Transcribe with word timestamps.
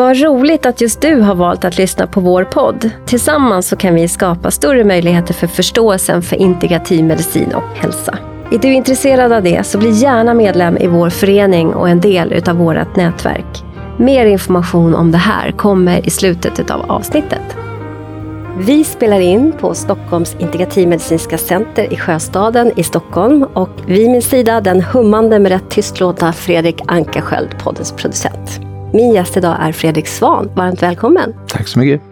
Vad 0.00 0.20
roligt 0.20 0.66
att 0.66 0.80
just 0.80 1.00
du 1.00 1.20
har 1.20 1.34
valt 1.34 1.64
att 1.64 1.78
lyssna 1.78 2.06
på 2.06 2.20
vår 2.20 2.44
podd. 2.44 2.90
Tillsammans 3.06 3.68
så 3.68 3.76
kan 3.76 3.94
vi 3.94 4.08
skapa 4.08 4.50
större 4.50 4.84
möjligheter 4.84 5.34
för 5.34 5.46
förståelsen 5.46 6.22
för 6.22 6.36
integrativ 6.36 7.04
medicin 7.04 7.54
och 7.54 7.78
hälsa. 7.78 8.18
Är 8.52 8.58
du 8.58 8.72
intresserad 8.72 9.32
av 9.32 9.42
det 9.42 9.66
så 9.66 9.78
bli 9.78 9.90
gärna 9.90 10.34
medlem 10.34 10.76
i 10.76 10.86
vår 10.86 11.10
förening 11.10 11.74
och 11.74 11.88
en 11.88 12.00
del 12.00 12.32
utav 12.32 12.56
vårt 12.56 12.96
nätverk. 12.96 13.64
Mer 13.98 14.26
information 14.26 14.94
om 14.94 15.12
det 15.12 15.18
här 15.18 15.50
kommer 15.50 16.06
i 16.06 16.10
slutet 16.10 16.70
av 16.70 16.90
avsnittet. 16.90 17.56
Vi 18.58 18.84
spelar 18.84 19.20
in 19.20 19.52
på 19.52 19.74
Stockholms 19.74 20.36
integrativmedicinska 20.38 21.38
center 21.38 21.92
i 21.92 21.96
Sjöstaden 21.96 22.72
i 22.76 22.82
Stockholm 22.82 23.42
och 23.42 23.70
vid 23.86 24.10
min 24.10 24.22
sida 24.22 24.60
den 24.60 24.82
hummande 24.82 25.38
med 25.38 25.52
rätt 25.52 25.70
tystlåta 25.70 26.32
Fredrik 26.32 26.82
Ankarsköld, 26.86 27.58
poddens 27.64 27.92
producent. 27.92 28.69
Min 28.92 29.12
gäst 29.14 29.36
idag 29.36 29.56
är 29.60 29.72
Fredrik 29.72 30.06
Svan. 30.06 30.50
Varmt 30.54 30.82
välkommen! 30.82 31.34
Tack 31.48 31.68
så 31.68 31.78
mycket! 31.78 32.02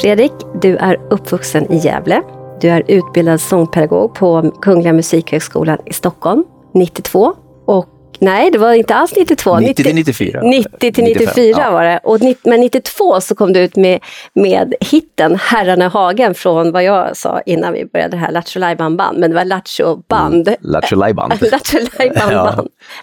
Fredrik, 0.00 0.32
du 0.62 0.76
är 0.76 1.00
uppvuxen 1.10 1.72
i 1.72 1.76
Gävle. 1.76 2.22
Du 2.60 2.68
är 2.68 2.82
utbildad 2.88 3.40
sångpedagog 3.40 4.14
på 4.14 4.52
Kungliga 4.60 4.92
Musikhögskolan 4.92 5.78
i 5.86 5.92
Stockholm 5.92 6.44
92. 6.74 7.34
Och 7.64 7.86
nej, 8.18 8.50
det 8.50 8.58
var 8.58 8.72
inte 8.72 8.94
alls 8.94 9.16
92. 9.16 9.58
90 9.60 9.74
till 9.84 9.94
94. 9.94 10.40
90 10.42 10.92
till 10.92 11.04
94 11.04 11.30
95, 11.36 11.72
var 11.72 11.84
det. 11.84 12.00
Och, 12.04 12.18
men 12.44 12.60
92 12.60 13.20
så 13.20 13.34
kom 13.34 13.52
du 13.52 13.60
ut 13.60 13.76
med, 13.76 14.00
med 14.34 14.74
hitten 14.80 15.36
Herrarna 15.36 15.84
i 15.84 15.88
hagen 15.88 16.34
från 16.34 16.72
vad 16.72 16.84
jag 16.84 17.16
sa 17.16 17.40
innan 17.46 17.72
vi 17.72 17.84
började 17.84 18.10
det 18.10 18.20
här 18.20 18.32
Lattjo 18.32 18.58
Lajban-band. 18.60 19.18
Men 19.18 19.30
det 19.30 19.36
var 19.36 19.44
Lattjo 19.44 19.96
band. 20.08 20.54
Lajban. 20.96 21.30
Lattjo 21.50 21.78
ett 21.78 21.90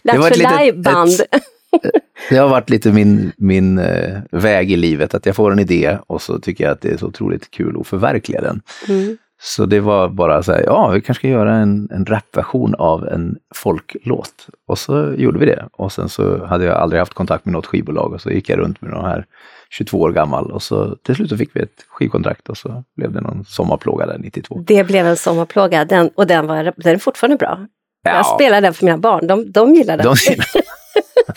Lattjo 0.04 0.24
litet- 0.30 0.52
Lajband. 0.58 1.10
ett- 1.32 1.44
Det 2.30 2.36
har 2.38 2.48
varit 2.50 2.70
lite 2.70 2.92
min, 2.92 3.32
min 3.38 3.78
eh, 3.80 4.18
väg 4.32 4.72
i 4.72 4.76
livet, 4.76 5.14
att 5.14 5.26
jag 5.26 5.36
får 5.36 5.52
en 5.52 5.60
idé 5.60 5.98
och 6.08 6.22
så 6.22 6.40
tycker 6.40 6.64
jag 6.64 6.72
att 6.72 6.82
det 6.82 6.90
är 6.90 6.98
så 6.98 7.06
otroligt 7.08 7.52
kul 7.52 7.78
att 7.82 7.88
förverkliga 7.88 8.42
den. 8.42 8.62
Mm. 8.88 9.18
Så 9.42 9.66
det 9.66 9.80
var 9.80 10.10
bara 10.10 10.44
så 10.44 10.52
här, 10.52 10.64
ja 10.66 10.88
vi 10.90 11.02
kanske 11.02 11.22
ska 11.22 11.28
göra 11.28 11.56
en, 11.56 11.90
en 11.92 12.06
rapversion 12.06 12.76
av 12.76 13.08
en 13.08 13.36
folklåt. 13.56 14.48
Och 14.68 14.78
så 14.80 15.14
gjorde 15.18 15.40
vi 15.40 15.46
det. 15.46 15.66
Och 15.72 15.92
sen 15.92 16.10
så 16.10 16.46
hade 16.46 16.66
jag 16.66 16.76
aldrig 16.78 17.00
haft 17.00 17.14
kontakt 17.14 17.46
med 17.46 17.54
något 17.54 17.66
skivbolag 17.66 18.14
och 18.14 18.22
så 18.22 18.30
gick 18.32 18.50
jag 18.50 18.60
runt 18.60 18.82
med 18.82 18.92
de 18.92 19.06
här 19.06 19.26
22 19.70 19.98
år 20.00 20.12
gammal 20.12 20.52
och 20.52 20.64
så 20.64 20.96
till 20.96 21.16
slut 21.16 21.30
så 21.30 21.38
fick 21.38 21.56
vi 21.56 21.60
ett 21.62 21.86
skivkontrakt 21.90 22.50
och 22.50 22.58
så 22.58 22.84
blev 22.98 23.12
det 23.12 23.22
någon 23.22 23.46
sommarplåga 23.46 24.06
där 24.06 24.18
92. 24.20 24.64
Det 24.68 24.84
blev 24.84 25.08
en 25.08 25.18
sommarplåga 25.18 25.86
den, 25.86 26.10
och 26.16 26.28
den, 26.28 26.48
var, 26.48 26.74
den 26.78 26.94
är 26.94 26.98
fortfarande 26.98 27.38
bra. 27.38 27.68
Jag 28.04 28.16
Ja. 28.16 28.24
spelar 28.24 28.62
den 28.62 28.74
för 28.74 28.86
mina 28.86 28.98
barn, 28.98 29.28
de, 29.28 29.52
de 29.52 29.74
gillar 29.76 29.98
den. 29.98 30.06
De, 30.06 30.16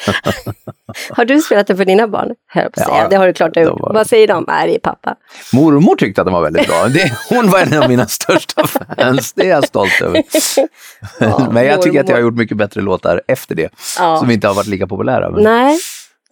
Har 1.11 1.25
du 1.25 1.41
spelat 1.41 1.67
den 1.67 1.77
för 1.77 1.85
dina 1.85 2.09
barn? 2.09 2.35
Jag 2.55 2.73
på 2.73 2.81
Ja, 2.81 3.07
det 3.11 3.17
har 3.17 3.27
du 3.27 3.33
klart 3.33 3.57
gjort. 3.57 3.81
var- 3.81 3.95
Vad 3.95 4.07
säger 4.07 4.29
de? 4.29 4.49
Är 4.49 4.79
pappa. 4.79 5.15
Mormor 5.53 5.97
tyckte 5.97 6.21
att 6.21 6.27
den 6.27 6.35
var 6.35 6.43
väldigt 6.43 6.67
bra. 6.69 6.89
Det, 6.89 7.13
hon 7.29 7.51
var 7.51 7.59
en 7.61 7.83
av 7.83 7.89
mina 7.89 8.07
största 8.07 8.67
fans, 8.67 9.33
det 9.33 9.43
är 9.43 9.49
jag 9.51 9.65
stolt 9.65 10.01
över. 10.03 10.23
Ja, 11.21 11.49
men 11.53 11.67
jag 11.67 11.83
tycker 11.83 12.01
att 12.01 12.09
jag 12.09 12.17
har 12.17 12.23
mormor. 12.23 12.33
gjort 12.33 12.39
mycket 12.39 12.57
bättre 12.57 12.81
låtar 12.81 13.23
efter 13.29 13.55
det, 13.55 13.69
Ja. 13.99 14.17
som 14.19 14.31
inte 14.31 14.49
har 14.49 14.55
varit 14.55 14.67
lika 14.67 14.87
populära. 14.87 15.31
Men, 15.31 15.43
Nej. 15.45 15.79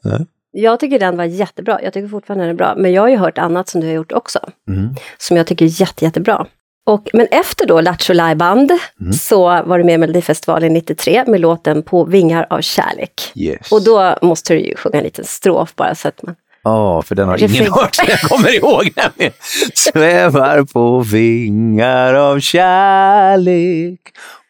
Nej. 0.04 0.26
Jag 0.52 0.80
tycker 0.80 0.98
den 0.98 1.16
var 1.16 1.24
jättebra. 1.24 1.82
Jag 1.82 1.92
tycker 1.92 2.08
fortfarande 2.08 2.44
den 2.44 2.50
är 2.50 2.56
bra. 2.56 2.74
Men 2.76 2.92
jag 2.92 3.02
har 3.02 3.08
ju 3.08 3.16
hört 3.16 3.38
annat 3.38 3.68
som 3.68 3.80
du 3.80 3.86
har 3.86 3.94
gjort 3.94 4.12
också. 4.12 4.38
Mm. 4.68 4.94
Som 5.18 5.36
jag 5.36 5.46
tycker 5.46 5.64
är 5.64 5.80
jätte, 5.80 6.04
jättebra. 6.04 6.46
Och, 6.86 7.10
men 7.12 7.26
efter 7.30 7.66
då 7.66 7.80
Lattjo 7.80 8.12
Lajband 8.14 8.70
Mm. 9.00 9.12
så 9.12 9.42
var 9.42 9.78
du 9.78 9.84
med 9.84 9.94
i 9.94 9.98
Melodifestivalen 9.98 10.72
93 10.72 11.24
med 11.26 11.40
låten 11.40 11.82
På 11.82 12.04
vingar 12.04 12.46
av 12.50 12.60
kärlek. 12.60 13.32
Yes. 13.34 13.72
Och 13.72 13.84
då 13.84 14.16
måste 14.22 14.54
du 14.54 14.60
ju 14.60 14.76
sjunga 14.76 14.98
en 14.98 15.04
liten 15.04 15.24
strof 15.24 15.74
bara 15.74 15.94
så 15.94 16.08
att 16.08 16.22
man... 16.22 16.34
Ja, 16.64 17.02
för 17.02 17.14
den 17.14 17.28
har 17.28 17.38
ingen 17.42 17.72
hört, 17.72 17.98
jag 18.08 18.20
kommer 18.20 18.54
ihåg 18.54 18.90
nämligen. 18.96 19.32
Svävar 19.74 20.62
på 20.62 21.00
vingar 21.00 22.14
av 22.14 22.40
kärlek 22.40 24.00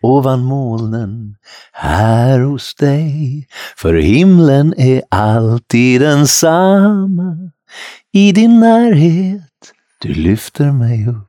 ovan 0.03 0.41
molnen 0.41 1.37
här 1.72 2.38
hos 2.41 2.75
dig. 2.75 3.47
För 3.77 3.94
himlen 3.94 4.75
är 4.78 5.03
alltid 5.09 6.00
densamma 6.00 7.50
i 8.12 8.32
din 8.32 8.61
närhet. 8.61 9.43
Du 10.03 10.15
lyfter 10.15 10.65
mig 10.72 11.09
upp. 11.09 11.25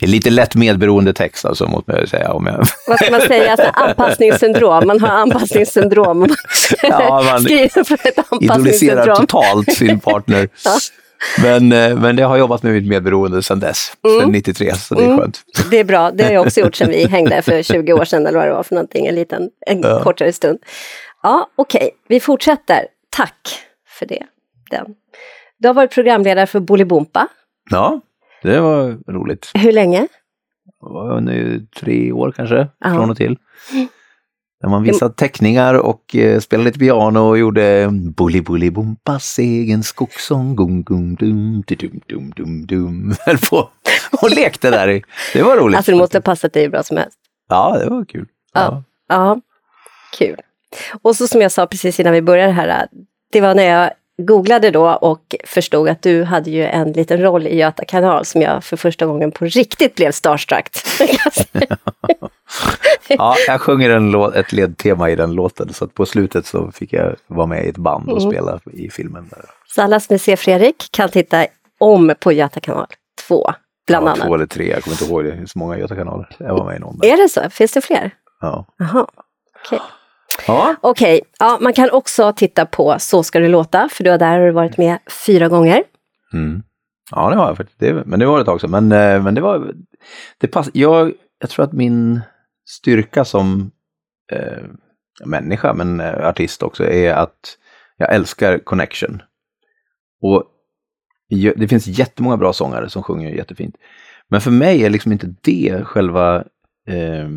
Det 0.00 0.06
är 0.06 0.10
lite 0.10 0.30
lätt 0.30 0.54
medberoende 0.54 1.12
text 1.12 1.44
alltså, 1.44 1.66
måste 1.66 1.92
jag 1.92 2.08
säga. 2.08 2.32
Om 2.32 2.46
jag... 2.46 2.56
Vad 2.88 2.98
ska 2.98 3.10
man 3.10 3.20
säga? 3.20 3.50
Alltså, 3.52 3.66
anpassningssyndrom. 3.72 4.86
Man 4.86 5.00
har 5.00 5.08
anpassningssyndrom. 5.08 6.26
Ja, 6.82 7.22
man 7.32 7.42
Skriver 7.42 7.84
för 7.84 7.94
ett 7.94 8.18
idoliserar 8.40 8.48
anpassningssyndrom. 8.50 9.16
totalt 9.16 9.72
sin 9.72 10.00
partner. 10.00 10.48
Ja. 10.64 10.76
men, 11.42 11.72
eh, 11.72 11.96
men 11.98 12.16
det 12.16 12.22
har 12.22 12.36
jobbat 12.36 12.62
med 12.62 12.72
mitt 12.72 12.88
medberoende 12.88 13.42
sedan 13.42 13.60
dess, 13.60 13.92
sedan 14.20 14.32
93, 14.32 14.74
så 14.74 14.94
det 14.94 15.00
är 15.02 15.04
Mm. 15.06 15.18
skönt. 15.18 15.40
Det 15.70 15.78
är 15.78 15.84
bra, 15.84 16.10
det 16.10 16.24
har 16.24 16.30
jag 16.32 16.46
också 16.46 16.60
gjort 16.60 16.76
sedan 16.76 16.88
vi 16.90 17.06
hängde 17.06 17.42
för 17.42 17.62
20 17.62 17.92
år 17.92 18.04
sedan 18.04 18.26
eller 18.26 18.38
vad 18.38 18.48
det 18.48 18.52
var 18.52 18.62
för 18.62 18.74
någonting, 18.74 19.06
en 19.06 19.14
liten, 19.14 19.48
en 19.66 19.80
Ja. 19.82 20.02
kortare 20.02 20.32
stund. 20.32 20.58
Ja, 21.22 21.50
okej, 21.56 21.90
vi 22.08 22.20
fortsätter. 22.20 22.86
Tack 23.10 23.58
för 23.98 24.06
det. 24.06 24.22
Den. 24.70 24.86
Du 25.58 25.68
har 25.68 25.74
varit 25.74 25.90
programledare 25.90 26.46
för 26.46 26.60
Bolibompa. 26.60 27.28
Ja, 27.70 28.00
det 28.48 28.60
var 28.60 28.98
roligt. 29.12 29.50
Hur 29.54 29.72
länge? 29.72 30.08
Det 30.80 31.20
nu 31.20 31.66
tre 31.80 32.12
år 32.12 32.32
kanske, 32.36 32.68
Ja. 32.78 32.94
från 32.94 33.10
och 33.10 33.16
till. 33.16 33.36
Där 34.60 34.68
man 34.68 34.82
visade 34.82 35.14
teckningar 35.14 35.74
och 35.74 36.16
eh, 36.16 36.40
spelade 36.40 36.64
lite 36.68 36.78
piano 36.78 37.18
och 37.20 37.38
gjorde 37.38 37.88
Bully 38.16 38.40
Bully 38.40 38.70
Bompas 38.70 39.38
egen 39.38 39.82
skogssång. 39.82 40.56
Gum, 40.56 40.82
gum, 40.82 41.14
dum, 41.14 41.62
dum, 41.66 42.00
dum, 42.08 42.30
dum, 42.36 42.66
dum. 42.66 43.14
På 43.50 43.68
och 44.22 44.30
lekte 44.30 44.70
där. 44.70 44.88
i- 44.88 45.02
Det 45.32 45.42
var 45.42 45.56
roligt. 45.56 45.76
Alltså 45.76 45.92
du 45.92 45.98
måste 45.98 46.18
ha 46.18 46.22
passat 46.22 46.52
dig 46.52 46.68
bra 46.68 46.82
som 46.82 46.96
helst. 46.96 47.18
Ja, 47.48 47.78
det 47.78 47.90
var 47.90 48.04
kul. 48.04 48.26
Ja. 48.54 48.82
Ja, 49.08 49.40
kul. 50.18 50.36
Och 51.02 51.16
så 51.16 51.26
som 51.28 51.40
jag 51.40 51.52
sa 51.52 51.66
precis 51.66 52.00
innan 52.00 52.12
vi 52.12 52.22
började 52.22 52.52
här, 52.52 52.86
det 53.32 53.40
var 53.40 53.54
när 53.54 53.62
jag 53.64 53.90
googlade 54.22 54.70
då 54.70 54.88
och 54.88 55.34
förstod 55.44 55.88
att 55.88 56.02
du 56.02 56.24
hade 56.24 56.50
ju 56.50 56.64
en 56.64 56.92
liten 56.92 57.20
roll 57.20 57.46
i 57.46 57.56
Göta 57.56 57.84
kanal 57.84 58.24
som 58.24 58.42
jag 58.42 58.64
för 58.64 58.76
första 58.76 59.06
gången 59.06 59.32
på 59.32 59.44
riktigt 59.44 59.94
blev 59.94 60.12
starstruck. 60.12 60.68
Ja, 63.08 63.34
jag 63.46 63.60
sjunger 63.60 63.90
en 63.90 64.10
låt, 64.10 64.34
ett 64.34 64.52
ledtema 64.52 65.10
i 65.10 65.16
den 65.16 65.32
låten 65.34 65.72
så 65.72 65.84
att 65.84 65.94
på 65.94 66.06
slutet 66.06 66.46
så 66.46 66.72
fick 66.72 66.92
jag 66.92 67.16
vara 67.26 67.46
med 67.46 67.64
i 67.66 67.68
ett 67.68 67.76
band 67.78 68.08
och 68.10 68.18
Mm. 68.20 68.30
spela 68.32 68.60
i 68.72 68.90
filmen. 68.90 69.28
Där. 69.30 69.44
Så 69.66 69.82
alla 69.82 70.00
som 70.00 70.14
vill 70.14 70.20
se 70.20 70.36
Fredrik 70.36 70.88
kan 70.90 71.08
titta 71.08 71.46
om 71.80 72.14
på 72.20 72.32
Göta 72.32 72.60
kanal 72.60 72.86
2, 73.28 73.52
bland 73.86 74.06
ja, 74.06 74.10
annat. 74.10 74.26
Två 74.26 74.34
eller 74.34 74.46
tre, 74.46 74.70
jag 74.70 74.82
kommer 74.82 74.94
inte 74.94 75.04
ihåg 75.04 75.24
det, 75.24 75.30
hur 75.30 75.46
så 75.46 75.58
många 75.58 75.78
Göta 75.78 75.96
kanaler. 75.96 76.36
Jag 76.38 76.54
var 76.54 76.64
med 76.64 76.76
i 76.76 76.78
någon. 76.78 76.98
Där. 76.98 77.08
Är 77.08 77.16
det 77.22 77.28
så? 77.28 77.50
Finns 77.50 77.72
det 77.72 77.80
fler? 77.80 78.10
Ja. 78.40 78.66
Jaha. 78.78 79.06
Okej, 79.66 79.80
Ja. 80.46 80.76
Okej, 80.80 81.20
ja, 81.38 81.58
man 81.60 81.72
kan 81.72 81.90
också 81.90 82.32
titta 82.32 82.66
på 82.66 82.96
Så 82.98 83.22
ska 83.22 83.40
det 83.40 83.48
låta, 83.48 83.88
för 83.92 84.04
du 84.04 84.10
har 84.10 84.18
där 84.18 84.50
varit 84.50 84.78
med 84.78 84.98
fyra 85.26 85.48
gånger. 85.48 85.82
Mm. 86.32 86.62
Ja, 87.10 87.30
det 87.30 87.36
har 87.36 87.46
jag 87.46 87.56
faktiskt. 87.56 87.78
Det, 87.78 88.06
men 88.06 88.20
det 88.20 88.26
var 88.26 88.40
ett 88.40 88.46
tag 88.46 88.60
sedan. 88.60 88.70
Men, 88.70 88.92
eh, 88.92 89.22
men 89.22 89.34
det 89.34 89.40
var... 89.40 89.72
Det 90.38 90.48
pass, 90.48 90.70
jag, 90.72 91.12
jag 91.38 91.50
tror 91.50 91.64
att 91.64 91.72
min 91.72 92.20
styrka 92.68 93.24
som 93.24 93.70
eh, 94.32 94.62
människa, 95.24 95.72
men 95.72 96.00
eh, 96.00 96.28
artist 96.28 96.62
också, 96.62 96.84
är 96.84 97.12
att 97.14 97.58
jag 97.96 98.14
älskar 98.14 98.58
connection. 98.58 99.22
Och 100.22 100.44
det 101.56 101.68
finns 101.68 101.86
jättemånga 101.86 102.36
bra 102.36 102.52
sångare 102.52 102.88
som 102.88 103.02
sjunger 103.02 103.30
jättefint. 103.30 103.76
Men 104.28 104.40
för 104.40 104.50
mig 104.50 104.84
är 104.84 104.90
liksom 104.90 105.12
inte 105.12 105.34
det 105.42 105.84
själva 105.84 106.36
eh, 106.88 107.28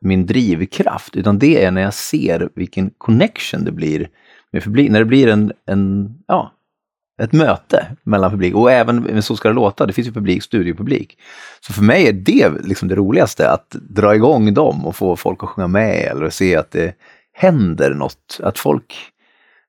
min 0.00 0.26
drivkraft, 0.26 1.16
utan 1.16 1.38
det 1.38 1.64
är 1.64 1.70
när 1.70 1.82
jag 1.82 1.94
ser 1.94 2.48
vilken 2.54 2.90
connection 2.98 3.64
det 3.64 3.72
blir 3.72 4.08
med 4.52 4.62
publik. 4.62 4.90
När 4.90 4.98
det 4.98 5.04
blir 5.04 5.28
en, 5.28 5.52
en 5.66 6.14
ja, 6.26 6.52
ett 7.22 7.32
möte 7.32 7.86
mellan 8.02 8.30
publik 8.30 8.54
och 8.54 8.72
även 8.72 9.02
med 9.02 9.24
Så 9.24 9.36
ska 9.36 9.48
det 9.48 9.54
låta, 9.54 9.86
det 9.86 9.92
finns 9.92 10.08
ju 10.08 10.12
publik, 10.12 10.42
studiopublik. 10.42 11.18
Så 11.60 11.72
för 11.72 11.82
mig 11.82 12.08
är 12.08 12.12
det 12.12 12.50
liksom 12.64 12.88
det 12.88 12.94
roligaste, 12.94 13.50
att 13.50 13.70
dra 13.70 14.14
igång 14.14 14.54
dem 14.54 14.86
och 14.86 14.96
få 14.96 15.16
folk 15.16 15.42
att 15.42 15.48
sjunga 15.48 15.68
med 15.68 16.04
eller 16.10 16.30
se 16.30 16.56
att 16.56 16.70
det 16.70 16.94
händer 17.32 17.94
något. 17.94 18.40
Att 18.42 18.58
folk, 18.58 18.94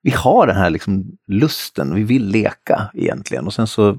vi 0.02 0.10
har 0.10 0.46
den 0.46 0.56
här 0.56 0.70
liksom 0.70 1.04
lusten, 1.26 1.94
vi 1.94 2.02
vill 2.02 2.26
leka 2.26 2.90
egentligen 2.94 3.46
och 3.46 3.54
sen 3.54 3.66
så 3.66 3.98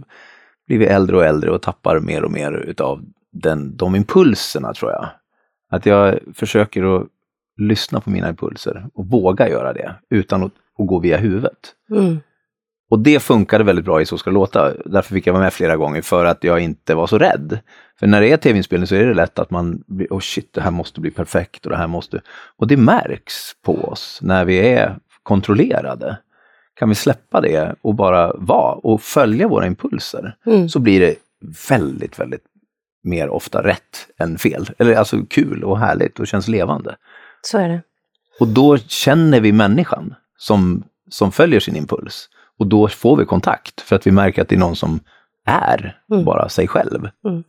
blir 0.67 0.77
vi 0.77 0.85
äldre 0.85 1.17
och 1.17 1.25
äldre 1.25 1.51
och 1.51 1.61
tappar 1.61 1.99
mer 1.99 2.23
och 2.23 2.31
mer 2.31 2.51
utav 2.51 3.01
den, 3.33 3.77
de 3.77 3.95
impulserna 3.95 4.73
tror 4.73 4.91
jag. 4.91 5.09
Att 5.71 5.85
jag 5.85 6.19
försöker 6.33 6.95
att 6.95 7.07
lyssna 7.57 8.01
på 8.01 8.09
mina 8.09 8.29
impulser 8.29 8.85
och 8.93 9.07
våga 9.07 9.49
göra 9.49 9.73
det 9.73 9.95
utan 10.09 10.43
att, 10.43 10.51
att 10.79 10.87
gå 10.87 10.99
via 10.99 11.17
huvudet. 11.17 11.75
Mm. 11.91 12.19
Och 12.89 12.99
det 12.99 13.19
funkade 13.19 13.63
väldigt 13.63 13.85
bra 13.85 14.01
i 14.01 14.05
Så 14.05 14.17
ska 14.17 14.29
det 14.29 14.33
låta. 14.33 14.73
Därför 14.85 15.13
fick 15.13 15.27
jag 15.27 15.33
vara 15.33 15.43
med 15.43 15.53
flera 15.53 15.77
gånger 15.77 16.01
för 16.01 16.25
att 16.25 16.43
jag 16.43 16.59
inte 16.59 16.95
var 16.95 17.07
så 17.07 17.17
rädd. 17.17 17.59
För 17.99 18.07
när 18.07 18.21
det 18.21 18.31
är 18.31 18.37
tv-inspelning 18.37 18.87
så 18.87 18.95
är 18.95 19.05
det 19.05 19.13
lätt 19.13 19.39
att 19.39 19.51
man, 19.51 19.83
oh 20.09 20.19
shit, 20.19 20.53
det 20.53 20.61
här 20.61 20.71
måste 20.71 21.01
bli 21.01 21.11
perfekt 21.11 21.65
och 21.65 21.71
det 21.71 21.77
här 21.77 21.87
måste... 21.87 22.21
Och 22.57 22.67
det 22.67 22.77
märks 22.77 23.51
på 23.65 23.83
oss 23.83 24.19
när 24.21 24.45
vi 24.45 24.57
är 24.57 24.97
kontrollerade. 25.23 26.17
Kan 26.73 26.89
vi 26.89 26.95
släppa 26.95 27.41
det 27.41 27.75
och 27.81 27.95
bara 27.95 28.33
vara 28.33 28.73
och 28.73 29.01
följa 29.01 29.47
våra 29.47 29.67
impulser 29.67 30.35
mm. 30.45 30.69
så 30.69 30.79
blir 30.79 30.99
det 30.99 31.15
väldigt, 31.69 32.19
väldigt 32.19 32.43
mer 33.03 33.29
ofta 33.29 33.63
rätt 33.63 34.07
än 34.19 34.37
fel. 34.37 34.69
Eller 34.77 34.95
alltså 34.95 35.25
kul 35.29 35.63
och 35.63 35.79
härligt 35.79 36.19
och 36.19 36.27
känns 36.27 36.47
levande. 36.47 36.95
Så 37.41 37.57
är 37.57 37.69
det. 37.69 37.81
Och 38.39 38.47
då 38.47 38.77
känner 38.77 39.39
vi 39.39 39.51
människan 39.51 40.15
som, 40.37 40.83
som 41.09 41.31
följer 41.31 41.59
sin 41.59 41.75
impuls. 41.75 42.29
Och 42.59 42.67
då 42.67 42.87
får 42.87 43.17
vi 43.17 43.25
kontakt 43.25 43.81
för 43.81 43.95
att 43.95 44.07
vi 44.07 44.11
märker 44.11 44.41
att 44.41 44.49
det 44.49 44.55
är 44.55 44.59
någon 44.59 44.75
som 44.75 44.99
är 45.45 45.97
mm. 46.11 46.25
bara 46.25 46.49
sig 46.49 46.67
själv. 46.67 47.09
Mm. 47.25 47.43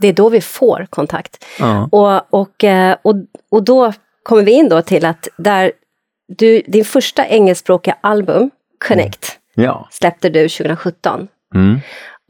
Det 0.00 0.08
är 0.08 0.12
då 0.12 0.28
vi 0.28 0.40
får 0.40 0.86
kontakt. 0.90 1.44
Ja. 1.58 1.88
Och, 1.92 2.40
och, 2.40 2.64
eh, 2.64 2.96
och, 3.02 3.14
och 3.50 3.62
då 3.62 3.92
kommer 4.22 4.42
vi 4.42 4.52
in 4.52 4.68
då 4.68 4.82
till 4.82 5.04
att 5.04 5.28
där 5.36 5.72
du, 6.28 6.62
din 6.66 6.84
första 6.84 7.26
engelskspråkiga 7.26 7.96
album, 8.00 8.50
Connect, 8.88 9.38
mm. 9.56 9.66
ja. 9.66 9.88
släppte 9.90 10.28
du 10.28 10.48
2017. 10.48 11.28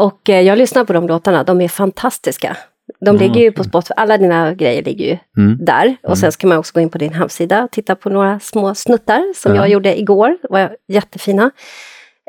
Mm. 0.03 0.07
Och 0.07 0.31
eh, 0.31 0.41
jag 0.41 0.59
lyssnar 0.59 0.85
på 0.85 0.93
de 0.93 1.09
låtarna, 1.09 1.45
de 1.45 1.61
är 1.61 1.69
fantastiska. 1.69 2.57
De 3.01 3.09
mm. 3.09 3.23
ligger 3.23 3.41
ju 3.41 3.53
på 3.53 3.65
Spotify, 3.65 3.95
alla 3.97 4.19
dina 4.19 4.55
grejer 4.55 4.83
ligger 4.83 5.05
ju 5.05 5.19
mm. 5.43 5.59
där. 5.65 5.97
Och 6.03 6.19
sen 6.19 6.25
mm. 6.25 6.33
ska 6.33 6.47
man 6.47 6.59
också 6.59 6.75
gå 6.75 6.81
in 6.81 6.91
på 6.91 6.99
din 6.99 7.13
hemsida 7.13 7.65
och 7.65 7.71
titta 7.71 7.95
på 7.95 8.11
några 8.11 8.41
små 8.41 8.75
snuttar 8.75 9.35
som 9.35 9.55
jag 9.55 9.69
gjorde 9.69 10.01
igår, 10.01 10.39
de 10.43 10.49
var 10.51 10.77
jättefina. 10.89 11.51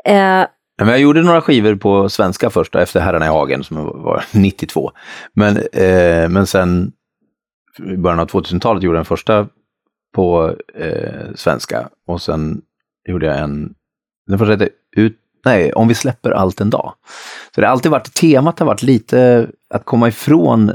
Eh, 0.04 0.46
men 0.78 0.88
jag 0.88 0.98
gjorde 0.98 1.22
några 1.22 1.40
skivor 1.40 1.74
på 1.74 2.08
svenska 2.08 2.50
först, 2.50 2.74
efter 2.74 3.00
Herrarna 3.00 3.26
i 3.26 3.28
hagen 3.28 3.64
som 3.64 3.76
var 3.84 4.24
92. 4.32 4.92
Men, 5.32 5.56
eh, 5.56 6.28
men 6.28 6.46
sen 6.46 6.92
i 7.78 7.96
början 7.96 8.20
av 8.20 8.28
2000-talet 8.28 8.82
gjorde 8.82 8.96
jag 8.96 8.98
den 8.98 9.04
första 9.04 9.48
på 10.14 10.56
eh, 10.74 11.34
svenska 11.34 11.88
och 12.06 12.22
sen 12.22 12.62
gjorde 13.08 13.26
jag 13.26 13.38
en, 13.38 13.74
den 14.26 14.38
första 14.38 14.52
hette 14.52 14.68
ut, 14.96 15.18
nej, 15.44 15.72
Om 15.72 15.88
vi 15.88 15.94
släpper 15.94 16.30
allt 16.30 16.60
en 16.60 16.70
dag. 16.70 16.92
Så 17.54 17.60
det 17.60 17.66
har 17.66 17.72
alltid 17.72 17.90
varit, 17.90 18.14
temat 18.14 18.58
har 18.58 18.66
varit 18.66 18.82
lite 18.82 19.48
att 19.74 19.84
komma 19.84 20.08
ifrån 20.08 20.72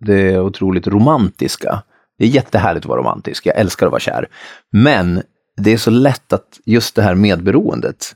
det 0.00 0.38
otroligt 0.38 0.86
romantiska. 0.86 1.82
Det 2.18 2.24
är 2.24 2.28
jättehärligt 2.28 2.84
att 2.84 2.88
vara 2.88 3.00
romantisk, 3.00 3.46
jag 3.46 3.56
älskar 3.56 3.86
att 3.86 3.92
vara 3.92 4.00
kär. 4.00 4.28
Men 4.72 5.22
det 5.56 5.72
är 5.72 5.76
så 5.76 5.90
lätt 5.90 6.32
att 6.32 6.60
just 6.64 6.94
det 6.94 7.02
här 7.02 7.14
medberoendet 7.14 8.14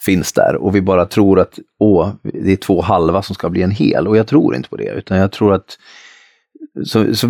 finns 0.00 0.32
där 0.32 0.56
och 0.56 0.76
vi 0.76 0.80
bara 0.80 1.06
tror 1.06 1.40
att 1.40 1.58
åh, 1.78 2.10
det 2.22 2.52
är 2.52 2.56
två 2.56 2.80
halva 2.80 3.22
som 3.22 3.34
ska 3.34 3.50
bli 3.50 3.62
en 3.62 3.70
hel 3.70 4.08
och 4.08 4.16
jag 4.16 4.26
tror 4.26 4.56
inte 4.56 4.68
på 4.68 4.76
det 4.76 4.90
utan 4.90 5.18
jag 5.18 5.32
tror 5.32 5.54
att 5.54 5.78
så, 6.84 7.14
så, 7.14 7.28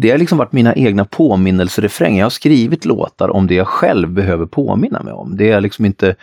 det 0.00 0.10
har 0.10 0.18
liksom 0.18 0.38
varit 0.38 0.52
mina 0.52 0.74
egna 0.74 1.04
påminnelserefränger. 1.04 2.18
Jag 2.18 2.24
har 2.24 2.30
skrivit 2.30 2.84
låtar 2.84 3.28
om 3.28 3.46
det 3.46 3.54
jag 3.54 3.66
själv 3.66 4.08
behöver 4.08 4.46
påminna 4.46 5.02
mig 5.02 5.12
om. 5.12 5.36
Det 5.36 5.50
är 5.50 5.60
liksom 5.60 5.84
inte 5.84 6.14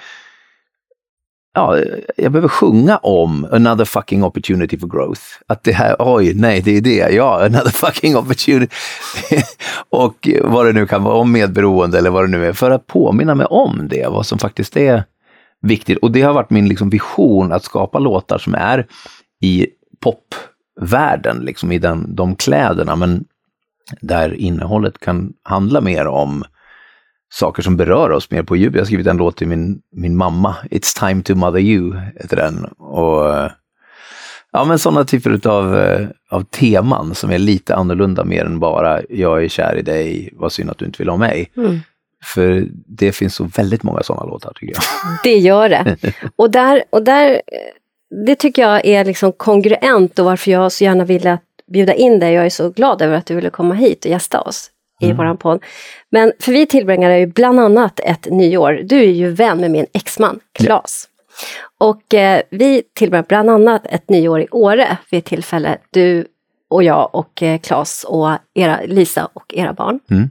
Ja, 1.56 1.80
jag 2.18 2.32
behöver 2.32 2.48
sjunga 2.48 2.98
om 2.98 3.48
another 3.52 3.86
fucking 3.86 4.24
opportunity 4.24 4.80
for 4.80 4.88
growth. 4.88 5.22
Att 5.48 5.64
det 5.64 5.72
här, 5.72 5.96
oj, 6.00 6.34
nej, 6.34 6.62
det 6.62 6.78
är 6.78 6.82
det, 6.82 7.14
ja, 7.16 7.46
another 7.46 7.70
fucking 7.72 8.16
opportunity. 8.16 8.76
och 9.90 10.30
vad 10.44 10.66
det 10.66 10.74
nu 10.74 10.88
kan 10.88 11.04
vara, 11.04 11.16
om 11.16 11.32
medberoende 11.32 11.98
eller 11.98 12.10
vad 12.10 12.24
det 12.24 12.28
nu 12.28 12.48
är, 12.48 12.54
för 12.54 12.72
att 12.72 12.88
påminna 12.88 13.36
mig 13.36 13.46
om 13.46 13.88
det, 13.90 14.08
vad 14.08 14.26
som 14.26 14.40
faktiskt 14.40 14.78
är 14.78 15.04
viktigt. 15.62 15.98
Och 15.98 16.12
det 16.12 16.22
har 16.22 16.34
varit 16.34 16.50
min 16.50 16.70
liksom 16.70 16.90
vision 16.90 17.52
att 17.52 17.64
skapa 17.64 18.00
låtar 18.00 18.38
som 18.38 18.56
är 18.56 18.88
i 19.42 19.68
popvärlden, 20.00 21.38
liksom 21.38 21.72
i 21.72 21.80
den, 21.80 22.16
de 22.16 22.36
kläderna, 22.36 22.96
men 22.96 23.26
där 24.02 24.34
innehållet 24.34 25.00
kan 25.00 25.34
handla 25.44 25.82
mer 25.82 26.08
om 26.08 26.44
saker 27.34 27.64
som 27.64 27.78
berör 27.78 28.12
oss 28.12 28.32
mer 28.32 28.44
på 28.44 28.56
djup. 28.56 28.74
Jag 28.74 28.82
har 28.82 28.86
skrivit 28.86 29.08
en 29.08 29.18
låt 29.18 29.38
till 29.38 29.48
min, 29.48 29.82
min 29.92 30.16
mamma, 30.16 30.56
It's 30.72 31.00
time 31.00 31.24
to 31.24 31.36
mother 31.36 31.60
you, 31.60 31.96
heter 32.16 32.36
den. 32.36 32.66
Och, 32.66 33.50
ja, 34.52 34.66
men 34.66 34.80
sådana 34.80 35.06
typer 35.06 35.48
av, 35.48 35.86
av 36.30 36.44
teman 36.44 37.16
som 37.16 37.32
är 37.32 37.38
lite 37.38 37.76
annorlunda 37.76 38.24
mer 38.24 38.46
än 38.46 38.60
bara 38.60 39.02
jag 39.10 39.44
är 39.44 39.48
kär 39.48 39.76
i 39.78 39.82
dig, 39.82 40.30
vad 40.34 40.52
synd 40.52 40.70
att 40.70 40.78
du 40.78 40.86
inte 40.86 40.98
vill 40.98 41.10
ha 41.10 41.18
mig. 41.18 41.52
Mm. 41.58 41.80
För 42.24 42.68
det 42.72 43.12
finns 43.12 43.36
så 43.36 43.44
väldigt 43.44 43.84
många 43.84 44.04
sådana 44.04 44.26
låtar 44.26 44.54
tycker 44.56 44.74
jag. 44.74 44.84
Det 45.24 45.38
gör 45.38 45.70
det. 45.70 45.98
Och 46.36 46.52
där, 46.52 46.84
och 46.90 47.04
där 47.04 47.42
det 48.26 48.36
tycker 48.36 48.62
jag 48.62 48.86
är 48.86 49.06
liksom 49.06 49.32
kongruent 49.32 50.20
och 50.20 50.26
varför 50.26 50.52
jag 50.52 50.72
så 50.72 50.84
gärna 50.84 51.06
ville 51.06 51.40
bjuda 51.74 51.94
in 51.94 52.20
dig. 52.20 52.34
Jag 52.34 52.46
är 52.46 52.50
så 52.50 52.70
glad 52.70 53.02
över 53.02 53.16
att 53.16 53.26
du 53.26 53.36
ville 53.36 53.50
komma 53.50 53.74
hit 53.74 54.06
och 54.06 54.12
gästa 54.12 54.42
oss 54.42 54.70
i 55.04 55.06
mm. 55.06 55.18
våran 55.18 55.38
podd. 55.38 55.64
Men 56.10 56.34
för 56.40 56.52
vi 56.52 56.66
tillbringar 56.66 57.18
ju 57.18 57.26
bland 57.26 57.60
annat 57.60 58.00
ett 58.00 58.28
nyår. 58.32 58.80
Du 58.84 59.00
är 59.00 59.12
ju 59.12 59.30
vän 59.30 59.58
med 59.62 59.72
min 59.72 59.86
exman 59.94 60.40
Klas. 60.54 61.08
Ja. 61.80 61.88
Och 61.88 62.14
eh, 62.14 62.42
vi 62.50 62.84
tillbringar 62.94 63.26
bland 63.28 63.50
annat 63.50 63.86
ett 63.86 64.10
nyår 64.10 64.42
i 64.42 64.48
Åre 64.52 64.98
vid 65.10 65.18
ett 65.18 65.26
tillfälle. 65.26 65.78
Du 65.90 66.28
och 66.70 66.84
jag 66.84 67.16
och 67.16 67.44
eh, 67.44 67.60
Klas 67.60 68.04
och 68.04 68.30
era, 68.54 68.80
Lisa 68.86 69.30
och 69.34 69.54
era 69.54 69.74
barn. 69.74 70.00
Mm. 70.12 70.30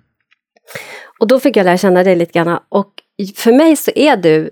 Och 1.19 1.27
då 1.27 1.41
fick 1.41 1.57
jag 1.57 1.65
lära 1.65 1.79
känna 1.79 2.03
dig 2.03 2.17
lite 2.17 2.33
grann 2.33 2.59
och 2.69 2.93
för 3.37 3.53
mig 3.53 3.77
så 3.77 3.91
är 3.95 4.17
du, 4.17 4.51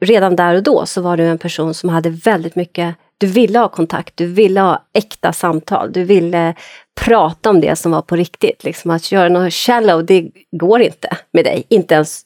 redan 0.00 0.36
där 0.36 0.54
och 0.54 0.62
då 0.62 0.86
så 0.86 1.00
var 1.00 1.16
du 1.16 1.24
en 1.24 1.38
person 1.38 1.74
som 1.74 1.88
hade 1.88 2.10
väldigt 2.10 2.54
mycket, 2.54 2.94
du 3.18 3.26
ville 3.26 3.58
ha 3.58 3.68
kontakt, 3.68 4.16
du 4.16 4.26
ville 4.26 4.60
ha 4.60 4.84
äkta 4.92 5.32
samtal, 5.32 5.92
du 5.92 6.04
ville 6.04 6.54
prata 7.00 7.50
om 7.50 7.60
det 7.60 7.76
som 7.76 7.92
var 7.92 8.02
på 8.02 8.16
riktigt. 8.16 8.64
Liksom 8.64 8.90
att 8.90 9.12
göra 9.12 9.28
något 9.28 9.54
shallow, 9.54 10.06
det 10.06 10.30
går 10.50 10.80
inte 10.80 11.16
med 11.32 11.44
dig. 11.44 11.64
Inte 11.68 11.94
ens 11.94 12.22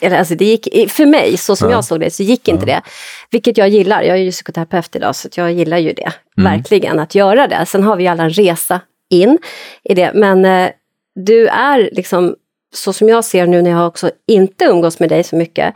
eller 0.00 0.18
alltså 0.18 0.34
det 0.34 0.44
gick, 0.44 0.90
för 0.90 1.06
mig, 1.06 1.36
så 1.36 1.56
som 1.56 1.70
ja. 1.70 1.76
jag 1.76 1.84
såg 1.84 2.00
det, 2.00 2.10
så 2.10 2.22
gick 2.22 2.48
inte 2.48 2.70
ja. 2.70 2.74
det. 2.74 2.82
Vilket 3.30 3.58
jag 3.58 3.68
gillar, 3.68 4.02
jag 4.02 4.16
är 4.16 4.22
ju 4.22 4.30
psykoterapeut 4.30 4.96
idag 4.96 5.16
så 5.16 5.28
jag 5.34 5.52
gillar 5.52 5.78
ju 5.78 5.92
det, 5.92 6.12
mm. 6.38 6.52
verkligen, 6.52 6.98
att 6.98 7.14
göra 7.14 7.46
det. 7.46 7.66
Sen 7.66 7.82
har 7.82 7.96
vi 7.96 8.08
alla 8.08 8.22
en 8.22 8.30
resa 8.30 8.80
in 9.10 9.38
i 9.84 9.94
det, 9.94 10.12
men 10.14 10.44
eh, 10.44 10.70
du 11.14 11.48
är 11.48 11.90
liksom 11.92 12.36
så 12.74 12.92
som 12.92 13.08
jag 13.08 13.24
ser 13.24 13.46
nu 13.46 13.62
när 13.62 13.70
jag 13.70 13.86
också 13.86 14.10
inte 14.26 14.64
umgås 14.64 15.00
med 15.00 15.08
dig 15.08 15.24
så 15.24 15.36
mycket, 15.36 15.74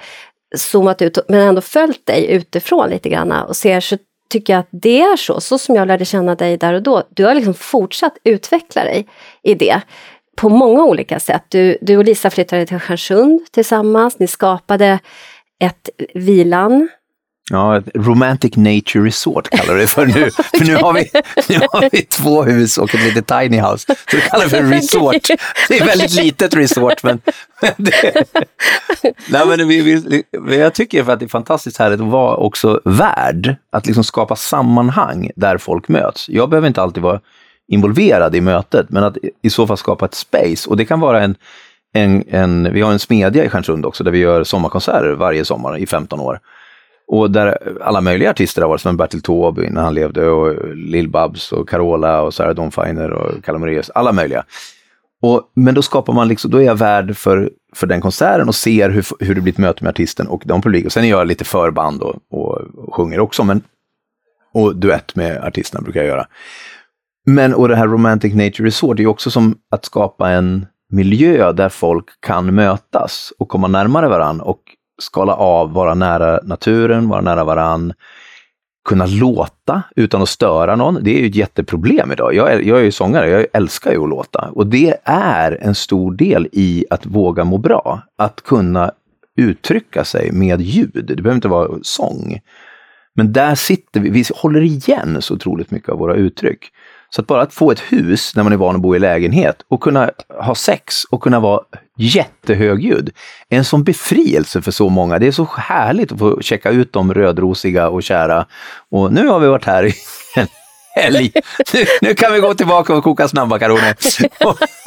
zoomat 0.56 1.02
ut 1.02 1.18
men 1.28 1.40
ändå 1.40 1.60
följt 1.60 2.06
dig 2.06 2.26
utifrån 2.30 2.90
lite 2.90 3.08
grann 3.08 3.32
och 3.32 3.56
ser 3.56 3.80
så 3.80 3.96
tycker 4.28 4.52
jag 4.52 4.61
att 4.61 4.69
det 4.70 5.00
är 5.00 5.17
så, 5.17 5.40
så 5.40 5.58
som 5.58 5.75
jag 5.75 5.88
lärde 5.88 6.05
känna 6.05 6.34
dig 6.34 6.56
där 6.56 6.75
och 6.75 6.82
då. 6.82 7.02
Du 7.11 7.25
har 7.25 7.34
liksom 7.34 7.55
fortsatt 7.55 8.19
utveckla 8.25 8.85
dig 8.85 9.09
i 9.42 9.54
det 9.54 9.80
på 10.37 10.49
många 10.49 10.85
olika 10.85 11.21
sätt. 11.21 11.42
Du, 11.49 11.78
du 11.80 11.97
och 11.97 12.04
Lisa 12.04 12.30
flyttade 12.30 12.66
till 12.66 12.78
Stjärnsund 12.78 13.40
tillsammans, 13.50 14.18
ni 14.18 14.26
skapade 14.26 14.99
ett 15.59 15.90
vilan 16.14 16.88
Ja, 17.50 17.83
romantic 17.95 18.57
nature 18.57 19.07
resort 19.07 19.50
kallar 19.50 19.75
vi 19.75 19.81
det 19.81 19.87
för 19.87 20.07
nu. 20.07 20.31
För 20.31 20.65
nu 20.65 20.76
har 20.76 20.93
vi, 20.93 21.11
nu 21.49 21.67
har 21.73 21.91
vi 21.93 22.03
två 22.03 22.43
hus 22.43 22.79
och 22.79 22.95
ett 22.95 23.05
litet 23.05 23.26
tiny 23.26 23.61
house. 23.61 23.95
Så 24.11 24.17
vi 24.17 24.23
kallar 24.23 24.45
det 24.45 24.50
för 24.50 24.62
resort. 24.62 25.29
Det 25.69 25.79
är 25.79 25.87
väldigt 25.87 26.15
litet 26.15 26.57
resort 26.57 27.03
men... 27.03 27.21
Det, 27.76 28.25
nej, 29.29 29.47
men 29.47 29.69
vi, 29.69 29.83
vi, 29.83 30.59
jag 30.59 30.75
tycker 30.75 31.05
för 31.05 31.12
att 31.12 31.19
det 31.19 31.26
är 31.26 31.29
fantastiskt 31.29 31.79
härligt 31.79 32.00
att 32.00 32.07
vara 32.07 32.37
också 32.37 32.81
värd. 32.85 33.57
Att 33.73 33.87
liksom 33.87 34.05
skapa 34.05 34.37
sammanhang 34.37 35.31
där 35.37 35.59
folk 35.59 35.88
möts. 35.88 36.29
Jag 36.29 36.49
behöver 36.49 36.69
inte 36.69 36.83
alltid 36.83 37.03
vara 37.03 37.21
involverad 37.69 38.35
i 38.35 38.41
mötet, 38.41 38.91
men 38.91 39.05
att 39.05 39.17
i 39.43 39.50
så 39.50 39.67
fall 39.67 39.76
skapa 39.76 40.05
ett 40.05 40.15
space. 40.15 40.71
Och 40.71 40.76
det 40.76 40.85
kan 40.85 41.00
vara 41.00 41.23
en, 41.23 41.35
en, 41.95 42.25
en 42.29 42.73
vi 42.73 42.81
har 42.81 42.93
en 42.93 42.99
smedja 42.99 43.45
i 43.45 43.49
Stjärnsund 43.49 43.87
också 43.87 44.05
där 44.05 44.11
vi 44.11 44.19
gör 44.19 44.45
sommarkonserter 44.45 45.12
varje 45.12 45.45
sommar 45.45 45.79
i 45.79 45.87
15 45.87 46.21
år. 46.21 46.41
Och 47.08 47.30
där 47.30 47.78
alla 47.82 48.00
möjliga 48.00 48.30
artister 48.30 48.62
har 48.62 48.68
varit, 48.68 48.80
som 48.80 48.96
Bertil 48.96 49.22
Taube 49.22 49.70
när 49.70 49.82
han 49.82 49.94
levde 49.94 50.28
och 50.28 50.75
Lill-Babs 50.75 51.52
och 51.52 51.68
Carola 51.68 52.22
och 52.22 52.34
Sarah 52.34 52.54
Dawn 52.54 52.70
Finer 52.70 53.10
och 53.10 53.44
Kalle 53.44 53.58
Moraeus, 53.58 53.90
alla 53.90 54.12
möjliga. 54.12 54.44
Och, 55.22 55.50
men 55.54 55.75
då 55.75 55.82
skapar 55.82 56.12
man 56.12 56.28
liksom, 56.28 56.50
då 56.50 56.58
är 56.58 56.62
jag 56.62 56.78
värd 56.78 57.16
för, 57.16 57.50
för 57.75 57.86
den 57.86 58.00
konserten 58.00 58.48
och 58.48 58.54
ser 58.54 58.90
hur, 58.90 59.04
hur 59.20 59.34
det 59.34 59.40
blir 59.40 59.52
ett 59.52 59.58
möte 59.58 59.84
med 59.84 59.90
artisten 59.90 60.26
och 60.26 60.42
de 60.44 60.62
publiken. 60.62 60.90
Sen 60.90 61.04
är 61.04 61.08
jag 61.08 61.26
lite 61.26 61.44
förband 61.44 62.02
och, 62.02 62.16
och, 62.30 62.60
och 62.75 62.94
sjunger 62.94 63.20
också, 63.20 63.44
men, 63.44 63.62
och 64.54 64.76
duett 64.76 65.16
med 65.16 65.44
artisterna 65.44 65.82
brukar 65.82 66.00
jag 66.00 66.08
göra. 66.08 66.26
Men 67.26 67.54
och 67.54 67.68
det 67.68 67.76
här 67.76 67.86
Romantic 67.86 68.34
Nature 68.34 68.66
Resort 68.66 68.98
är 68.98 69.02
ju 69.02 69.06
också 69.06 69.30
som 69.30 69.58
att 69.70 69.84
skapa 69.84 70.30
en 70.30 70.66
miljö 70.90 71.52
där 71.52 71.68
folk 71.68 72.04
kan 72.20 72.54
mötas 72.54 73.32
och 73.38 73.48
komma 73.48 73.68
närmare 73.68 74.08
varandra 74.08 74.44
och 74.44 74.62
skala 74.99 75.35
av, 75.35 75.73
vara 75.73 75.95
nära 75.95 76.41
naturen, 76.43 77.09
vara 77.09 77.21
nära 77.21 77.45
varann, 77.45 77.93
kunna 78.88 79.07
låta 79.07 79.83
utan 79.97 80.23
att 80.23 80.29
störa 80.29 80.76
någon. 80.76 80.99
Det 81.03 81.17
är 81.17 81.21
ju 81.21 81.26
ett 81.26 81.35
jätteproblem 81.35 82.12
idag. 82.12 82.35
Jag 82.35 82.53
är, 82.53 82.61
jag 82.61 82.79
är 82.79 82.83
ju 82.83 82.93
sångare, 82.93 83.31
jag 83.31 83.47
älskar 83.53 83.93
ju 83.93 84.03
att 84.03 84.09
låta. 84.09 84.50
Och 84.53 84.67
det 84.67 84.97
är 85.05 85.59
en 85.62 85.75
stor 85.75 86.12
del 86.12 86.49
i 86.53 86.85
att 86.91 87.07
våga 87.07 87.45
må 87.45 87.59
bra. 87.59 88.03
Att 88.19 88.41
kunna 88.45 88.93
uttrycka 89.37 90.05
sig 90.05 90.33
med 90.33 90.61
ljud. 90.61 91.05
Det 91.07 91.17
behöver 91.17 91.35
inte 91.35 91.49
vara 91.49 91.79
sång. 91.83 92.41
Men 93.15 93.33
där 93.33 93.55
sitter 93.55 94.00
vi, 94.00 94.11
vi 94.11 94.25
håller 94.35 94.61
igen 94.61 95.23
så 95.23 95.35
otroligt 95.35 95.71
mycket 95.71 95.88
av 95.88 95.99
våra 95.99 96.15
uttryck. 96.15 96.71
Så 97.16 97.23
att 97.23 97.26
bara 97.26 97.42
att 97.42 97.54
få 97.54 97.70
ett 97.70 97.80
hus 97.80 98.37
när 98.37 98.42
man 98.42 98.52
är 98.52 98.56
van 98.56 98.75
att 98.75 98.82
bo 98.82 98.96
i 98.96 98.99
lägenhet 98.99 99.56
och 99.68 99.80
kunna 99.80 100.11
ha 100.40 100.54
sex 100.54 101.04
och 101.04 101.23
kunna 101.23 101.40
vara 101.40 101.61
jättehögljudd 101.99 103.11
är 103.49 103.58
en 103.58 103.64
sån 103.64 103.85
befrielse 103.85 104.62
för 104.62 104.70
så 104.70 104.88
många. 104.88 105.18
Det 105.18 105.26
är 105.26 105.32
så 105.32 105.49
härligt 105.56 106.12
att 106.12 106.18
få 106.18 106.40
checka 106.40 106.70
ut 106.70 106.92
de 106.92 107.14
rödrosiga 107.14 107.88
och 107.88 108.02
kära. 108.02 108.46
Och 108.90 109.12
nu 109.12 109.26
har 109.26 109.40
vi 109.40 109.46
varit 109.46 109.64
här 109.64 109.87
i 109.87 109.94
en 110.37 110.46
helg. 110.94 111.32
Nu, 111.75 111.85
nu 112.00 112.14
kan 112.14 112.32
vi 112.32 112.40
gå 112.40 112.54
tillbaka 112.54 112.94
och 112.94 113.04
koka 113.04 113.28
snabbmakaroner 113.28 113.96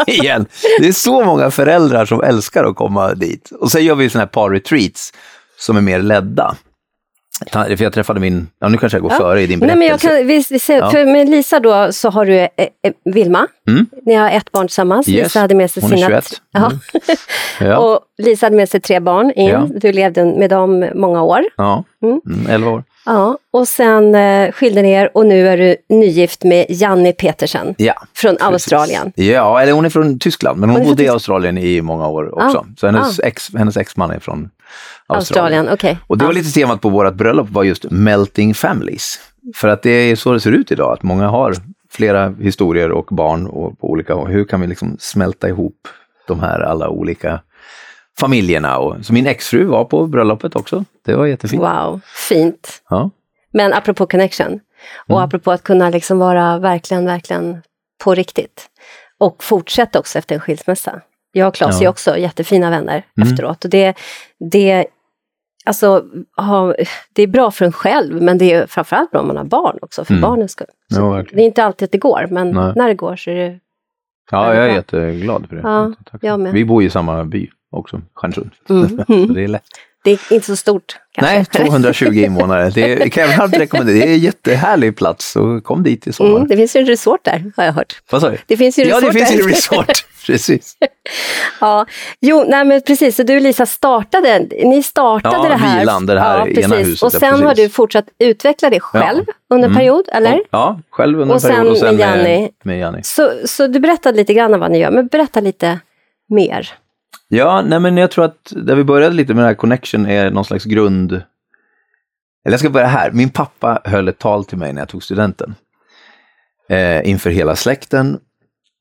igen. 0.07 0.45
Det 0.79 0.87
är 0.87 0.91
så 0.91 1.23
många 1.25 1.51
föräldrar 1.51 2.05
som 2.05 2.23
älskar 2.23 2.63
att 2.63 2.75
komma 2.75 3.13
dit. 3.13 3.51
Och 3.59 3.71
sen 3.71 3.85
gör 3.85 3.95
vi 3.95 4.09
såna 4.09 4.21
här 4.21 4.27
par-retreats 4.27 5.13
som 5.57 5.77
är 5.77 5.81
mer 5.81 5.99
ledda. 5.99 6.55
För 7.51 7.83
jag 7.83 7.93
träffade 7.93 8.19
min, 8.19 8.47
ja 8.59 8.69
nu 8.69 8.77
kanske 8.77 8.95
jag 8.95 9.03
går 9.03 9.11
ja. 9.11 9.17
före 9.17 9.41
i 9.41 9.47
din 9.47 9.59
berättelse. 9.59 9.79
Nej, 9.79 9.87
men 9.87 9.87
jag 9.87 10.19
kan, 10.19 10.27
vi, 10.27 10.43
vi 10.49 10.59
ser, 10.59 10.77
ja. 10.77 10.91
för 10.91 11.05
med 11.05 11.29
Lisa 11.29 11.59
då 11.59 11.91
så 11.91 12.09
har 12.09 12.25
du 12.25 12.39
eh, 12.39 12.49
eh, 12.57 12.93
Vilma, 13.05 13.47
mm. 13.67 13.85
ni 14.05 14.13
har 14.13 14.29
ett 14.29 14.51
barn 14.51 14.67
tillsammans. 14.67 15.07
Yes. 15.07 15.23
Lisa 15.23 15.39
hade 15.39 15.55
med 15.55 15.71
sig 15.71 15.81
Hon 15.81 15.89
sina... 15.89 16.05
är 16.05 16.09
21. 16.09 16.41
Mm. 16.57 16.79
ja. 17.59 17.77
och 17.77 17.99
Lisa 18.17 18.45
hade 18.45 18.55
med 18.55 18.69
sig 18.69 18.81
tre 18.81 18.99
barn 18.99 19.31
in, 19.31 19.79
du 19.79 19.91
levde 19.91 20.25
med 20.25 20.49
dem 20.49 20.89
många 20.95 21.23
år. 21.23 21.41
Ja, 21.57 21.83
mm. 22.03 22.21
11 22.25 22.55
mm, 22.55 22.67
år. 22.67 22.83
Ja, 23.05 23.37
och 23.51 23.67
sen 23.67 24.15
eh, 24.15 24.51
skilde 24.51 24.81
ni 24.81 24.91
er 24.91 25.17
och 25.17 25.25
nu 25.25 25.47
är 25.47 25.57
du 25.57 25.75
nygift 25.89 26.43
med 26.43 26.65
Janni 26.69 27.13
Petersen 27.13 27.75
ja, 27.77 27.93
från 28.13 28.35
precis. 28.35 28.47
Australien. 28.47 29.11
Ja, 29.15 29.61
eller 29.61 29.71
hon 29.71 29.85
är 29.85 29.89
från 29.89 30.19
Tyskland, 30.19 30.59
men 30.59 30.69
hon, 30.69 30.79
hon 30.79 30.87
bodde 30.87 31.03
i 31.03 31.09
Australien 31.09 31.57
i 31.57 31.81
många 31.81 32.07
år 32.07 32.35
också. 32.35 32.57
Ah, 32.57 32.65
så 32.79 32.85
hennes, 32.85 33.19
ah. 33.19 33.23
ex, 33.23 33.51
hennes 33.55 33.77
exman 33.77 34.11
är 34.11 34.19
från 34.19 34.49
Australien. 35.07 35.59
Australien 35.59 35.73
okay. 35.73 35.95
Och 36.07 36.17
det 36.17 36.25
var 36.25 36.33
lite 36.33 36.51
temat 36.51 36.81
på 36.81 36.89
vårt 36.89 37.13
bröllop 37.13 37.49
var 37.49 37.63
just 37.63 37.91
melting 37.91 38.53
families. 38.53 39.19
För 39.55 39.67
att 39.67 39.81
det 39.81 39.89
är 39.89 40.15
så 40.15 40.33
det 40.33 40.39
ser 40.39 40.51
ut 40.51 40.71
idag, 40.71 40.93
att 40.93 41.03
många 41.03 41.27
har 41.27 41.55
flera 41.91 42.33
historier 42.39 42.91
och 42.91 43.05
barn 43.05 43.47
och 43.47 43.79
på 43.79 43.89
olika, 43.89 44.15
hur 44.15 44.45
kan 44.45 44.61
vi 44.61 44.67
liksom 44.67 44.97
smälta 44.99 45.49
ihop 45.49 45.87
de 46.27 46.39
här 46.39 46.59
alla 46.59 46.89
olika 46.89 47.39
familjerna. 48.19 48.77
Och, 48.77 49.05
så 49.05 49.13
min 49.13 49.27
exfru 49.27 49.65
var 49.65 49.85
på 49.85 50.07
bröllopet 50.07 50.55
också. 50.55 50.85
Det 51.05 51.15
var 51.15 51.25
jättefint. 51.25 51.61
Wow, 51.61 52.01
fint. 52.29 52.81
Ja. 52.89 53.09
Men 53.51 53.73
apropå 53.73 54.05
connection 54.05 54.59
och 55.07 55.17
mm. 55.17 55.23
apropå 55.23 55.51
att 55.51 55.63
kunna 55.63 55.89
liksom 55.89 56.19
vara 56.19 56.59
verkligen, 56.59 57.05
verkligen 57.05 57.61
på 58.03 58.15
riktigt. 58.15 58.69
Och 59.17 59.43
fortsätta 59.43 59.99
också 59.99 60.19
efter 60.19 60.35
en 60.35 60.41
skilsmässa. 60.41 61.01
Jag 61.31 61.47
och 61.47 61.55
Claes 61.55 61.81
ja. 61.81 61.85
är 61.85 61.89
också 61.89 62.17
jättefina 62.17 62.69
vänner 62.69 63.05
mm. 63.17 63.29
efteråt. 63.29 63.63
Och 63.63 63.69
det, 63.69 63.93
det, 64.51 64.85
alltså, 65.65 66.05
ha, 66.37 66.75
det 67.13 67.23
är 67.23 67.27
bra 67.27 67.51
för 67.51 67.65
en 67.65 67.71
själv, 67.71 68.21
men 68.21 68.37
det 68.37 68.53
är 68.53 68.67
framförallt 68.67 69.11
bra 69.11 69.21
om 69.21 69.27
man 69.27 69.37
har 69.37 69.43
barn 69.43 69.79
också, 69.81 70.05
för 70.05 70.13
mm. 70.13 70.21
barnens 70.21 70.51
skull. 70.51 70.67
Ja, 70.87 71.23
det 71.31 71.41
är 71.41 71.45
inte 71.45 71.63
alltid 71.63 71.85
att 71.85 71.91
det 71.91 71.97
går, 71.97 72.27
men 72.29 72.51
Nej. 72.51 72.73
när 72.75 72.87
det 72.87 72.93
går 72.93 73.15
så 73.15 73.29
är 73.29 73.35
det 73.35 73.59
Ja, 74.31 74.55
jag 74.55 74.65
är 74.65 74.75
jätteglad 74.75 75.45
för 75.49 75.55
det. 75.55 75.61
Ja, 75.61 75.93
jag 76.21 76.39
med. 76.39 76.53
Vi 76.53 76.65
bor 76.65 76.83
i 76.83 76.89
samma 76.89 77.23
by 77.23 77.49
också, 77.71 78.01
Stjärnsund. 78.13 78.51
Mm. 78.69 78.97
det 79.33 79.43
är 79.43 79.47
lätt. 79.47 79.63
Det 80.03 80.11
är 80.11 80.33
inte 80.33 80.45
så 80.45 80.55
stort. 80.55 80.97
Kanske. 81.11 81.35
Nej, 81.35 81.45
220 81.45 82.05
invånare. 82.05 82.69
Det 82.69 83.09
kan 83.09 83.23
jag 83.23 83.37
varmt 83.37 83.57
rekommendera. 83.57 83.95
Det 83.95 84.09
är 84.09 84.13
en 84.13 84.19
jättehärlig 84.19 84.97
plats, 84.97 85.31
så 85.31 85.61
kom 85.61 85.83
dit 85.83 86.07
i 86.07 86.13
sommar. 86.13 86.35
Mm, 86.35 86.47
det 86.47 86.57
finns 86.57 86.75
ju 86.75 86.79
en 86.79 86.85
resort 86.85 87.19
där, 87.23 87.51
har 87.57 87.63
jag 87.63 87.73
hört. 87.73 88.01
Vad 88.11 88.21
sa 88.21 88.29
du? 88.29 88.37
Det 88.47 88.57
finns 88.57 88.79
ju 88.79 88.83
ja, 88.83 88.97
resort 88.97 89.13
det 89.13 89.19
finns 89.19 89.29
där. 89.29 89.43
en 89.43 89.49
resort. 89.49 90.05
precis. 90.31 90.77
ja, 91.61 91.85
jo, 92.21 92.45
nej 92.47 92.65
men 92.65 92.81
precis, 92.81 93.15
så 93.15 93.23
du 93.23 93.39
Lisa 93.39 93.65
startade, 93.65 94.39
ni 94.39 94.83
startade 94.83 95.35
ja, 95.35 95.49
det 95.49 95.55
här. 95.55 95.79
Vilan, 95.79 96.05
det 96.05 96.19
här 96.19 96.47
ja, 96.47 96.61
ena 96.61 96.75
huset. 96.75 97.03
Och 97.03 97.11
sen 97.11 97.43
har 97.43 97.55
du 97.55 97.69
fortsatt 97.69 98.05
utveckla 98.19 98.69
det 98.69 98.79
själv 98.79 99.23
ja. 99.27 99.33
under 99.49 99.67
en 99.67 99.71
mm. 99.71 99.77
period, 99.77 100.09
eller? 100.13 100.41
Ja, 100.49 100.79
själv 100.89 101.19
under 101.19 101.35
och 101.35 101.43
en 101.43 101.51
period 101.51 101.71
och 101.71 101.77
sen 101.77 101.95
med 101.95 101.99
Janni. 101.99 102.49
med 102.63 102.79
Janni. 102.79 102.99
Så, 103.03 103.31
så 103.45 103.67
du 103.67 103.79
berättade 103.79 104.17
lite 104.17 104.33
grann 104.33 104.59
vad 104.59 104.71
ni 104.71 104.79
gör, 104.79 104.91
men 104.91 105.07
berätta 105.07 105.39
lite 105.39 105.79
mer. 106.29 106.73
Ja, 107.27 107.61
nej 107.61 107.79
men 107.79 107.97
jag 107.97 108.11
tror 108.11 108.25
att 108.25 108.53
där 108.55 108.75
vi 108.75 108.83
började 108.83 109.15
lite 109.15 109.33
med 109.33 109.43
den 109.43 109.47
här 109.47 109.55
connection 109.55 110.05
är 110.05 110.31
någon 110.31 110.45
slags 110.45 110.65
grund... 110.65 111.11
Eller 112.45 112.53
jag 112.53 112.59
ska 112.59 112.69
börja 112.69 112.87
här. 112.87 113.11
Min 113.11 113.29
pappa 113.29 113.81
höll 113.83 114.07
ett 114.07 114.19
tal 114.19 114.45
till 114.45 114.57
mig 114.57 114.73
när 114.73 114.81
jag 114.81 114.89
tog 114.89 115.03
studenten. 115.03 115.55
Eh, 116.69 117.09
inför 117.09 117.29
hela 117.29 117.55
släkten. 117.55 118.19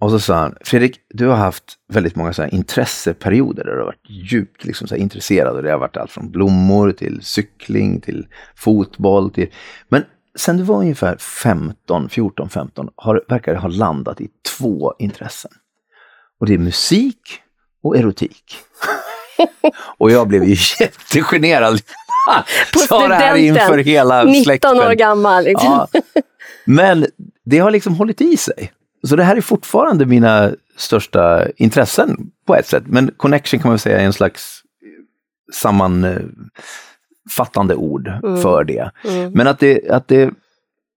Och 0.00 0.10
så 0.10 0.20
sa 0.20 0.34
han, 0.34 0.54
Fredrik, 0.60 1.00
du 1.08 1.26
har 1.26 1.36
haft 1.36 1.64
väldigt 1.88 2.16
många 2.16 2.32
så 2.32 2.46
intresseperioder 2.46 3.64
där 3.64 3.72
du 3.72 3.78
har 3.78 3.86
varit 3.86 4.10
djupt 4.10 4.64
liksom 4.64 4.88
så 4.88 4.96
intresserad. 4.96 5.56
Och 5.56 5.62
det 5.62 5.70
har 5.70 5.78
varit 5.78 5.96
allt 5.96 6.10
från 6.10 6.30
blommor 6.30 6.92
till 6.92 7.20
cykling 7.22 8.00
till 8.00 8.26
fotboll. 8.56 9.30
Till... 9.30 9.48
Men 9.88 10.04
sen 10.38 10.56
du 10.56 10.62
var 10.62 10.76
ungefär 10.76 11.16
15, 11.16 12.08
14, 12.08 12.48
15 12.48 12.88
har, 12.96 13.24
verkar 13.28 13.52
det 13.52 13.58
ha 13.58 13.68
landat 13.68 14.20
i 14.20 14.28
två 14.58 14.94
intressen. 14.98 15.50
Och 16.40 16.46
det 16.46 16.54
är 16.54 16.58
musik 16.58 17.40
och 17.82 17.96
erotik. 17.96 18.56
och 19.98 20.10
jag 20.10 20.28
blev 20.28 20.44
ju 20.44 20.56
jättegenerad. 20.80 21.80
På 22.72 22.78
Sa 22.78 23.08
det 23.08 23.14
här 23.14 23.36
inför 23.36 23.78
hela 23.78 24.24
19 24.24 24.44
släkten. 24.44 24.74
19 24.74 24.88
år 24.88 24.94
gammal. 24.94 25.44
Liksom. 25.44 25.86
Ja. 25.92 26.00
Men 26.64 27.06
det 27.44 27.58
har 27.58 27.70
liksom 27.70 27.94
hållit 27.94 28.20
i 28.20 28.36
sig. 28.36 28.72
Så 29.08 29.16
det 29.16 29.24
här 29.24 29.36
är 29.36 29.40
fortfarande 29.40 30.06
mina 30.06 30.50
största 30.76 31.46
intressen 31.56 32.30
på 32.46 32.54
ett 32.54 32.66
sätt. 32.66 32.82
Men 32.86 33.10
connection 33.16 33.60
kan 33.60 33.70
man 33.70 33.78
säga 33.78 34.00
är 34.00 34.04
en 34.04 34.12
slags 34.12 34.62
sammanfattande 35.52 37.74
ord 37.74 38.08
mm. 38.08 38.42
för 38.42 38.64
det. 38.64 38.90
Mm. 39.04 39.32
Men 39.32 39.46
att 39.46 39.58
det, 39.58 39.90
att 39.90 40.08
det, 40.08 40.30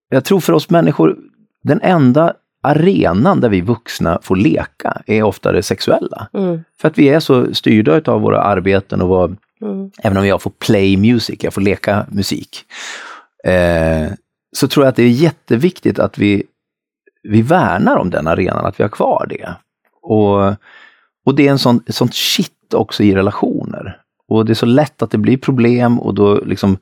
jag 0.10 0.26
tror 0.26 0.40
för 0.40 0.54
oss 0.54 0.70
människor, 0.70 1.18
den 1.64 1.82
enda 1.82 2.34
arenan 2.62 3.42
där 3.42 3.50
vi 3.50 3.62
vuxna 3.62 4.20
får 4.22 4.36
leka 4.36 5.02
är 5.06 5.24
ofta 5.24 5.52
det 5.52 5.64
sexuella. 5.64 6.28
Mm. 6.34 6.64
För 6.82 6.88
att 6.88 6.98
vi 6.98 7.10
är 7.10 7.20
så 7.20 7.54
styrda 7.54 8.12
av 8.12 8.22
våra 8.22 8.42
arbeten 8.42 9.02
och 9.02 9.10
vad, 9.10 9.38
mm. 9.62 9.92
även 10.04 10.18
om 10.18 10.28
jag 10.28 10.42
får 10.42 10.52
play 10.52 10.98
music, 10.98 11.44
jag 11.44 11.54
får 11.54 11.62
leka 11.62 12.06
musik, 12.10 12.66
eh, 13.44 14.08
så 14.56 14.68
tror 14.68 14.86
jag 14.86 14.90
att 14.90 14.96
det 14.96 15.04
är 15.04 15.10
jätteviktigt 15.10 16.00
att 16.00 16.18
vi, 16.18 16.44
vi 17.24 17.42
värnar 17.42 17.98
om 17.98 18.10
den 18.10 18.28
arenan, 18.28 18.66
att 18.66 18.80
vi 18.80 18.84
har 18.84 18.90
kvar 18.90 19.26
det. 19.30 19.56
Och, 20.02 20.56
och 21.26 21.36
det 21.36 21.48
är 21.48 21.52
en 21.52 21.60
sån, 21.60 21.84
ett 21.88 21.96
sånt 21.96 22.16
shit 22.16 22.74
också 22.74 23.04
i 23.04 23.16
relationer. 23.16 23.98
Och 24.28 24.46
det 24.46 24.54
är 24.54 24.56
så 24.56 24.66
lätt 24.66 25.02
att 25.02 25.12
det 25.12 25.18
blir 25.18 25.38
problem 25.38 26.00
och 26.00 26.14
då 26.14 26.36
liksom 26.36 26.78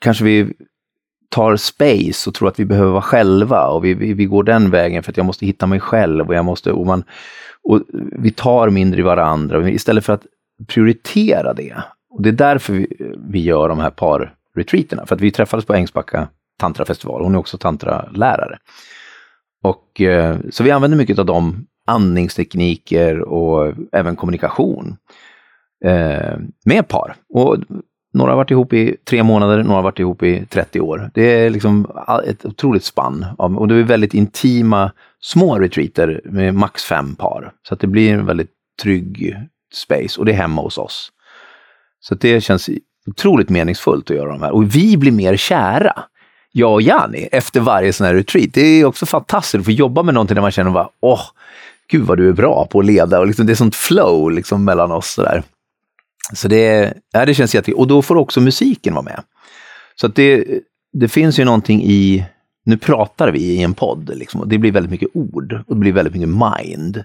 kanske 0.00 0.24
vi 0.24 0.52
tar 1.28 1.56
space 1.56 2.30
och 2.30 2.34
tror 2.34 2.48
att 2.48 2.60
vi 2.60 2.64
behöver 2.64 2.90
vara 2.90 3.02
själva 3.02 3.66
och 3.66 3.84
vi, 3.84 3.94
vi, 3.94 4.12
vi, 4.12 4.24
går 4.24 4.42
den 4.42 4.70
vägen 4.70 5.02
för 5.02 5.12
att 5.12 5.16
jag 5.16 5.26
måste 5.26 5.46
hitta 5.46 5.66
mig 5.66 5.80
själv 5.80 6.28
och 6.28 6.34
jag 6.34 6.44
måste, 6.44 6.72
och 6.72 6.86
man, 6.86 7.04
och 7.62 7.82
vi 8.12 8.30
tar 8.30 8.70
mindre 8.70 9.00
i 9.00 9.02
varandra 9.02 9.70
istället 9.70 10.04
för 10.04 10.12
att 10.12 10.26
prioritera 10.66 11.54
det. 11.54 11.76
Och 12.10 12.22
det 12.22 12.28
är 12.28 12.32
därför 12.32 12.72
vi, 12.72 12.86
vi 13.28 13.40
gör 13.40 13.68
de 13.68 13.78
här 13.78 13.90
par-retreaterna, 13.90 15.06
för 15.06 15.14
att 15.14 15.20
vi 15.20 15.30
träffades 15.30 15.64
på 15.64 15.74
Ängsbacka 15.74 16.28
tantrafestival, 16.56 17.22
hon 17.22 17.34
är 17.34 17.38
också 17.38 17.58
tantralärare. 17.58 18.58
Och 19.62 20.00
eh, 20.00 20.36
så 20.50 20.64
vi 20.64 20.70
använder 20.70 20.98
mycket 20.98 21.18
av 21.18 21.26
de 21.26 21.66
andningstekniker 21.86 23.20
och 23.20 23.74
även 23.92 24.16
kommunikation 24.16 24.96
eh, 25.84 26.38
med 26.64 26.88
par. 26.88 27.14
Och 27.28 27.56
några 28.12 28.32
har 28.32 28.36
varit 28.36 28.50
ihop 28.50 28.72
i 28.72 28.96
tre 29.04 29.22
månader, 29.22 29.62
några 29.62 29.76
har 29.76 29.82
varit 29.82 29.98
ihop 29.98 30.22
i 30.22 30.46
30 30.46 30.80
år. 30.80 31.10
Det 31.14 31.22
är 31.22 31.50
liksom 31.50 31.86
ett 32.26 32.44
otroligt 32.44 32.84
spann. 32.84 33.26
Och 33.38 33.68
det 33.68 33.74
är 33.74 33.82
väldigt 33.82 34.14
intima 34.14 34.92
små 35.20 35.58
retreater 35.58 36.20
med 36.24 36.54
max 36.54 36.84
fem 36.84 37.14
par. 37.14 37.52
Så 37.68 37.74
att 37.74 37.80
det 37.80 37.86
blir 37.86 38.12
en 38.12 38.26
väldigt 38.26 38.50
trygg 38.82 39.36
space 39.74 40.20
och 40.20 40.24
det 40.24 40.32
är 40.32 40.36
hemma 40.36 40.62
hos 40.62 40.78
oss. 40.78 41.12
Så 42.00 42.14
det 42.14 42.40
känns 42.40 42.70
otroligt 43.06 43.48
meningsfullt 43.48 44.10
att 44.10 44.16
göra 44.16 44.32
de 44.32 44.42
här. 44.42 44.50
Och 44.54 44.76
vi 44.76 44.96
blir 44.96 45.12
mer 45.12 45.36
kära, 45.36 46.04
jag 46.56 46.72
och 46.72 46.82
Jani, 46.82 47.28
efter 47.32 47.60
varje 47.60 47.92
sån 47.92 48.06
här 48.06 48.14
retreat. 48.14 48.50
Det 48.52 48.60
är 48.60 48.84
också 48.84 49.06
fantastiskt 49.06 49.60
att 49.60 49.64
få 49.64 49.70
jobba 49.70 50.02
med 50.02 50.14
någonting 50.14 50.34
där 50.34 50.42
man 50.42 50.50
känner 50.50 50.70
bara, 50.70 50.88
åh, 51.00 51.20
gud 51.90 52.06
vad 52.06 52.18
du 52.18 52.28
är 52.28 52.32
bra 52.32 52.66
på 52.70 52.78
att 52.80 52.86
leda. 52.86 53.20
Och 53.20 53.26
liksom, 53.26 53.46
det 53.46 53.52
är 53.52 53.54
sånt 53.54 53.74
flow 53.74 54.30
liksom 54.30 54.64
mellan 54.64 54.92
oss. 54.92 55.12
Sådär. 55.12 55.42
Så 56.32 56.48
det, 56.48 56.94
ja, 57.12 57.26
det 57.26 57.34
känns 57.34 57.54
jättekul. 57.54 57.78
Och 57.78 57.86
då 57.86 58.02
får 58.02 58.16
också 58.16 58.40
musiken 58.40 58.94
vara 58.94 59.04
med. 59.04 59.22
Så 59.94 60.06
att 60.06 60.14
det, 60.14 60.44
det 60.92 61.08
finns 61.08 61.38
ju 61.38 61.44
någonting 61.44 61.82
i, 61.84 62.26
nu 62.64 62.78
pratar 62.78 63.28
vi 63.28 63.38
i 63.38 63.62
en 63.62 63.74
podd, 63.74 64.10
liksom, 64.14 64.40
och 64.40 64.48
det 64.48 64.58
blir 64.58 64.72
väldigt 64.72 64.90
mycket 64.90 65.08
ord 65.14 65.64
och 65.66 65.74
det 65.74 65.80
blir 65.80 65.92
väldigt 65.92 66.14
mycket 66.14 66.28
mind. 66.28 67.04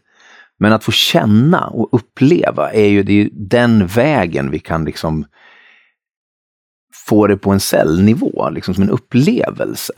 Men 0.59 0.73
att 0.73 0.83
få 0.83 0.91
känna 0.91 1.67
och 1.67 1.89
uppleva 1.91 2.71
är 2.71 2.87
ju, 2.87 3.03
det 3.03 3.21
är 3.21 3.29
den 3.31 3.87
vägen 3.87 4.51
vi 4.51 4.59
kan 4.59 4.85
liksom 4.85 5.25
få 7.07 7.27
det 7.27 7.37
på 7.37 7.51
en 7.51 7.59
cellnivå, 7.59 8.49
liksom 8.49 8.73
som 8.73 8.83
en 8.83 8.89
upplevelse. 8.89 9.93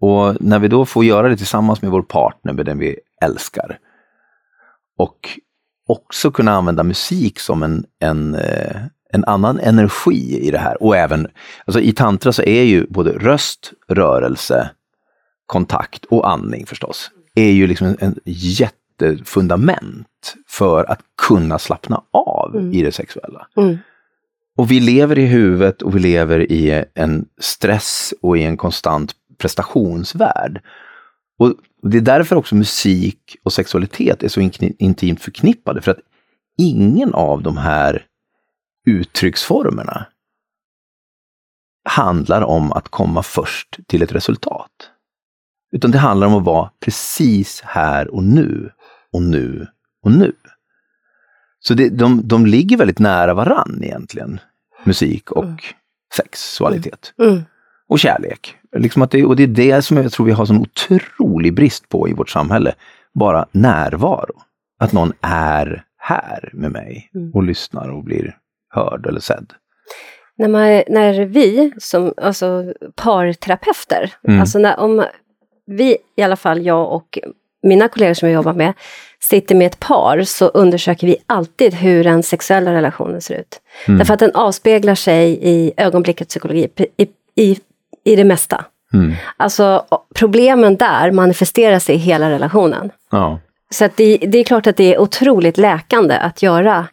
Och 0.00 0.36
när 0.40 0.58
vi 0.58 0.68
då 0.68 0.84
får 0.84 1.04
göra 1.04 1.28
det 1.28 1.36
tillsammans 1.36 1.82
med 1.82 1.90
vår 1.90 2.02
partner, 2.02 2.52
med 2.52 2.66
den 2.66 2.78
vi 2.78 2.98
älskar, 3.24 3.78
och 4.98 5.38
också 5.88 6.30
kunna 6.30 6.52
använda 6.52 6.82
musik 6.82 7.40
som 7.40 7.62
en, 7.62 7.84
en, 8.00 8.34
eh, 8.34 8.76
en 9.12 9.24
annan 9.24 9.60
energi 9.60 10.40
i 10.40 10.50
det 10.50 10.58
här. 10.58 10.82
Och 10.82 10.96
även, 10.96 11.28
alltså 11.64 11.80
i 11.80 11.92
tantra 11.92 12.32
så 12.32 12.42
är 12.42 12.62
ju 12.62 12.86
både 12.90 13.12
röst, 13.12 13.72
rörelse, 13.88 14.70
kontakt 15.46 16.04
och 16.04 16.30
andning 16.30 16.66
förstås, 16.66 17.10
är 17.34 17.50
ju 17.50 17.66
liksom 17.66 17.86
en, 17.86 17.96
en 18.00 18.18
jättefundament 18.24 20.34
för 20.48 20.84
att 20.84 21.00
kunna 21.28 21.58
slappna 21.58 22.02
av 22.12 22.56
Mm. 22.56 22.72
i 22.72 22.82
det 22.82 22.92
sexuella. 22.92 23.46
Mm. 23.56 23.78
Och 24.58 24.70
vi 24.70 24.80
lever 24.80 25.18
i 25.18 25.26
huvudet 25.26 25.82
och 25.82 25.96
vi 25.96 26.00
lever 26.00 26.52
i 26.52 26.84
en 26.94 27.28
stress 27.40 28.14
och 28.22 28.38
i 28.38 28.42
en 28.42 28.56
konstant 28.56 29.14
prestationsvärld. 29.38 30.62
Och 31.38 31.54
det 31.82 31.96
är 31.96 32.02
därför 32.02 32.36
också 32.36 32.54
musik 32.54 33.36
och 33.42 33.52
sexualitet 33.52 34.22
är 34.22 34.28
så 34.28 34.40
intimt 34.78 35.20
förknippade, 35.20 35.82
för 35.82 35.90
att 35.90 36.00
ingen 36.58 37.14
av 37.14 37.42
de 37.42 37.56
här 37.56 38.06
uttrycksformerna 38.86 40.06
handlar 41.84 42.42
om 42.42 42.72
att 42.72 42.88
komma 42.88 43.22
först 43.22 43.78
till 43.86 44.02
ett 44.02 44.12
resultat. 44.12 44.90
Utan 45.72 45.90
det 45.90 45.98
handlar 45.98 46.26
om 46.26 46.34
att 46.34 46.44
vara 46.44 46.70
precis 46.80 47.60
här 47.60 48.14
och 48.14 48.24
nu, 48.24 48.70
och 49.12 49.22
nu 49.22 49.66
och 50.04 50.12
nu. 50.12 50.32
Så 51.64 51.74
det, 51.74 51.88
de, 51.88 52.20
de 52.28 52.46
ligger 52.46 52.76
väldigt 52.76 52.98
nära 52.98 53.34
varann 53.34 53.80
egentligen, 53.82 54.40
musik 54.84 55.30
och 55.30 55.44
Mm. 55.44 55.56
sexualitet. 56.16 57.14
Mm. 57.22 57.42
Och 57.88 57.98
kärlek. 57.98 58.56
Liksom 58.76 59.02
att 59.02 59.10
det, 59.10 59.24
och 59.24 59.36
det 59.36 59.42
är 59.42 59.46
det 59.46 59.82
som 59.82 59.96
jag 59.96 60.12
tror 60.12 60.26
vi 60.26 60.32
har 60.32 60.44
sån 60.46 60.58
otrolig 60.58 61.54
brist 61.54 61.88
på 61.88 62.08
i 62.08 62.12
vårt 62.12 62.30
samhälle. 62.30 62.74
Bara 63.14 63.46
närvaro. 63.52 64.34
Att 64.78 64.92
någon 64.92 65.12
är 65.20 65.84
här 65.98 66.50
med 66.52 66.72
mig 66.72 67.10
Mm. 67.14 67.30
och 67.34 67.42
lyssnar 67.42 67.88
och 67.88 68.04
blir 68.04 68.36
hörd 68.70 69.06
eller 69.06 69.20
sedd. 69.20 69.52
När, 70.36 70.48
man, 70.48 70.62
när 70.88 71.24
vi 71.24 71.72
som 71.78 72.14
alltså, 72.16 72.72
parterapeuter, 72.94 74.12
Mm. 74.28 74.40
alltså 74.40 74.58
när, 74.58 74.78
om 74.80 75.04
vi, 75.66 75.96
i 76.16 76.22
alla 76.22 76.36
fall 76.36 76.62
jag 76.66 76.92
och 76.92 77.18
mina 77.62 77.88
kollegor 77.88 78.14
som 78.14 78.28
jag 78.28 78.34
jobbar 78.34 78.52
med, 78.52 78.72
sitter 79.20 79.54
med 79.54 79.66
ett 79.66 79.80
par 79.80 80.22
så 80.22 80.46
undersöker 80.48 81.06
vi 81.06 81.16
alltid 81.26 81.74
hur 81.74 82.04
den 82.04 82.22
sexuella 82.22 82.72
relationen 82.72 83.20
ser 83.20 83.34
ut. 83.34 83.60
Mm. 83.88 83.98
Därför 83.98 84.14
att 84.14 84.20
den 84.20 84.34
avspeglar 84.34 84.94
sig 84.94 85.38
i 85.42 85.72
ögonblickets 85.76 86.28
psykologi, 86.28 86.68
i, 86.96 87.06
i, 87.36 87.58
i 88.04 88.16
det 88.16 88.24
mesta. 88.24 88.64
Mm. 88.94 89.12
Alltså 89.36 89.84
problemen 90.14 90.76
där 90.76 91.10
manifesterar 91.10 91.78
sig 91.78 91.94
i 91.94 91.98
hela 91.98 92.30
relationen. 92.30 92.90
Ja. 93.10 93.38
Så 93.70 93.88
det, 93.96 94.16
det 94.16 94.38
är 94.38 94.44
klart 94.44 94.66
att 94.66 94.76
det 94.76 94.94
är 94.94 95.00
otroligt 95.00 95.58
läkande 95.58 96.14
att 96.14 96.42
göra 96.42 96.86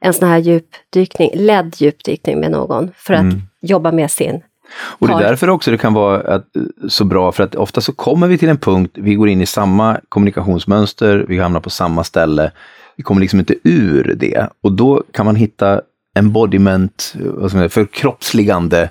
en 0.00 0.14
sån 0.14 0.28
här 0.28 0.38
djupdykning, 0.38 1.30
ledd 1.34 1.74
djupdykning 1.78 2.40
med 2.40 2.50
någon 2.50 2.90
för 2.96 3.14
att 3.14 3.20
Mm. 3.20 3.42
jobba 3.60 3.92
med 3.92 4.10
sin 4.10 4.42
Och 4.74 5.08
det 5.08 5.14
är 5.14 5.18
därför 5.18 5.50
också 5.50 5.70
det 5.70 5.78
kan 5.78 5.94
vara 5.94 6.34
att, 6.34 6.46
så 6.88 7.04
bra, 7.04 7.32
för 7.32 7.42
att 7.42 7.54
ofta 7.54 7.80
så 7.80 7.92
kommer 7.92 8.28
vi 8.28 8.38
till 8.38 8.48
en 8.48 8.58
punkt, 8.58 8.92
vi 8.94 9.14
går 9.14 9.28
in 9.28 9.40
i 9.40 9.46
samma 9.46 10.00
kommunikationsmönster, 10.08 11.24
vi 11.28 11.38
hamnar 11.38 11.60
på 11.60 11.70
samma 11.70 12.04
ställe, 12.04 12.52
vi 12.96 13.02
kommer 13.02 13.20
liksom 13.20 13.38
inte 13.38 13.54
ur 13.64 14.14
det. 14.16 14.48
Och 14.62 14.72
då 14.72 15.02
kan 15.12 15.26
man 15.26 15.36
hitta 15.36 15.80
embodiment, 16.16 17.14
vad 17.14 17.50
ska 17.50 17.58
man 17.58 17.70
säga, 17.70 17.86
förkroppsligande 17.86 18.90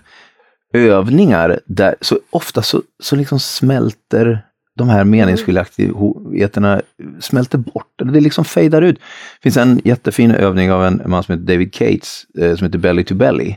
övningar 0.73 1.59
där 1.65 1.95
så 2.01 2.19
ofta 2.29 2.61
så, 2.61 2.81
så 3.03 3.15
liksom 3.15 3.39
smälter 3.39 4.43
de 4.77 4.89
här 4.89 5.03
meningsskiljaktigheterna 5.03 6.81
smälter 7.19 7.57
bort, 7.57 7.93
det 7.97 8.19
liksom 8.19 8.45
fejdar 8.45 8.81
ut. 8.81 8.95
Det 8.95 9.43
finns 9.43 9.57
en 9.57 9.81
jättefin 9.83 10.31
övning 10.31 10.71
av 10.71 10.85
en 10.85 11.01
man 11.05 11.23
som 11.23 11.33
heter 11.33 11.53
David 11.53 11.73
Cates, 11.73 12.25
eh, 12.37 12.55
som 12.55 12.65
heter 12.65 12.79
Belly 12.79 13.03
to 13.03 13.15
Belly, 13.15 13.55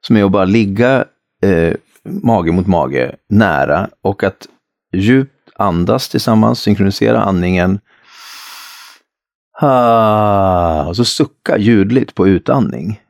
som 0.00 0.16
är 0.16 0.24
att 0.24 0.30
bara 0.30 0.44
ligga 0.44 1.04
eh, 1.42 1.74
mage 2.22 2.52
mot 2.52 2.66
mage 2.66 3.16
nära 3.28 3.88
och 4.02 4.24
att 4.24 4.46
djupt 4.92 5.32
andas 5.56 6.08
tillsammans, 6.08 6.60
synkronisera 6.60 7.20
andningen. 7.20 7.78
Ah, 9.60 10.84
och 10.84 10.96
så 10.96 11.04
sucka 11.04 11.58
ljudligt 11.58 12.14
på 12.14 12.28
utandning. 12.28 13.00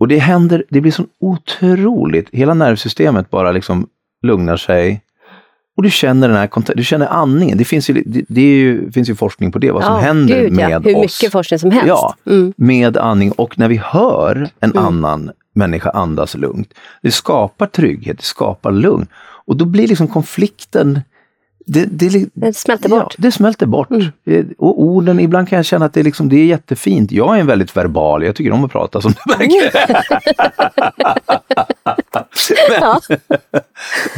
Och 0.00 0.08
det 0.08 0.18
händer, 0.18 0.64
det 0.68 0.80
blir 0.80 0.92
så 0.92 1.04
otroligt, 1.20 2.28
hela 2.32 2.54
nervsystemet 2.54 3.30
bara 3.30 3.52
liksom 3.52 3.86
lugnar 4.22 4.56
sig. 4.56 5.02
Och 5.76 5.82
du 5.82 5.90
känner 5.90 6.28
den 6.28 6.36
här 6.36 6.74
du 6.74 6.84
känner 6.84 7.06
andningen. 7.06 7.58
Det 7.58 7.64
finns 7.64 7.90
ju, 7.90 8.02
det, 8.06 8.22
det 8.28 8.40
ju, 8.40 8.92
finns 8.92 9.10
ju 9.10 9.14
forskning 9.14 9.52
på 9.52 9.58
det, 9.58 9.70
vad 9.70 9.84
som 9.84 9.94
Ja, 9.94 10.00
händer 10.00 10.40
gud, 10.42 10.52
med 10.52 10.70
ja. 10.70 10.78
Hur 10.78 10.96
oss 10.96 11.22
mycket 11.22 11.32
forskning 11.32 11.58
som 11.58 11.70
helst. 11.70 11.86
Ja. 11.88 12.14
Mm. 12.26 12.52
med 12.56 12.96
andning 12.96 13.32
och 13.32 13.58
när 13.58 13.68
vi 13.68 13.76
hör 13.84 14.48
en 14.60 14.70
Mm. 14.70 14.84
annan 14.84 15.30
människa 15.56 15.90
andas 15.90 16.34
lugnt, 16.34 16.74
det 17.02 17.10
skapar 17.10 17.66
trygghet, 17.66 18.18
det 18.18 18.24
skapar 18.24 18.72
lugn. 18.72 19.06
Och 19.46 19.56
då 19.56 19.64
blir 19.64 19.88
liksom 19.88 20.08
konflikten, 20.08 21.00
det, 21.66 21.84
det, 21.84 22.28
Det 22.34 22.56
smälter 22.56 22.88
bort. 22.88 23.00
Ja, 23.02 23.10
det 23.18 23.32
smälter 23.32 23.66
bort. 23.66 23.90
Mm. 23.90 24.06
Eh, 24.26 24.44
Och 24.58 24.82
orden, 24.82 25.20
ibland 25.20 25.48
kan 25.48 25.56
jag 25.56 25.66
känna 25.66 25.86
att 25.86 25.94
det 25.94 26.00
är, 26.00 26.04
liksom, 26.04 26.28
det 26.28 26.36
är 26.36 26.44
jättefint. 26.44 27.12
Jag 27.12 27.36
är 27.36 27.40
en 27.40 27.46
väldigt 27.46 27.76
verbal, 27.76 28.22
jag 28.24 28.36
tycker 28.36 28.52
om 28.52 28.64
att 28.64 28.72
prata 28.72 29.00
som 29.00 29.12
du 29.12 29.18
märker. 29.38 29.72
men, 32.68 32.80
Ja, 32.80 33.00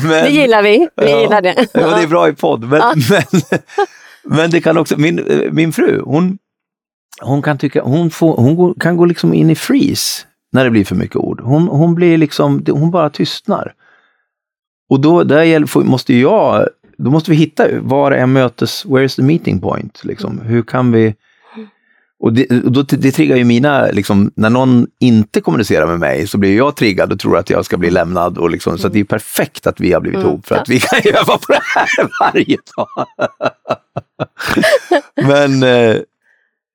men, 0.02 0.24
det 0.24 0.30
gillar 0.30 0.62
vi. 0.62 0.88
Vi 0.96 1.10
Ja. 1.10 1.20
gillar 1.20 1.42
det. 1.42 1.66
Ja, 1.72 1.96
det 1.96 2.02
är 2.02 2.06
bra 2.06 2.28
i 2.28 2.32
podd. 2.32 2.64
Men, 2.64 2.82
men, 3.10 3.22
men 4.24 4.50
det 4.50 4.60
kan 4.60 4.78
också, 4.78 4.96
min, 5.00 5.18
eh, 5.18 5.52
min 5.52 5.72
fru, 5.72 6.02
hon, 6.04 6.38
hon 7.20 7.42
kan 7.42 7.58
tycka, 7.58 7.82
hon, 7.82 8.10
får, 8.10 8.36
hon 8.36 8.74
kan 8.80 8.96
gå 8.96 9.04
liksom 9.04 9.34
in 9.34 9.50
i 9.50 9.54
freeze 9.54 10.22
när 10.52 10.64
det 10.64 10.70
blir 10.70 10.84
för 10.84 10.96
mycket 10.96 11.16
ord. 11.16 11.40
Hon, 11.40 11.68
hon 11.68 11.94
blir 11.94 12.18
liksom, 12.18 12.64
hon 12.70 12.90
bara 12.90 13.10
tystnar. 13.10 13.74
Och 14.90 15.00
då 15.00 15.24
där 15.24 15.84
måste 15.84 16.14
jag, 16.14 16.68
då 16.98 17.10
måste 17.10 17.30
vi 17.30 17.36
hitta 17.36 17.64
var 17.80 18.12
är 18.12 18.26
mötes, 18.26 18.86
where 18.86 19.04
is 19.04 19.16
the 19.16 19.22
meeting 19.22 19.60
point? 19.60 20.04
Liksom. 20.04 20.40
Hur 20.40 20.62
kan 20.62 20.92
vi 20.92 21.14
och 22.20 22.32
det, 22.32 22.64
och 22.64 22.72
då, 22.72 22.82
det 22.82 23.12
triggar 23.12 23.36
ju 23.36 23.44
mina, 23.44 23.86
liksom, 23.86 24.30
när 24.34 24.50
någon 24.50 24.86
inte 25.00 25.40
kommunicerar 25.40 25.86
med 25.86 25.98
mig 25.98 26.26
så 26.26 26.38
blir 26.38 26.56
jag 26.56 26.76
triggad 26.76 27.12
och 27.12 27.20
tror 27.20 27.38
att 27.38 27.50
jag 27.50 27.64
ska 27.64 27.76
bli 27.76 27.90
lämnad. 27.90 28.38
Och 28.38 28.50
liksom, 28.50 28.78
Så 28.78 28.86
att 28.86 28.92
det 28.92 29.00
är 29.00 29.04
perfekt 29.04 29.66
att 29.66 29.80
vi 29.80 29.92
har 29.92 30.00
blivit 30.00 30.18
Mm, 30.18 30.28
ihop 30.28 30.46
för 30.46 30.54
att 30.54 30.68
vi 30.68 30.80
kan 30.80 31.00
öva 31.14 31.38
på 31.38 31.52
det 31.52 31.60
här 31.74 32.08
varje 32.20 32.56
dag. 32.76 33.06
men 35.28 35.62
eh, 35.62 35.96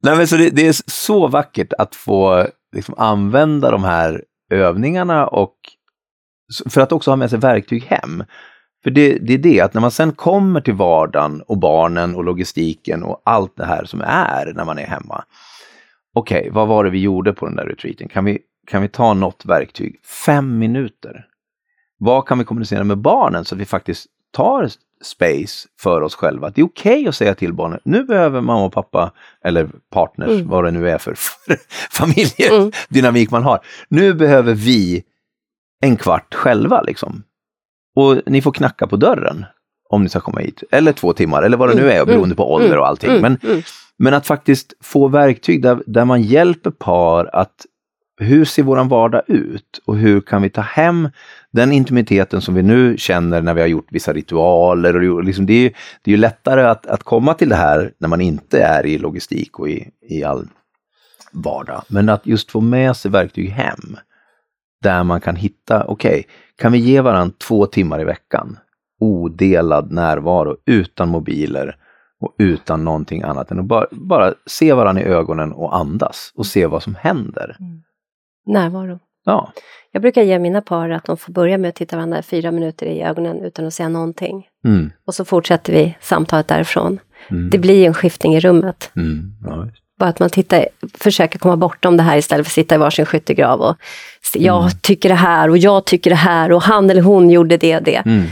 nej, 0.04 0.18
men 0.18 0.28
så 0.28 0.36
det, 0.36 0.50
det 0.50 0.68
är 0.68 0.76
så 0.92 1.28
vackert 1.28 1.74
att 1.78 1.96
få 1.96 2.48
liksom, 2.74 2.96
använda 2.98 3.72
de 3.72 3.84
här 3.84 4.24
övningarna 4.52 5.28
och 5.28 5.56
för 6.70 6.82
att 6.82 6.92
också 6.92 7.12
ha 7.12 7.16
med 7.16 7.30
sig 7.30 7.40
verktyg 7.40 7.84
hem. 7.84 8.24
För 8.84 8.92
det, 8.92 9.18
det 9.18 9.34
är 9.34 9.38
det 9.38 9.62
att 9.62 9.74
när 9.74 9.82
man 9.82 9.92
sen 9.92 10.12
kommer 10.12 10.62
till 10.62 10.74
vardagen 10.74 11.42
och 11.42 11.58
barnen 11.58 12.16
och 12.16 12.24
logistiken 12.24 13.04
och 13.04 13.22
allt 13.26 13.56
det 13.56 13.66
här 13.66 13.86
som 13.86 14.02
är 14.02 14.54
när 14.56 14.66
man 14.66 14.80
är 14.80 14.88
hemma. 14.88 15.24
Okej, 16.14 16.50
vad 16.52 16.68
var 16.68 16.84
det 16.84 16.90
vi 16.90 17.00
gjorde 17.00 17.34
på 17.34 17.46
den 17.46 17.56
där 17.56 17.66
retreaten? 17.66 18.08
Kan 18.08 18.26
vi, 18.26 18.40
kan 18.68 18.82
vi 18.82 18.88
ta 18.88 19.14
något 19.14 19.46
verktyg? 19.46 20.00
Fem 20.26 20.60
minuter. 20.60 21.26
Vad 21.98 22.28
kan 22.28 22.40
vi 22.40 22.46
kommunicera 22.46 22.84
med 22.84 22.98
barnen 22.98 23.46
så 23.46 23.56
att 23.56 23.62
vi 23.62 23.66
faktiskt 23.66 24.06
tar 24.34 24.70
space 25.04 25.68
för 25.80 26.02
oss 26.02 26.16
själva? 26.16 26.50
Det 26.50 26.62
är 26.62 26.66
okej 26.66 27.08
att 27.08 27.16
säga 27.16 27.36
till 27.36 27.54
barnen, 27.54 27.80
nu 27.86 28.04
behöver 28.04 28.42
mamma 28.42 28.66
och 28.66 28.74
pappa, 28.74 29.12
eller 29.46 29.70
partners, 29.92 30.30
Mm. 30.30 30.48
vad 30.48 30.64
det 30.64 30.72
nu 30.72 30.90
är 30.90 30.98
för 30.98 31.16
familjedynamik 31.92 33.30
Mm. 33.30 33.32
man 33.32 33.44
har. 33.44 33.60
Nu 33.90 34.14
behöver 34.14 34.54
vi 34.54 35.04
en 35.82 35.98
kvart 35.98 36.34
själva 36.34 36.82
liksom. 36.82 37.24
Och 37.96 38.22
ni 38.26 38.42
får 38.42 38.52
knacka 38.52 38.88
på 38.88 38.96
dörren 38.96 39.46
om 39.90 40.04
ni 40.04 40.10
ska 40.10 40.20
komma 40.20 40.40
hit. 40.40 40.64
Eller 40.72 40.92
två 40.94 41.14
timmar, 41.14 41.44
eller 41.44 41.58
vad 41.58 41.70
det 41.70 41.76
nu 41.76 41.92
är, 41.92 41.96
Mm, 41.96 42.06
beroende 42.08 42.36
på 42.36 42.54
ålder 42.54 42.78
och 42.78 42.88
allting. 42.88 43.10
Mm, 43.10 43.22
Men, 43.22 43.38
mm. 43.52 43.62
men 43.98 44.14
att 44.14 44.28
faktiskt 44.28 44.74
få 44.82 45.08
verktyg 45.08 45.62
där, 45.62 45.84
där 45.86 46.06
man 46.06 46.22
hjälper 46.22 46.72
par 46.72 47.30
att 47.34 47.66
hur 48.24 48.46
ser 48.46 48.64
våran 48.64 48.88
vardag 48.88 49.22
ut 49.28 49.82
och 49.86 49.98
hur 49.98 50.22
kan 50.22 50.42
vi 50.42 50.50
ta 50.50 50.62
hem 50.62 51.10
den 51.52 51.72
intimiteten 51.72 52.42
som 52.42 52.56
vi 52.56 52.64
nu 52.64 52.98
känner 52.98 53.42
när 53.42 53.54
vi 53.54 53.62
har 53.62 53.68
gjort 53.68 53.88
vissa 53.92 54.14
ritualer. 54.14 55.10
Och 55.10 55.24
liksom 55.24 55.46
det, 55.46 55.54
är, 55.54 55.62
ju- 55.62 55.74
det 56.02 56.12
är 56.12 56.16
ju 56.16 56.18
lättare 56.22 56.62
att, 56.64 56.86
att 56.88 57.04
komma 57.04 57.34
till 57.34 57.50
det 57.50 57.56
här 57.56 57.92
när 57.98 58.08
man 58.08 58.22
inte 58.22 58.62
är 58.64 58.86
i 58.86 58.98
logistik 58.98 59.60
och 59.60 59.70
i, 59.70 59.90
i 60.10 60.24
all 60.24 60.48
vardag. 61.32 61.84
Men 61.88 62.10
att 62.10 62.28
just 62.28 62.52
få 62.52 62.62
med 62.62 62.98
sig 62.98 63.12
verktyg 63.12 63.50
hem 63.50 63.98
där 64.82 65.04
man 65.04 65.22
kan 65.22 65.36
hitta, 65.36 65.86
okej, 65.88 66.24
kan 66.58 66.72
vi 66.72 66.78
ge 66.78 67.02
varandra 67.02 67.36
två 67.48 67.66
timmar 67.66 68.02
i 68.02 68.04
veckan 68.04 68.58
odelad 69.00 69.92
närvaro 69.92 70.58
utan 70.66 71.10
mobiler 71.10 71.76
och 72.20 72.36
utan 72.38 72.84
någonting 72.84 73.22
annat 73.22 73.52
än 73.52 73.60
att 73.60 73.66
bara, 73.66 73.86
bara 73.92 74.34
se 74.46 74.74
varandra 74.74 75.02
i 75.04 75.06
ögonen 75.06 75.52
och 75.54 75.76
andas 75.78 76.32
och 76.36 76.46
se 76.46 76.66
vad 76.66 76.84
som 76.84 76.96
händer. 76.96 77.58
Mm. 77.60 77.82
Närvaro. 78.46 79.00
Ja, 79.26 79.52
Jag 79.92 80.02
brukar 80.02 80.22
ge 80.24 80.40
mina 80.40 80.62
par 80.62 80.90
att 80.90 81.06
de 81.06 81.18
får 81.18 81.34
börja 81.34 81.58
med 81.58 81.70
att 81.70 81.76
titta 81.76 81.96
varandra 81.96 82.22
fyra 82.22 82.52
minuter 82.52 82.86
i 82.86 83.02
ögonen 83.02 83.44
utan 83.44 83.66
att 83.66 83.74
säga 83.74 83.90
någonting. 83.90 84.48
mm. 84.66 84.92
Och 85.08 85.16
så 85.16 85.26
fortsätter 85.26 85.74
vi 85.74 85.98
samtalet 86.02 86.48
därifrån. 86.48 87.00
Mm. 87.32 87.50
Det 87.50 87.58
blir 87.58 87.88
en 87.88 87.94
skiftning 87.94 88.36
i 88.36 88.40
rummet. 88.40 88.92
Mm. 88.96 89.32
Ja. 89.46 89.68
Bara 90.00 90.10
att 90.10 90.20
man 90.20 90.30
tittar, 90.30 90.66
försöker 90.94 91.40
komma 91.40 91.58
bortom 91.58 91.98
det 91.98 92.04
här 92.04 92.18
istället 92.18 92.46
för 92.46 92.50
att 92.50 92.54
sitta 92.54 92.76
i 92.76 92.78
varsin 92.78 93.06
skyttegrav 93.06 93.62
och 93.62 93.76
jag 94.36 94.60
Mm. 94.62 94.72
tycker 94.82 95.10
det 95.10 95.16
här 95.16 95.50
och 95.50 95.58
jag 95.58 95.86
tycker 95.86 96.10
det 96.10 96.16
här 96.16 96.52
och 96.52 96.62
han 96.62 96.90
eller 96.90 97.02
hon 97.02 97.30
gjorde 97.30 97.58
det 97.58 97.78
och 97.78 97.84
det. 97.84 97.96
Mm. 98.06 98.24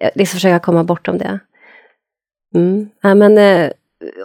Eh, 0.00 0.10
Liksom 0.14 0.36
försöka 0.36 0.58
komma 0.58 0.84
bortom 0.84 1.18
det. 1.18 1.38
Mm. 2.54 2.88
Ja, 3.02 3.14
men, 3.14 3.38
eh, 3.38 3.70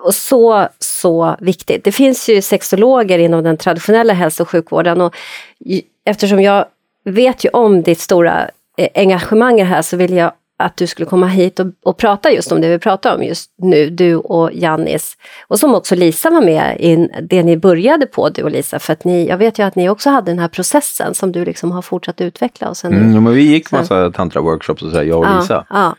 och 0.02 0.14
så, 0.14 0.68
så 0.80 1.36
viktigt. 1.40 1.84
Det 1.84 1.92
finns 1.92 2.30
ju 2.30 2.42
sexologer 2.42 3.20
inom 3.20 3.44
den 3.44 3.58
traditionella 3.58 4.14
hälso 4.14 4.44
och 4.44 4.50
sjukvården 4.50 5.02
och 5.02 5.16
eftersom 6.06 6.42
jag 6.42 6.66
vet 7.06 7.46
ju 7.46 7.50
om 7.50 7.82
ditt 7.82 8.00
stora 8.00 8.50
eh, 8.78 8.88
engagemang 8.96 9.64
här 9.64 9.82
så 9.82 9.98
vill 9.98 10.14
jag 10.14 10.32
att 10.60 10.78
du 10.78 10.88
skulle 10.88 11.06
komma 11.06 11.28
hit 11.28 11.60
och, 11.60 11.68
och 11.84 11.98
prata 11.98 12.32
just 12.32 12.52
om 12.52 12.62
det 12.62 12.70
vi 12.70 12.80
pratar 12.80 13.16
om 13.16 13.24
just 13.24 13.52
nu, 13.58 13.90
du 13.90 14.16
och 14.16 14.50
Jannis. 14.54 15.18
Och 15.48 15.60
som 15.60 15.76
också 15.76 15.96
Lisa 15.96 16.30
var 16.30 16.42
med 16.42 16.78
i 16.80 17.10
det 17.22 17.44
ni 17.44 17.58
började 17.58 18.06
på, 18.06 18.30
du 18.30 18.44
och 18.44 18.52
Lisa, 18.52 18.80
för 18.80 18.94
att 18.94 19.04
ni, 19.04 19.28
jag 19.28 19.38
vet 19.38 19.60
ju 19.60 19.64
att 19.64 19.76
ni 19.76 19.90
också 19.90 20.10
hade 20.10 20.32
den 20.32 20.40
här 20.40 20.48
processen 20.48 21.14
som 21.14 21.32
du 21.32 21.46
liksom 21.46 21.72
har 21.72 21.82
fortsatt 21.82 22.22
utveckla. 22.22 22.70
Och 22.70 22.78
sen 22.78 22.94
Mm, 22.94 23.24
men 23.24 23.34
vi 23.34 23.42
gick 23.42 23.72
massa 23.72 24.10
tantra-workshops 24.10 24.84
och 24.84 24.92
så 24.92 24.98
här, 24.98 25.04
jag 25.04 25.20
och 25.20 25.40
Lisa. 25.40 25.66
Ja, 25.70 25.76
ja, 25.80 25.96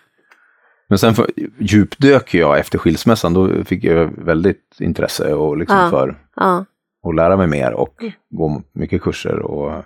Men 0.90 0.98
sen 0.98 1.14
för, 1.14 1.30
djupdök 1.58 2.34
jag 2.34 2.58
efter 2.58 2.78
skilsmässan, 2.78 3.34
då 3.34 3.64
fick 3.64 3.84
jag 3.84 4.10
väldigt 4.24 4.76
intresse 4.78 5.34
och 5.34 5.56
liksom 5.56 5.78
Ja. 5.78 5.90
för 5.90 6.18
ja. 6.36 6.64
att 7.08 7.14
lära 7.14 7.36
mig 7.36 7.46
mer 7.46 7.72
och 7.72 7.94
gå 8.30 8.62
mycket 8.72 9.02
kurser. 9.02 9.38
Och, 9.38 9.84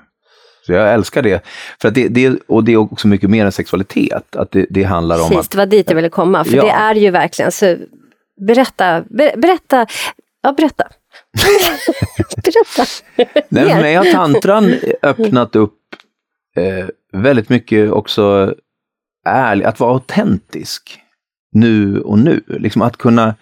så 0.66 0.72
jag 0.72 0.94
älskar 0.94 1.22
det. 1.22 1.44
För 1.80 1.88
att 1.88 1.94
det, 1.94 2.08
det. 2.08 2.38
Och 2.46 2.64
det 2.64 2.72
är 2.72 2.76
också 2.76 3.08
mycket 3.08 3.30
mer 3.30 3.44
än 3.44 3.52
sexualitet. 3.52 4.36
Att 4.36 4.50
det, 4.50 4.66
det 4.70 4.82
handlar 4.82 5.22
om 5.22 5.28
Precis, 5.28 5.46
att... 5.46 5.50
det 5.50 5.58
var 5.58 5.66
dit 5.66 5.90
jag 5.90 5.96
ville 5.96 6.08
komma. 6.08 6.44
För 6.44 6.56
Ja. 6.56 6.62
det 6.64 6.70
är 6.70 6.94
ju 6.94 7.10
verkligen 7.10 7.52
så. 7.52 7.76
Berätta, 8.46 9.02
ber, 9.10 9.36
berätta, 9.36 9.86
ja 10.42 10.52
berätta. 10.52 10.84
berätta. 12.44 12.84
Nej, 13.48 13.80
men 13.82 13.92
jag 13.92 14.04
har 14.04 14.12
tantran 14.12 14.74
öppnat 15.02 15.56
upp 15.56 15.78
eh, 16.56 16.86
väldigt 17.12 17.48
mycket 17.48 17.90
också 17.90 18.54
ärlig, 19.24 19.64
att 19.64 19.80
vara 19.80 19.92
autentisk 19.92 21.00
nu 21.52 22.00
och 22.00 22.18
nu. 22.18 22.42
Liksom 22.46 22.82
att 22.82 22.96
kunna, 22.96 23.34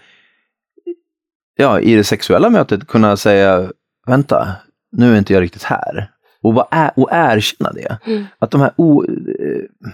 ja, 1.57 1.81
i 1.81 1.95
det 1.95 2.05
sexuella 2.05 2.51
mötet 2.51 2.87
kunna 2.87 3.17
säga, 3.17 3.71
vänta, 4.07 4.49
nu 4.93 5.15
är 5.15 5.19
inte 5.19 5.33
jag 5.33 5.41
riktigt 5.41 5.63
här. 5.63 6.09
Och, 6.43 6.69
ä- 6.71 6.93
och 6.97 7.09
erkänna 7.13 7.73
det. 7.73 7.99
Mm. 8.07 8.25
Att 8.39 8.51
de 8.51 8.61
här 8.61 8.73
o, 8.77 9.05
eh, 9.05 9.11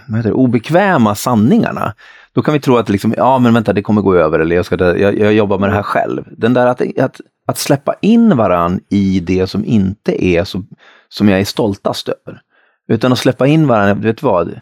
vad 0.07 0.17
heter 0.17 0.29
det, 0.29 0.35
obekväma 0.35 1.15
sanningarna, 1.15 1.93
då 2.33 2.41
kan 2.41 2.53
vi 2.53 2.59
tro 2.59 2.77
att 2.77 2.89
liksom, 2.89 3.13
ja 3.17 3.39
men 3.39 3.53
vänta 3.53 3.73
det 3.73 3.81
kommer 3.81 4.01
gå 4.01 4.15
över 4.15 4.39
eller 4.39 4.55
jag, 4.55 4.65
ska, 4.65 4.97
jag, 4.97 5.19
jag 5.19 5.33
jobbar 5.33 5.59
med 5.59 5.69
det 5.69 5.73
här 5.75 5.83
själv. 5.83 6.23
Den 6.37 6.53
där 6.53 6.67
att, 6.67 6.99
att, 6.99 7.21
att 7.47 7.57
släppa 7.57 7.95
in 8.01 8.37
varann 8.37 8.79
i 8.89 9.19
det 9.19 9.47
som 9.47 9.65
inte 9.65 10.25
är 10.25 10.43
så, 10.43 10.63
som 11.09 11.29
jag 11.29 11.39
är 11.39 11.45
stoltast 11.45 12.09
över. 12.09 12.41
Utan 12.87 13.11
att 13.11 13.19
släppa 13.19 13.47
in 13.47 13.67
varann, 13.67 14.01
vet 14.01 14.17
du 14.17 14.25
vad? 14.25 14.59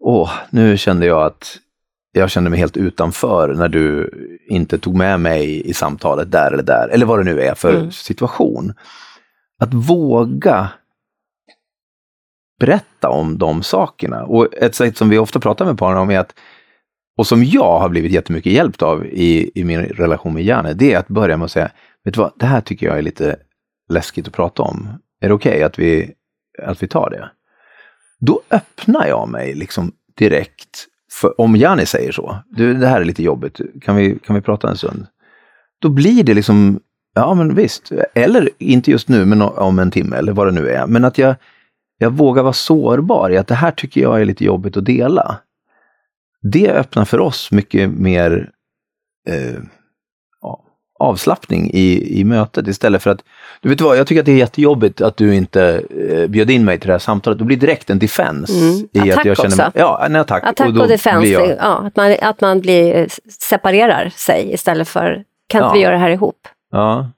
Åh, 0.00 0.30
nu 0.50 0.76
kände 0.76 1.06
jag 1.06 1.22
att 1.22 1.58
jag 2.12 2.30
kände 2.30 2.50
mig 2.50 2.58
helt 2.58 2.76
utanför 2.76 3.54
när 3.54 3.68
du 3.68 4.10
inte 4.48 4.78
tog 4.78 4.94
med 4.96 5.20
mig 5.20 5.70
i 5.70 5.74
samtalet 5.74 6.30
där 6.32 6.52
eller 6.52 6.62
där, 6.62 6.88
eller 6.88 7.06
vad 7.06 7.18
det 7.18 7.24
nu 7.24 7.40
är 7.40 7.54
för 7.54 7.74
Mm. 7.76 7.90
situation. 7.90 8.74
Att 9.58 9.74
våga 9.74 10.68
berätta 12.60 13.08
om 13.08 13.38
de 13.38 13.62
sakerna. 13.62 14.24
Och 14.24 14.54
ett 14.54 14.74
sätt 14.74 14.96
som 14.96 15.08
vi 15.08 15.18
ofta 15.18 15.40
pratar 15.40 15.64
med 15.64 15.78
paren 15.78 15.98
om 15.98 16.10
är 16.10 16.18
att, 16.18 16.34
och 17.16 17.26
som 17.26 17.44
jag 17.44 17.78
har 17.78 17.88
blivit 17.88 18.12
jättemycket 18.12 18.52
hjälpt 18.52 18.82
av 18.82 19.06
i, 19.06 19.50
i 19.54 19.64
min 19.64 19.80
relation 19.80 20.34
med 20.34 20.44
Janne, 20.44 20.72
det 20.72 20.92
är 20.92 20.98
att 20.98 21.08
börja 21.08 21.36
med 21.36 21.44
att 21.44 21.50
säga, 21.50 21.70
vet 22.04 22.14
du 22.14 22.20
vad, 22.20 22.32
det 22.36 22.46
här 22.46 22.60
tycker 22.60 22.86
jag 22.86 22.98
är 22.98 23.02
lite 23.02 23.36
läskigt 23.88 24.26
att 24.28 24.32
prata 24.34 24.62
om. 24.62 24.88
Är 25.20 25.28
det 25.28 25.34
okej 25.34 25.62
att, 25.62 25.78
vi, 25.78 26.14
att 26.62 26.82
vi 26.82 26.88
tar 26.88 27.10
det? 27.10 27.30
Då 28.20 28.40
öppnar 28.50 29.06
jag 29.06 29.28
mig 29.28 29.54
liksom 29.54 29.92
direkt, 30.18 30.86
för, 31.12 31.40
om 31.40 31.56
Jani 31.56 31.86
säger 31.86 32.12
så, 32.12 32.36
du, 32.50 32.74
det 32.74 32.86
här 32.86 33.00
är 33.00 33.04
lite 33.04 33.22
jobbigt, 33.22 33.60
kan 33.80 33.96
vi, 33.96 34.18
kan 34.18 34.36
vi 34.36 34.42
prata 34.42 34.68
en 34.68 34.76
stund? 34.76 35.06
Då 35.80 35.88
blir 35.88 36.24
det 36.24 36.34
liksom, 36.34 36.80
ja 37.14 37.34
men 37.34 37.54
visst, 37.54 37.92
eller 38.14 38.50
inte 38.58 38.90
just 38.90 39.08
nu, 39.08 39.24
men 39.24 39.42
om 39.42 39.78
en 39.78 39.90
timme 39.90 40.16
eller 40.16 40.32
vad 40.32 40.46
det 40.46 40.52
nu 40.52 40.68
är, 40.68 40.86
men 40.86 41.04
att 41.04 41.18
jag 41.18 41.34
jag 42.02 42.10
vågar 42.10 42.42
vara 42.42 42.52
sårbar 42.52 43.30
i 43.30 43.36
att 43.36 43.46
det 43.46 43.54
här 43.54 43.70
tycker 43.70 44.00
jag 44.00 44.20
är 44.20 44.24
lite 44.24 44.44
jobbigt 44.44 44.76
att 44.76 44.84
dela. 44.84 45.40
Det 46.42 46.70
öppnar 46.70 47.04
för 47.04 47.20
oss 47.20 47.50
mycket 47.52 47.90
mer 47.90 48.50
eh, 49.28 49.62
avslappning 51.00 51.70
i, 51.72 52.20
i 52.20 52.24
mötet 52.24 52.68
istället 52.68 53.02
för 53.02 53.10
att, 53.10 53.22
du 53.60 53.68
vet 53.68 53.80
vad, 53.80 53.98
jag 53.98 54.06
tycker 54.06 54.20
att 54.20 54.26
det 54.26 54.32
är 54.32 54.36
jättejobbigt 54.36 55.00
att 55.00 55.16
du 55.16 55.34
inte 55.34 55.82
eh, 56.10 56.26
bjöd 56.26 56.50
in 56.50 56.64
mig 56.64 56.78
till 56.78 56.86
det 56.86 56.94
här 56.94 56.98
samtalet. 56.98 57.38
Då 57.38 57.44
blir 57.44 57.56
det 57.56 57.66
direkt 57.66 57.90
en 57.90 57.98
defense. 57.98 58.52
Mm. 58.52 58.88
I 58.92 59.00
Attack 59.10 59.18
att 59.18 59.24
jag 59.24 59.36
känner 59.36 59.66
också. 59.68 59.78
Ja, 59.78 60.04
en 60.06 60.16
attack. 60.16 60.44
Attack 60.44 60.66
och, 60.68 60.74
då 60.74 60.86
defense, 60.86 61.28
jag- 61.28 61.56
ja, 61.58 61.82
att, 61.86 61.96
man, 61.96 62.16
att 62.22 62.40
man 62.40 62.60
blir, 62.60 62.94
eh, 62.96 63.06
separerar 63.40 64.08
sig 64.16 64.52
istället 64.52 64.88
för, 64.88 65.24
kan 65.48 65.58
inte 65.58 65.68
Ja. 65.68 65.72
vi 65.72 65.80
göra 65.80 65.92
det 65.92 65.98
här 66.00 66.10
ihop? 66.10 66.48
Ja. 66.72 67.10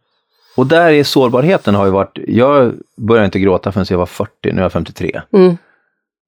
Och 0.57 0.67
där 0.67 0.91
är 0.91 1.05
sårbarheten 1.05 1.75
har 1.75 1.85
ju 1.85 1.91
varit, 1.91 2.19
jag 2.27 2.73
började 2.97 3.25
inte 3.25 3.39
gråta 3.39 3.73
förrän 3.73 3.87
jag 3.91 3.99
var 3.99 4.07
40, 4.07 4.31
nu 4.43 4.59
är 4.59 4.63
jag 4.63 4.73
53. 4.73 5.21
Mm. 5.33 5.57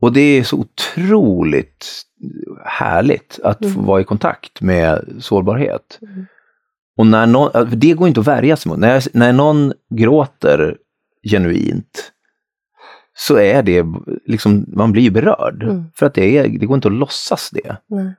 Och 0.03 0.13
det 0.13 0.21
är 0.21 0.43
så 0.43 0.57
otroligt 0.57 1.87
härligt 2.65 3.39
att 3.45 3.59
få 3.59 3.65
Mm. 3.65 3.85
vara 3.85 4.01
i 4.01 4.05
kontakt 4.05 4.61
med 4.61 5.05
sårbarhet. 5.21 5.99
Och 6.97 7.07
när 7.07 7.27
någon, 7.27 7.51
det 7.71 7.93
går 7.93 8.09
inte 8.09 8.21
att 8.21 8.27
värja 8.27 8.57
sig 8.57 8.71
mot. 8.71 8.79
När, 8.79 8.95
jag, 8.95 9.03
när 9.13 9.33
någon 9.33 9.73
gråter 9.95 10.77
genuint 11.31 12.13
så 13.17 13.37
är 13.37 13.63
det 13.63 13.87
liksom, 14.27 14.65
man 14.69 14.93
blir 14.93 15.03
ju 15.03 15.11
berörd. 15.11 15.63
Mm. 15.63 15.85
För 15.95 16.07
att 16.07 16.15
det, 16.15 16.39
är, 16.39 16.49
det 16.49 16.67
går 16.67 16.75
inte 16.75 16.89
att 16.89 16.95
låtsas 16.95 17.51
det. 17.51 17.77
Nej. 17.87 18.15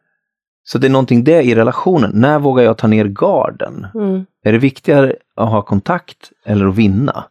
Så 0.63 0.77
det 0.77 0.87
är 0.87 0.91
någonting 0.91 1.23
det 1.23 1.41
i 1.43 1.55
relationen. 1.55 2.11
När 2.13 2.39
vågar 2.39 2.63
jag 2.63 2.77
ta 2.77 2.87
ner 2.87 3.05
garden? 3.05 3.87
Mm. 3.95 4.25
Är 4.43 4.51
det 4.51 4.57
viktigare 4.57 5.15
att 5.35 5.49
ha 5.49 5.61
kontakt 5.61 6.31
eller 6.45 6.65
att 6.65 6.75
vinna? 6.75 7.25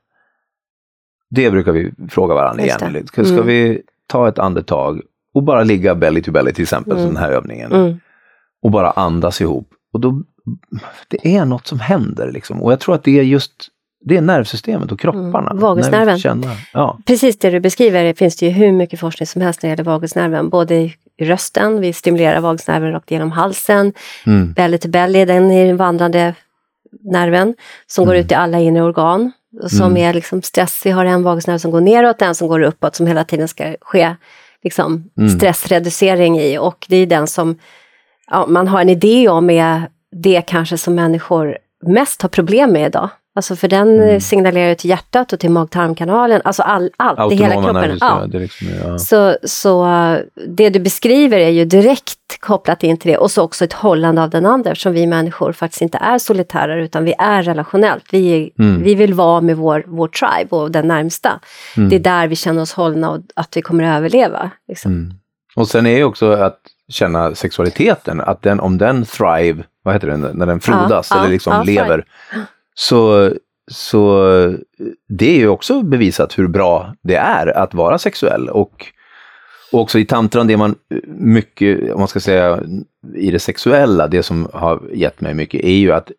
Det 1.31 1.51
brukar 1.51 1.73
vi 1.73 1.93
fråga 2.09 2.35
varandra 2.35 2.65
Just 2.65 2.83
igen. 2.83 3.07
Ska, 3.07 3.23
Mm. 3.23 3.47
vi 3.47 3.83
ta 4.07 4.29
ett 4.29 4.39
andetag 4.39 5.01
och 5.35 5.43
bara 5.43 5.65
ligga 5.65 5.95
belly 5.95 6.23
to 6.23 6.33
belly 6.33 6.53
till 6.53 6.63
exempel, 6.63 6.93
Mm. 6.93 7.05
den 7.07 7.17
här 7.17 7.31
övningen. 7.31 7.73
Mm. 7.73 8.01
Och 8.63 8.71
bara 8.71 8.91
andas 8.91 9.41
ihop. 9.41 9.69
Och 9.93 10.01
då, 10.01 10.23
det 11.09 11.37
är 11.37 11.45
något 11.45 11.67
som 11.67 11.81
händer 11.81 12.33
liksom. 12.33 12.63
Och 12.63 12.73
jag 12.73 12.81
tror 12.81 12.95
att 12.95 13.05
det 13.05 13.19
är 13.19 13.23
just, 13.23 13.53
det 14.05 14.17
är 14.17 14.21
nervsystemet 14.21 14.93
och 14.93 15.01
kropparna. 15.01 15.51
Mm. 15.51 15.59
Vagusnerven. 15.59 16.19
Känna. 16.19 16.57
Ja. 16.73 16.99
Precis 17.07 17.39
det 17.39 17.51
du 17.51 17.61
beskriver 17.61 18.05
det 18.05 18.15
finns 18.19 18.37
det 18.37 18.47
ju 18.47 18.53
hur 18.53 18.73
mycket 18.73 19.01
forskning 19.01 19.27
som 19.27 19.43
helst 19.43 19.63
när 19.63 19.69
det 19.69 19.73
gäller 19.73 19.85
vagusnerven. 19.85 20.49
Både 20.49 20.75
i 20.75 20.95
rösten, 21.21 21.81
vi 21.81 21.93
stimulerar 21.93 22.41
vagusnerven 22.41 22.93
rakt 22.93 23.11
genom 23.11 23.31
halsen. 23.31 23.93
Mm. 24.27 24.53
Belly 24.53 24.79
to 24.79 24.89
belly, 24.89 25.25
den 25.25 25.51
är 25.51 25.67
den 25.67 25.77
vandrande 25.77 26.35
nerven 27.05 27.55
som 27.87 28.05
går 28.05 28.15
Mm. 28.15 28.25
ut 28.25 28.33
i 28.33 28.35
alla 28.35 28.59
inre 28.61 28.83
organ. 28.83 29.33
Och 29.63 29.71
som 29.71 29.87
Mm. 29.91 29.97
är 29.97 30.15
liksom 30.15 30.43
stress, 30.43 30.83
vi 30.85 30.91
har 30.91 31.05
en 31.05 31.23
vagusnerv 31.23 31.59
som 31.59 31.71
går 31.71 31.81
neråt, 31.81 32.23
en 32.23 32.35
som 32.35 32.49
går 32.49 32.61
uppåt 32.63 32.97
som 32.97 33.07
hela 33.07 33.25
tiden 33.25 33.49
ska 33.49 33.77
ske 33.81 34.17
liksom, 34.63 35.11
Mm. 35.19 35.29
stressreducering 35.39 36.39
i. 36.41 36.59
Och 36.59 36.87
det 36.89 36.97
är 36.97 37.07
den 37.07 37.27
som 37.27 37.59
ja, 38.31 38.47
man 38.47 38.69
har 38.69 38.81
en 38.81 38.89
idé 38.89 39.29
om 39.29 39.51
är 39.51 39.89
det 40.23 40.41
kanske 40.47 40.79
som 40.79 40.95
människor 40.95 41.59
mest 41.87 42.23
har 42.23 42.29
problem 42.29 42.73
med 42.73 42.87
idag. 42.87 43.09
Alltså 43.37 43.57
för 43.57 43.69
den 43.69 44.01
Mm. 44.01 44.21
signalerar 44.21 44.69
ju 44.69 44.75
till 44.75 44.91
hjärtat 44.91 45.33
och 45.33 45.41
till 45.41 45.51
mag-tarmkanalen, 45.51 46.41
alltså 46.45 46.63
all, 46.63 46.91
allt 46.97 47.33
i 47.33 47.37
hela 47.37 47.55
Autonoma 47.55 47.83
kroppen. 47.83 47.99
Ja. 48.01 48.27
det 48.27 48.39
liksom, 48.39 48.67
ja. 48.85 48.99
Så, 48.99 49.37
så 49.45 49.87
det 50.49 50.71
du 50.71 50.79
beskriver 50.81 51.39
är 51.39 51.49
ju 51.49 51.65
direkt 51.65 52.41
kopplat 52.41 52.83
in 52.83 52.97
till 52.97 53.11
det 53.11 53.19
och 53.19 53.31
så 53.31 53.43
också 53.43 53.65
ett 53.65 53.73
hållande 53.73 54.23
av 54.23 54.31
den 54.31 54.47
andra 54.47 54.71
eftersom 54.71 54.93
vi 54.93 55.07
människor 55.07 55.53
faktiskt 55.53 55.83
inte 55.83 55.99
är 55.99 56.19
solitärer 56.19 56.77
utan 56.77 57.05
vi 57.05 57.15
är 57.19 57.43
relationellt. 57.43 58.05
Vi, 58.11 58.53
Mm. 58.59 58.83
vi 58.83 58.95
vill 58.95 59.15
vara 59.15 59.41
med 59.41 59.57
vår, 59.57 59.85
vår 59.87 60.09
tribe 60.09 60.57
och 60.57 60.71
den 60.71 60.89
närmsta. 60.89 61.41
Mm. 61.77 61.89
Det 61.89 61.97
är 61.97 62.01
där 62.01 62.29
vi 62.29 62.37
känner 62.37 62.63
oss 62.63 62.73
hållna 62.73 63.11
och 63.11 63.21
att 63.37 63.57
vi 63.57 63.63
kommer 63.63 63.85
att 63.85 63.97
överleva. 63.99 64.51
Liksom. 64.69 64.93
Mm. 64.93 65.15
Och 65.57 65.69
sen 65.69 65.87
är 65.87 65.97
ju 65.97 66.05
också 66.05 66.33
att 66.33 66.61
känna 66.89 67.35
sexualiteten, 67.35 68.21
att 68.21 68.43
den, 68.43 68.61
om 68.61 68.79
den 68.79 69.05
thrive, 69.05 69.63
vad 69.85 69.95
heter 69.95 70.09
det, 70.09 70.17
när 70.17 70.47
den 70.47 70.61
frodas 70.61 71.09
Ja, 71.11 71.19
eller 71.19 71.29
liksom 71.29 71.53
ja, 71.53 71.63
lever, 71.63 72.05
så, 72.75 73.31
så 73.71 74.25
det 75.09 75.27
är 75.27 75.37
ju 75.37 75.49
också 75.49 75.83
bevisat 75.83 76.39
hur 76.39 76.49
bra 76.49 76.95
det 77.03 77.17
är 77.17 77.59
att 77.59 77.75
vara 77.75 77.99
sexuell. 77.99 78.49
Och, 78.49 78.87
och 79.73 79.81
också 79.81 79.99
i 79.99 80.05
tantran, 80.05 80.47
det 80.47 80.57
man 80.57 80.75
mycket, 81.19 81.93
om 81.93 81.99
man 81.99 82.09
ska 82.09 82.21
säga, 82.21 82.61
i 83.15 83.31
det 83.31 83.39
sexuella, 83.39 84.09
det 84.09 84.23
som 84.23 84.49
har 84.53 84.83
gett 84.93 85.21
mig 85.21 85.35
mycket, 85.35 85.65
är 85.65 85.77
ju 85.77 85.93
att 85.93 86.11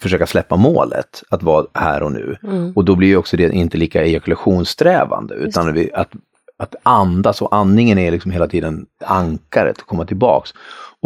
försöka 0.00 0.26
släppa 0.26 0.56
målet, 0.56 1.22
att 1.28 1.42
vara 1.42 1.66
här 1.74 2.02
och 2.02 2.12
nu. 2.12 2.36
Mm. 2.42 2.72
Och 2.72 2.84
då 2.84 2.96
blir 2.96 3.08
ju 3.08 3.16
också 3.16 3.36
det 3.36 3.52
inte 3.52 3.78
lika 3.78 4.04
ejakulationssträvande, 4.04 5.34
utan 5.34 5.72
vi, 5.72 5.90
att, 5.92 6.10
att 6.58 6.74
andas 6.82 7.42
och 7.42 7.56
andningen 7.56 7.98
är 7.98 8.10
liksom 8.10 8.30
hela 8.30 8.48
tiden 8.48 8.86
ankaret, 9.04 9.78
att 9.78 9.86
komma 9.86 10.04
tillbaks. 10.04 10.50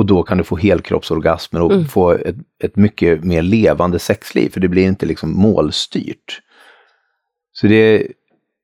Och 0.01 0.07
då 0.07 0.23
kan 0.23 0.39
du 0.39 0.45
få 0.45 0.57
helkroppsorgasmer 0.57 1.63
och 1.63 1.73
Mm. 1.73 1.85
få 1.89 2.11
ett, 2.13 2.37
ett 2.65 2.77
mycket 2.77 3.25
mer 3.25 3.43
levande 3.43 3.99
sexliv, 3.99 4.51
för 4.51 4.61
det 4.61 4.69
blir 4.69 4.87
inte 4.87 5.07
liksom 5.07 5.33
målstyrt. 5.33 6.41
Så 7.53 7.67
det 7.67 7.75
är 7.75 8.07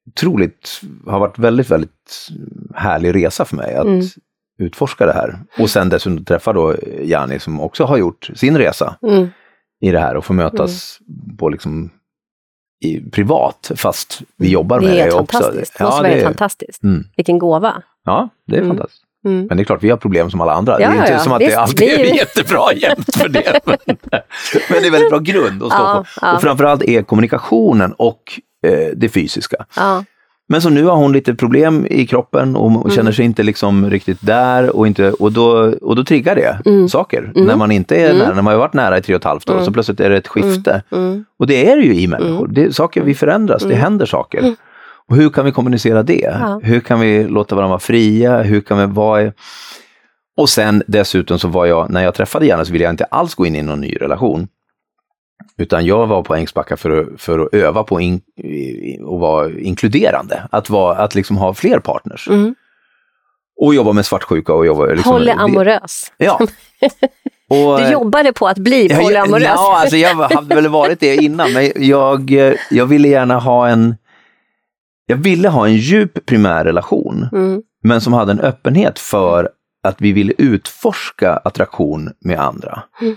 otroligt, 0.06 0.80
har 1.06 1.20
varit 1.20 1.38
väldigt, 1.38 1.70
väldigt 1.70 2.28
härlig 2.74 3.14
resa 3.14 3.44
för 3.44 3.56
mig 3.56 3.74
att 3.74 3.86
Mm. 3.86 4.06
utforska 4.58 5.06
det 5.06 5.12
här. 5.12 5.38
Och 5.58 5.70
sen 5.70 5.88
dessutom 5.88 6.24
träffa 6.24 6.52
då 6.52 6.74
Jani 7.02 7.38
som 7.38 7.60
också 7.60 7.84
har 7.84 7.96
gjort 7.96 8.30
sin 8.34 8.58
resa 8.58 8.96
Mm. 9.02 9.28
i 9.80 9.90
det 9.90 10.00
här 10.00 10.16
och 10.16 10.24
få 10.24 10.32
mötas 10.32 10.98
på 11.38 11.48
liksom 11.48 11.90
i, 12.84 13.00
privat 13.10 13.70
fast 13.76 14.22
vi 14.36 14.48
jobbar 14.50 14.80
Det 14.80 14.86
med 14.86 14.94
är 14.96 15.04
det 15.06 15.12
också. 15.12 15.38
fantastiskt. 15.38 15.78
Det 15.78 15.84
måste 15.84 15.96
vara 15.96 16.02
det, 16.02 16.08
helt 16.14 16.22
är- 16.22 16.26
fantastiskt. 16.28 16.82
Mm. 16.82 17.04
Vilken 17.16 17.38
gåva. 17.38 17.82
ja, 18.04 18.28
det 18.46 18.56
är 18.56 18.62
Mm. 18.62 18.76
fantastiskt. 18.76 19.02
Mm. 19.26 19.46
Men 19.46 19.56
det 19.56 19.62
är 19.62 19.64
klart, 19.64 19.82
vi 19.82 19.90
har 19.90 19.96
problem 19.96 20.30
som 20.30 20.40
alla 20.40 20.52
andra. 20.52 20.80
Ja, 20.80 20.88
det 20.90 20.96
är 20.96 21.00
inte 21.00 21.12
ja, 21.12 21.18
som 21.18 21.32
att 21.32 21.40
visst, 21.40 21.50
det 21.50 21.56
alltid 21.60 21.88
är 21.88 21.98
vi- 22.02 22.16
jättebra 22.16 22.72
jämt 22.76 23.16
för 23.16 23.28
det. 23.28 23.60
Men, 23.64 23.76
men 24.70 24.82
det 24.82 24.86
är 24.86 24.90
väldigt 24.90 25.10
bra 25.10 25.18
grund 25.18 25.62
att 25.62 25.72
stå 25.72 25.78
Ja, 25.82 26.04
på. 26.20 26.26
ja. 26.26 26.34
Och 26.34 26.42
framförallt 26.42 26.82
är 26.82 27.02
kommunikationen 27.02 27.92
och 27.92 28.22
eh, 28.66 28.88
det 28.96 29.08
fysiska. 29.08 29.56
Men 30.48 30.62
så 30.62 30.68
nu 30.70 30.84
har 30.84 30.96
hon 30.96 31.12
lite 31.12 31.34
problem 31.34 31.86
i 31.90 32.06
kroppen 32.06 32.56
och, 32.56 32.84
och 32.84 32.90
känner 32.90 33.00
Mm. 33.00 33.12
sig 33.12 33.24
inte 33.24 33.42
liksom 33.42 33.90
riktigt 33.90 34.18
där 34.20 34.76
och, 34.76 34.86
inte, 34.86 35.12
och, 35.12 35.32
då, 35.32 35.72
och 35.82 35.96
då 35.96 36.04
triggar 36.04 36.34
det 36.34 36.70
Mm. 36.70 36.88
saker. 36.88 37.32
Mm. 37.34 37.46
När 37.46 37.56
man 37.56 37.70
inte 37.70 37.96
är 37.96 38.04
Mm. 38.10 38.18
nära, 38.18 38.34
när 38.34 38.42
man 38.42 38.52
har 38.52 38.58
varit 38.60 38.74
nära 38.74 38.98
i 38.98 39.02
tre 39.02 39.14
och 39.14 39.20
ett 39.20 39.24
halvt 39.24 39.50
år 39.50 39.60
så 39.64 39.72
plötsligt 39.72 40.00
är 40.00 40.10
det 40.10 40.16
ett 40.16 40.28
skifte. 40.28 40.82
Och 41.38 41.46
det 41.46 41.70
är 41.70 41.76
det 41.76 41.82
ju 41.82 41.94
i 41.94 42.06
människor. 42.06 42.48
Det 42.48 42.74
saker 42.76 43.02
vi 43.02 43.14
förändras, 43.14 43.62
det 43.62 43.74
händer 43.74 44.06
saker. 44.06 44.54
Och 45.10 45.16
hur 45.16 45.30
kan 45.30 45.44
vi 45.44 45.52
kommunicera 45.52 46.02
det? 46.02 46.20
Ja. 46.40 46.60
Hur 46.62 46.80
kan 46.80 47.00
vi 47.00 47.24
låta 47.24 47.54
varandra 47.54 47.70
vara 47.70 47.80
fria? 47.80 48.42
Hur 48.42 48.60
kan 48.60 48.78
vi 48.78 48.86
vara... 48.94 49.32
Och 50.36 50.48
sen 50.48 50.82
dessutom 50.86 51.38
så 51.38 51.48
var 51.48 51.66
jag, 51.66 51.90
när 51.90 52.04
jag 52.04 52.14
träffade 52.14 52.46
Janne 52.46 52.64
så 52.64 52.72
ville 52.72 52.84
jag 52.84 52.92
inte 52.92 53.04
alls 53.04 53.34
gå 53.34 53.46
in 53.46 53.56
i 53.56 53.62
någon 53.62 53.80
ny 53.80 53.96
relation. 54.00 54.48
Utan 55.58 55.86
jag 55.86 56.06
var 56.06 56.22
på 56.22 56.34
Ängsbacka 56.34 56.76
för 56.76 56.90
att, 56.90 57.20
för 57.20 57.38
att 57.38 57.54
öva 57.54 57.84
på 57.84 58.00
in, 58.00 58.20
och 59.04 59.20
vara 59.20 59.50
inkluderande. 59.50 60.42
Att, 60.50 60.70
vara, 60.70 60.96
att 60.96 61.14
liksom 61.14 61.36
ha 61.36 61.54
fler 61.54 61.78
partners. 61.78 62.28
Mm. 62.28 62.54
Och 63.60 63.74
jobba 63.74 63.92
med 63.92 64.06
svartsjuka 64.06 64.52
och 64.52 64.66
jobba... 64.66 64.86
Liksom, 64.86 65.12
Polyamorös. 65.12 66.12
Ja. 66.16 66.40
Och, 67.48 67.80
Du 67.80 67.90
jobbade 67.90 68.32
på 68.32 68.48
att 68.48 68.58
bli 68.58 68.88
polyamorös. 68.88 69.42
Ja, 69.44 69.78
alltså 69.80 69.96
jag 69.96 70.14
hade 70.14 70.54
väl 70.54 70.68
varit 70.68 71.00
det 71.00 71.16
innan, 71.16 71.52
men 71.52 71.72
jag, 71.76 72.30
jag 72.70 72.86
ville 72.86 73.08
gärna 73.08 73.38
ha 73.38 73.68
en... 73.68 73.96
Jag 75.06 75.16
ville 75.16 75.48
ha 75.48 75.66
en 75.66 75.76
djup 75.76 76.26
primärrelation, 76.26 77.28
Mm. 77.32 77.62
men 77.82 78.00
som 78.00 78.12
hade 78.12 78.32
en 78.32 78.40
öppenhet 78.40 78.98
för 78.98 79.48
att 79.82 80.00
vi 80.00 80.12
ville 80.12 80.32
utforska 80.38 81.32
attraktion 81.36 82.10
med 82.20 82.38
andra. 82.40 82.82
Mm. 83.02 83.16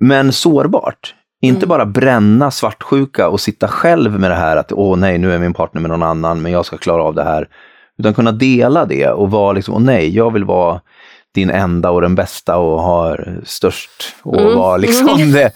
Men 0.00 0.32
sårbart. 0.32 1.14
Inte 1.42 1.58
Mm. 1.58 1.68
bara 1.68 1.86
bränna 1.86 2.50
svartsjuka 2.50 3.28
och 3.28 3.40
sitta 3.40 3.68
själv 3.68 4.20
med 4.20 4.30
det 4.30 4.34
här 4.34 4.56
att 4.56 4.72
åh 4.72 4.98
nej, 4.98 5.18
nu 5.18 5.32
är 5.32 5.38
min 5.38 5.54
partner 5.54 5.80
med 5.80 5.90
någon 5.90 6.02
annan, 6.02 6.42
men 6.42 6.52
jag 6.52 6.66
ska 6.66 6.76
klara 6.78 7.02
av 7.02 7.14
det 7.14 7.24
här. 7.24 7.48
Utan 7.98 8.14
kunna 8.14 8.32
dela 8.32 8.84
det 8.86 9.08
och 9.08 9.30
vara 9.30 9.52
liksom, 9.52 9.74
åh 9.74 9.80
nej, 9.80 10.16
jag 10.16 10.32
vill 10.32 10.44
vara 10.44 10.80
din 11.34 11.50
enda 11.50 11.90
och 11.90 12.00
den 12.00 12.14
bästa 12.14 12.56
och 12.56 12.82
ha 12.82 13.16
störst 13.44 13.90
och 14.22 14.40
Mm. 14.40 14.54
vara 14.56 14.76
liksom 14.76 15.08
det, 15.32 15.52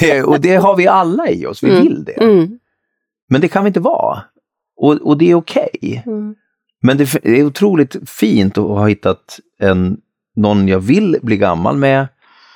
det. 0.00 0.22
Och 0.22 0.40
det 0.40 0.56
har 0.56 0.76
vi 0.76 0.86
alla 0.86 1.28
i 1.28 1.46
oss, 1.46 1.62
vi 1.62 1.70
Mm. 1.70 1.82
vill 1.82 2.04
det. 2.04 2.12
Mm. 2.24 2.58
Men 3.28 3.40
det 3.40 3.48
kan 3.48 3.64
vi 3.64 3.68
inte 3.68 3.80
vara. 3.80 4.22
Och, 4.76 4.92
och 4.92 5.18
det 5.18 5.30
är 5.30 5.34
okej. 5.34 6.02
Mm. 6.06 6.34
Men 6.82 6.96
det, 6.96 7.12
det 7.22 7.40
är 7.40 7.44
otroligt 7.44 8.10
fint 8.10 8.58
att 8.58 8.64
ha 8.64 8.86
hittat 8.86 9.40
en, 9.58 10.00
någon 10.36 10.68
jag 10.68 10.80
vill 10.80 11.18
bli 11.22 11.36
gammal 11.36 11.76
med, 11.76 12.08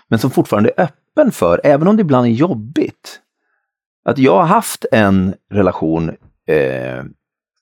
men 0.09 0.19
som 0.19 0.31
fortfarande 0.31 0.73
är 0.77 0.83
öppen 0.83 1.33
för, 1.33 1.61
även 1.65 1.89
om 1.89 1.97
det 1.97 2.01
ibland 2.01 2.27
är 2.27 2.31
jobbigt. 2.31 3.21
Att 4.05 4.19
jag 4.19 4.37
har 4.37 4.47
haft 4.47 4.85
en 4.93 5.35
relation 5.51 6.09
eh, 6.47 7.05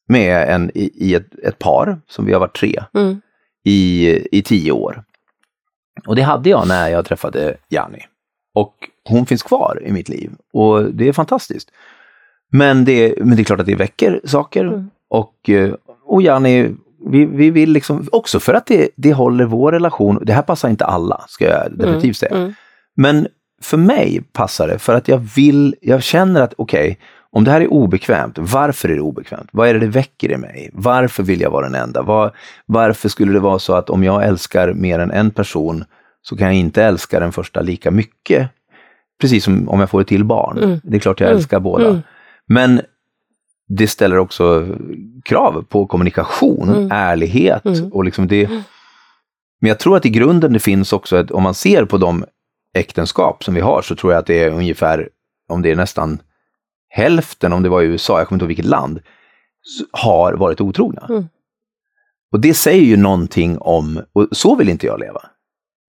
med 0.08 0.48
en 0.48 0.70
i, 0.74 0.90
i 0.94 1.14
ett, 1.14 1.38
ett 1.42 1.58
par, 1.58 2.00
som 2.06 2.26
vi 2.26 2.32
har 2.32 2.40
varit 2.40 2.56
tre, 2.56 2.84
Mm. 2.94 3.20
i, 3.64 4.38
i 4.38 4.42
tio 4.42 4.72
år. 4.72 5.04
Och 6.06 6.16
det 6.16 6.22
hade 6.22 6.50
jag 6.50 6.68
när 6.68 6.88
jag 6.88 7.04
träffade 7.04 7.56
Janni. 7.68 8.00
Och 8.54 8.74
hon 9.04 9.26
finns 9.26 9.42
kvar 9.42 9.82
i 9.84 9.92
mitt 9.92 10.08
liv 10.08 10.30
och 10.52 10.84
det 10.84 11.08
är 11.08 11.12
fantastiskt. 11.12 11.70
Men 12.50 12.84
det, 12.84 13.14
men 13.18 13.36
det 13.36 13.42
är 13.42 13.44
klart 13.44 13.60
att 13.60 13.66
det 13.66 13.74
väcker 13.74 14.20
saker. 14.24 14.64
Mm. 14.64 14.90
Och, 15.10 15.50
eh, 15.50 15.74
och 16.06 16.22
Janni, 16.22 16.74
vi, 17.06 17.24
vi 17.24 17.50
vill 17.50 17.70
liksom, 17.72 18.08
också 18.12 18.40
för 18.40 18.54
att 18.54 18.66
det, 18.66 18.88
det 18.96 19.12
håller 19.12 19.44
vår 19.44 19.72
relation, 19.72 20.18
det 20.22 20.32
här 20.32 20.42
passar 20.42 20.68
inte 20.68 20.84
alla, 20.84 21.24
ska 21.28 21.44
jag 21.44 21.78
definitivt 21.78 22.16
säga. 22.16 22.36
Mm. 22.36 22.54
Men 22.96 23.28
för 23.62 23.76
mig 23.76 24.22
passar 24.32 24.68
det 24.68 24.78
för 24.78 24.94
att 24.94 25.08
jag 25.08 25.18
vill, 25.18 25.74
jag 25.80 26.02
känner 26.02 26.42
att 26.42 26.54
okej, 26.58 26.98
om 27.30 27.44
det 27.44 27.50
här 27.50 27.60
är 27.60 27.72
obekvämt, 27.72 28.38
varför 28.38 28.88
är 28.88 28.94
det 28.94 29.00
obekvämt? 29.00 29.48
Vad 29.52 29.68
är 29.68 29.74
det 29.74 29.80
det 29.80 29.86
väcker 29.86 30.32
i 30.32 30.36
mig? 30.36 30.70
Varför 30.72 31.22
vill 31.22 31.40
jag 31.40 31.50
vara 31.50 31.66
den 31.68 31.74
enda? 31.82 32.02
Var, 32.02 32.32
varför 32.66 33.08
skulle 33.08 33.32
det 33.32 33.40
vara 33.40 33.58
så 33.58 33.74
att 33.74 33.90
om 33.90 34.04
jag 34.04 34.24
älskar 34.24 34.72
mer 34.72 34.98
än 34.98 35.10
en 35.10 35.30
person 35.30 35.84
så 36.22 36.36
kan 36.36 36.46
jag 36.46 36.56
inte 36.56 36.84
älska 36.84 37.20
den 37.20 37.32
första 37.32 37.60
lika 37.60 37.90
mycket? 37.90 38.48
Precis 39.20 39.44
som 39.44 39.68
om 39.68 39.80
jag 39.80 39.90
får 39.90 40.00
ett 40.00 40.06
till 40.06 40.24
barn. 40.24 40.58
Mm. 40.58 40.80
Det 40.82 40.96
är 40.96 41.00
klart 41.00 41.20
jag 41.20 41.28
Mm. 41.28 41.36
älskar 41.36 41.60
båda. 41.60 42.02
Mm. 42.50 42.74
Men 42.74 42.80
det 43.68 43.86
ställer 43.88 44.18
också 44.18 44.66
krav 45.24 45.62
på 45.68 45.86
kommunikation, 45.86 46.68
Mm. 46.68 46.88
ärlighet 46.92 47.64
Mm. 47.64 47.92
och 47.92 48.04
liksom 48.04 48.28
det. 48.28 48.48
Men 49.60 49.68
jag 49.68 49.78
tror 49.78 49.96
att 49.96 50.06
i 50.06 50.10
grunden 50.10 50.52
det 50.52 50.58
finns 50.58 50.92
också, 50.92 51.18
ett, 51.18 51.30
om 51.30 51.42
man 51.42 51.54
ser 51.54 51.84
på 51.84 51.98
de 51.98 52.24
äktenskap 52.74 53.44
som 53.44 53.54
vi 53.54 53.60
har 53.60 53.82
så 53.82 53.96
tror 53.96 54.12
jag 54.12 54.20
att 54.20 54.26
det 54.26 54.42
är 54.44 54.50
ungefär, 54.50 55.08
om 55.48 55.62
det 55.62 55.70
är 55.70 55.76
nästan 55.76 56.18
hälften, 56.88 57.52
om 57.52 57.62
det 57.62 57.68
var 57.68 57.82
i 57.82 57.86
USA, 57.86 58.18
jag 58.18 58.28
kommer 58.28 58.36
inte 58.36 58.44
ihåg 58.44 58.48
vilket 58.48 58.64
land, 58.64 59.00
har 59.92 60.32
varit 60.32 60.60
otrogna. 60.60 61.06
Mm. 61.08 61.24
Och 62.32 62.40
det 62.40 62.54
säger 62.54 62.82
ju 62.84 62.96
någonting 62.96 63.58
om, 63.58 64.00
och 64.12 64.28
så 64.32 64.56
vill 64.56 64.68
inte 64.68 64.86
jag 64.86 65.00
leva. 65.00 65.20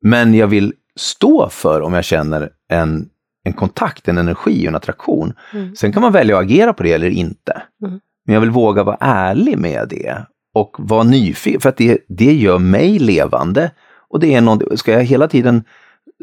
Men 0.01 0.33
jag 0.33 0.47
vill 0.47 0.73
stå 0.95 1.49
för 1.49 1.81
om 1.81 1.93
jag 1.93 2.03
känner 2.05 2.49
en, 2.69 3.09
en 3.43 3.53
kontakt, 3.53 4.07
en 4.07 4.17
energi 4.17 4.63
och 4.63 4.67
en 4.67 4.75
attraktion. 4.75 5.33
Mm. 5.53 5.75
Sen 5.75 5.93
kan 5.93 6.01
man 6.01 6.11
välja 6.11 6.37
att 6.37 6.43
agera 6.43 6.73
på 6.73 6.83
det 6.83 6.93
eller 6.93 7.09
inte. 7.09 7.61
Mm. 7.85 7.99
Men 8.25 8.33
jag 8.33 8.41
vill 8.41 8.49
våga 8.49 8.83
vara 8.83 8.97
ärlig 8.99 9.57
med 9.57 9.87
det 9.89 10.25
och 10.53 10.75
vara 10.79 11.03
nyfiken, 11.03 11.61
för 11.61 11.69
att 11.69 11.77
det, 11.77 11.97
det 12.07 12.33
gör 12.33 12.57
mig 12.57 12.99
levande. 12.99 13.71
Och 14.09 14.19
det 14.19 14.35
är 14.35 14.41
någon, 14.41 14.77
ska 14.77 14.91
jag 14.91 15.03
hela 15.03 15.27
tiden, 15.27 15.63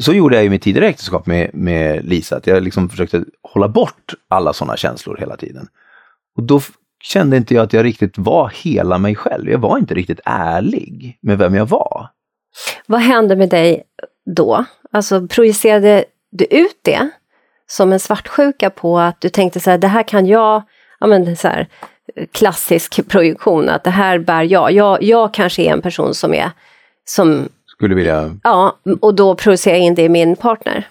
så 0.01 0.13
gjorde 0.13 0.37
jag 0.37 0.45
i 0.45 0.51
mitt 0.51 0.63
tidigare 0.63 0.89
äktenskap 0.89 1.27
med, 1.27 1.51
med 1.55 2.05
Lisa, 2.05 2.37
att 2.37 2.47
jag 2.47 2.63
liksom 2.63 2.89
försökte 2.89 3.25
hålla 3.43 3.69
bort 3.69 4.15
alla 4.29 4.53
sådana 4.53 4.77
känslor 4.77 5.17
hela 5.21 5.37
tiden. 5.37 5.69
Och 6.37 6.43
då 6.43 6.61
kände 7.03 7.37
inte 7.37 7.55
jag 7.55 7.63
att 7.63 7.73
jag 7.73 7.85
riktigt 7.85 8.19
var 8.19 8.53
hela 8.55 8.99
mig 8.99 9.15
själv. 9.15 9.51
Jag 9.51 9.59
var 9.59 9.79
inte 9.79 9.95
riktigt 9.95 10.21
ärlig 10.25 11.19
med 11.23 11.39
vem 11.39 11.55
jag 11.55 11.67
var. 11.67 12.09
Vad 12.87 13.01
hände 13.01 13.37
med 13.37 13.51
dig 13.51 13.83
då? 14.37 14.65
Alltså 14.93 15.27
projicerade 15.27 16.05
du 16.37 16.45
ut 16.45 16.79
det 16.83 17.11
som 17.67 17.93
en 17.93 18.01
svartsjuka 18.01 18.71
på 18.71 18.99
att 18.99 19.21
du 19.21 19.29
tänkte 19.29 19.61
så 19.61 19.71
här, 19.71 19.79
det 19.79 19.89
här 19.89 20.03
kan 20.03 20.27
jag, 20.27 20.63
ja 21.01 21.07
men 21.07 21.37
så 21.37 21.49
här, 21.49 21.69
klassisk 22.33 23.09
projektion, 23.09 23.69
att 23.69 23.85
det 23.85 23.91
här 23.91 24.19
bär 24.19 24.43
jag. 24.43 24.73
jag. 24.73 25.03
Jag 25.03 25.35
kanske 25.35 25.63
är 25.63 25.73
en 25.73 25.83
person 25.83 26.15
som 26.15 26.35
är, 26.35 26.51
som, 27.05 27.49
Skulle 27.67 27.95
vilja, 27.95 28.37
ja, 28.43 28.77
och 29.01 29.15
då 29.15 29.35
projicerar 29.35 29.77
jag 29.77 29.85
in 29.85 29.95
det 29.95 30.03
i 30.03 30.09
min 30.09 30.37
partner. 30.37 30.89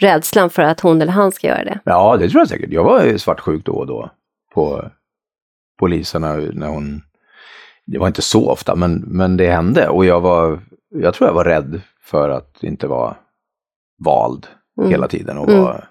Rädslan 0.00 0.50
för 0.50 0.62
att 0.62 0.80
hon 0.80 1.02
eller 1.02 1.12
han 1.12 1.32
ska 1.32 1.46
göra 1.46 1.64
det. 1.64 1.78
ja 1.84 2.16
det 2.16 2.28
tror 2.28 2.40
jag 2.40 2.48
säkert. 2.48 2.70
Jag 2.70 2.84
var 2.84 3.04
ju 3.04 3.18
svartsjuk 3.18 3.64
då 3.64 3.72
och 3.72 3.86
då 3.86 4.10
på, 4.54 4.90
på 5.78 5.86
Lisa 5.86 6.18
när, 6.18 6.52
när 6.52 6.68
hon, 6.68 7.02
det 7.86 7.98
var 7.98 8.06
inte 8.06 8.22
så 8.22 8.48
ofta, 8.48 8.74
men, 8.74 9.04
men 9.06 9.36
det 9.36 9.50
hände 9.50 9.88
och 9.88 10.04
jag 10.04 10.20
var, 10.20 10.60
jag 10.88 11.14
tror 11.14 11.28
jag 11.28 11.34
var 11.34 11.44
rädd 11.44 11.80
för 12.02 12.28
att 12.28 12.62
inte 12.62 12.86
vara 12.86 13.16
vald 14.04 14.46
Mm. 14.78 14.90
hela 14.90 15.08
tiden 15.08 15.38
och 15.38 15.48
Mm. 15.48 15.62
var, 15.62 15.88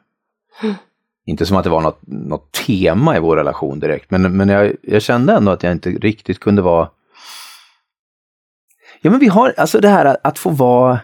inte 1.26 1.46
som 1.46 1.58
att 1.58 1.64
det 1.64 1.70
var 1.70 1.82
något, 1.82 2.00
något 2.08 2.52
tema 2.52 3.18
i 3.18 3.20
vår 3.20 3.36
relation 3.38 3.80
direkt, 3.80 4.12
men, 4.12 4.38
men 4.38 4.50
jag, 4.50 4.74
jag 4.82 5.02
kände 5.02 5.34
ändå 5.34 5.52
att 5.52 5.64
jag 5.64 5.72
inte 5.72 5.90
riktigt 5.90 6.40
kunde 6.40 6.62
vara 6.62 6.90
Ja 9.02 9.12
men 9.12 9.20
vi 9.20 9.28
har, 9.28 9.54
alltså 9.58 9.80
det 9.80 9.90
här 9.90 10.06
att, 10.06 10.18
att 10.24 10.40
få 10.40 10.50
vara 10.50 11.00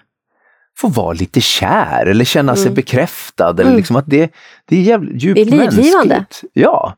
få 0.77 0.87
vara 0.87 1.13
lite 1.13 1.41
kär 1.41 2.05
eller 2.05 2.25
känna 2.25 2.55
sig 2.55 2.65
Mm. 2.65 2.73
bekräftad. 2.75 3.49
Eller 3.49 3.63
Mm. 3.63 3.75
liksom 3.77 3.95
att 3.95 4.05
det, 4.07 4.31
det 4.65 4.75
är 4.77 4.81
jävligt 4.81 5.23
djupt 5.23 5.35
Det 5.35 5.41
är 5.41 5.45
livgivande. 5.45 6.15
mänskligt. 6.15 6.43
Ja, 6.53 6.93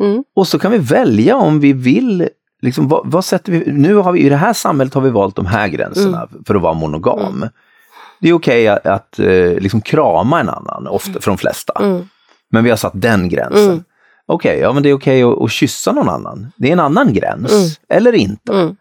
Mm. 0.00 0.24
och 0.34 0.48
så 0.48 0.58
kan 0.58 0.72
vi 0.72 0.78
välja 0.78 1.36
om 1.36 1.60
vi 1.60 1.72
vill, 1.72 2.28
liksom, 2.62 2.88
vad, 2.88 3.02
vad 3.10 3.24
sätter 3.24 3.52
vi, 3.52 3.72
nu 3.72 3.94
har 3.94 4.12
vi 4.12 4.20
i 4.20 4.28
det 4.28 4.36
här 4.36 4.52
samhället 4.52 4.94
har 4.94 5.00
vi 5.00 5.10
valt 5.10 5.36
de 5.36 5.46
här 5.46 5.68
gränserna 5.68 6.28
för 6.46 6.54
att 6.54 6.62
vara 6.62 6.74
monogam. 6.74 7.46
Det 8.20 8.28
är 8.28 8.32
okej 8.32 8.68
att, 8.68 8.86
att 8.86 9.18
eh, 9.18 9.26
liksom 9.58 9.80
krama 9.80 10.40
en 10.40 10.48
annan, 10.48 10.86
ofta 10.86 11.20
för 11.20 11.30
de 11.30 11.38
flesta. 11.38 11.72
Mm. 11.80 12.08
Men 12.50 12.64
vi 12.64 12.70
har 12.70 12.76
satt 12.76 12.92
den 12.94 13.28
gränsen. 13.28 13.64
Mm. 13.70 13.84
okej, 14.26 14.50
okay, 14.50 14.60
ja 14.62 14.72
men 14.72 14.82
det 14.82 14.88
är 14.90 14.94
okej 14.94 15.24
okay 15.24 15.36
att, 15.38 15.42
att 15.44 15.50
kyssa 15.52 15.92
någon 15.92 16.08
annan. 16.08 16.52
Det 16.56 16.68
är 16.68 16.72
en 16.72 16.80
annan 16.80 17.12
gräns, 17.12 17.52
Mm. 17.52 17.70
eller 17.88 18.12
inte. 18.12 18.52
Mm. 18.52 18.76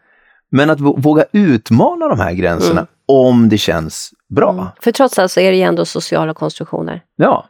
Men 0.52 0.69
att 0.69 0.80
vå- 0.80 1.02
våga 1.02 1.25
utmana 1.32 2.08
de 2.08 2.19
här 2.19 2.34
gränserna 2.34 2.88
om 3.06 3.49
det 3.49 3.58
känns 3.58 4.13
bra. 4.30 4.52
Mm. 4.52 4.65
För 4.82 4.91
trots 4.91 5.19
allt 5.19 5.32
så 5.32 5.39
är 5.39 5.52
det 5.52 5.58
ju 5.58 5.63
ändå 5.63 5.86
sociala 5.86 6.34
konstruktioner 6.34 7.02
Ja. 7.15 7.45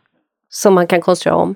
som 0.49 0.73
man 0.73 0.88
kan 0.88 1.02
konstruera 1.02 1.36
om. 1.36 1.56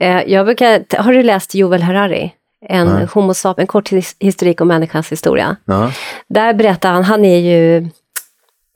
Eh, 0.00 0.22
jag 0.22 0.46
brukar, 0.46 1.02
har 1.02 1.12
du 1.12 1.22
läst 1.22 1.54
Jovel 1.54 1.82
Harari? 1.82 2.32
En, 2.68 2.86
Nej. 2.86 3.06
homo 3.14 3.34
en 3.56 3.66
kort 3.66 3.92
his- 3.92 4.16
historik 4.20 4.60
om 4.60 4.68
människans 4.68 5.12
historia. 5.12 5.56
ja. 5.64 5.92
Där 6.28 6.54
berättar 6.54 6.92
han, 6.92 7.04
han 7.04 7.24
är 7.24 7.38
ju, 7.38 7.88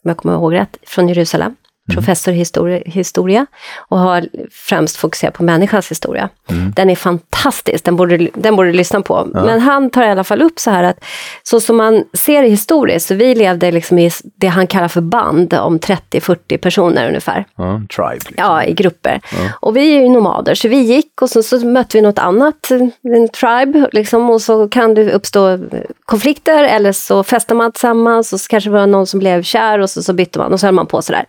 om 0.07 0.09
jag 0.09 0.17
kommer 0.17 0.35
ihåg 0.35 0.55
rätt, 0.55 0.77
från 0.83 1.09
Jerusalem. 1.09 1.57
Professor 1.95 2.35
i 2.35 2.37
historia, 2.37 2.83
historia 2.87 3.47
och 3.77 3.99
har 3.99 4.29
främst 4.53 4.97
fokuserat 4.97 5.35
på 5.35 5.43
människans 5.43 5.91
historia. 5.91 6.29
Den 6.75 6.91
är 6.91 6.97
fantastisk, 6.97 7.85
den 7.85 7.97
borde, 7.97 8.29
den 8.35 8.57
borde 8.57 8.69
du 8.69 8.73
lyssna 8.77 9.01
på. 9.01 9.29
Men 9.35 9.61
han 9.61 9.91
tar 9.91 10.03
i 10.03 10.11
alla 10.11 10.25
fall 10.25 10.43
upp 10.43 10.59
så 10.59 10.71
här 10.71 10.83
att 10.85 11.05
så 11.43 11.61
som 11.61 11.77
man 11.77 12.05
ser 12.13 12.43
det 12.43 12.49
historiskt, 12.49 13.07
så 13.09 13.15
vi 13.15 13.35
levde 13.35 13.71
liksom 13.71 13.99
i 13.99 14.11
det 14.37 14.47
han 14.47 14.67
kallar 14.67 14.89
för 14.89 15.01
band 15.01 15.55
om 15.55 15.79
30-40 15.79 16.57
personer 16.59 17.09
ungefär. 17.09 17.45
ja. 17.57 17.81
Tribe. 17.97 18.15
Liksom. 18.15 18.35
Ja, 18.37 18.65
i 18.65 18.73
grupper. 18.73 19.21
Och 19.61 19.77
vi 19.77 19.97
är 19.97 20.01
ju 20.03 20.09
nomader, 20.09 20.55
så 20.55 20.69
vi 20.69 20.77
gick 20.77 21.23
och 21.23 21.31
så, 21.31 21.43
så 21.43 21.67
mötte 21.67 21.97
vi 21.97 22.03
något 22.03 22.19
annat, 22.19 22.71
en 23.03 23.29
tribe, 23.29 23.89
liksom, 23.93 24.31
och 24.31 24.43
så 24.43 24.69
kan 24.69 24.95
det 24.95 25.13
uppstå 25.13 25.59
konflikter 26.05 26.65
eller 26.65 26.93
så 26.93 27.23
festar 27.25 27.55
man 27.55 27.73
tillsammans 27.73 28.33
och 28.33 28.41
så 28.41 28.49
kanske 28.49 28.71
det 28.71 28.75
var 28.75 28.87
någon 28.87 29.07
som 29.07 29.21
blev 29.21 29.43
kär 29.43 29.79
och 29.79 29.91
så, 29.91 30.03
så 30.03 30.13
bytte 30.13 30.39
man 30.39 30.53
och 30.53 30.61
så 30.61 30.67
höll 30.67 30.75
man 30.75 30.87
på 30.87 31.03
sådär. 31.03 31.25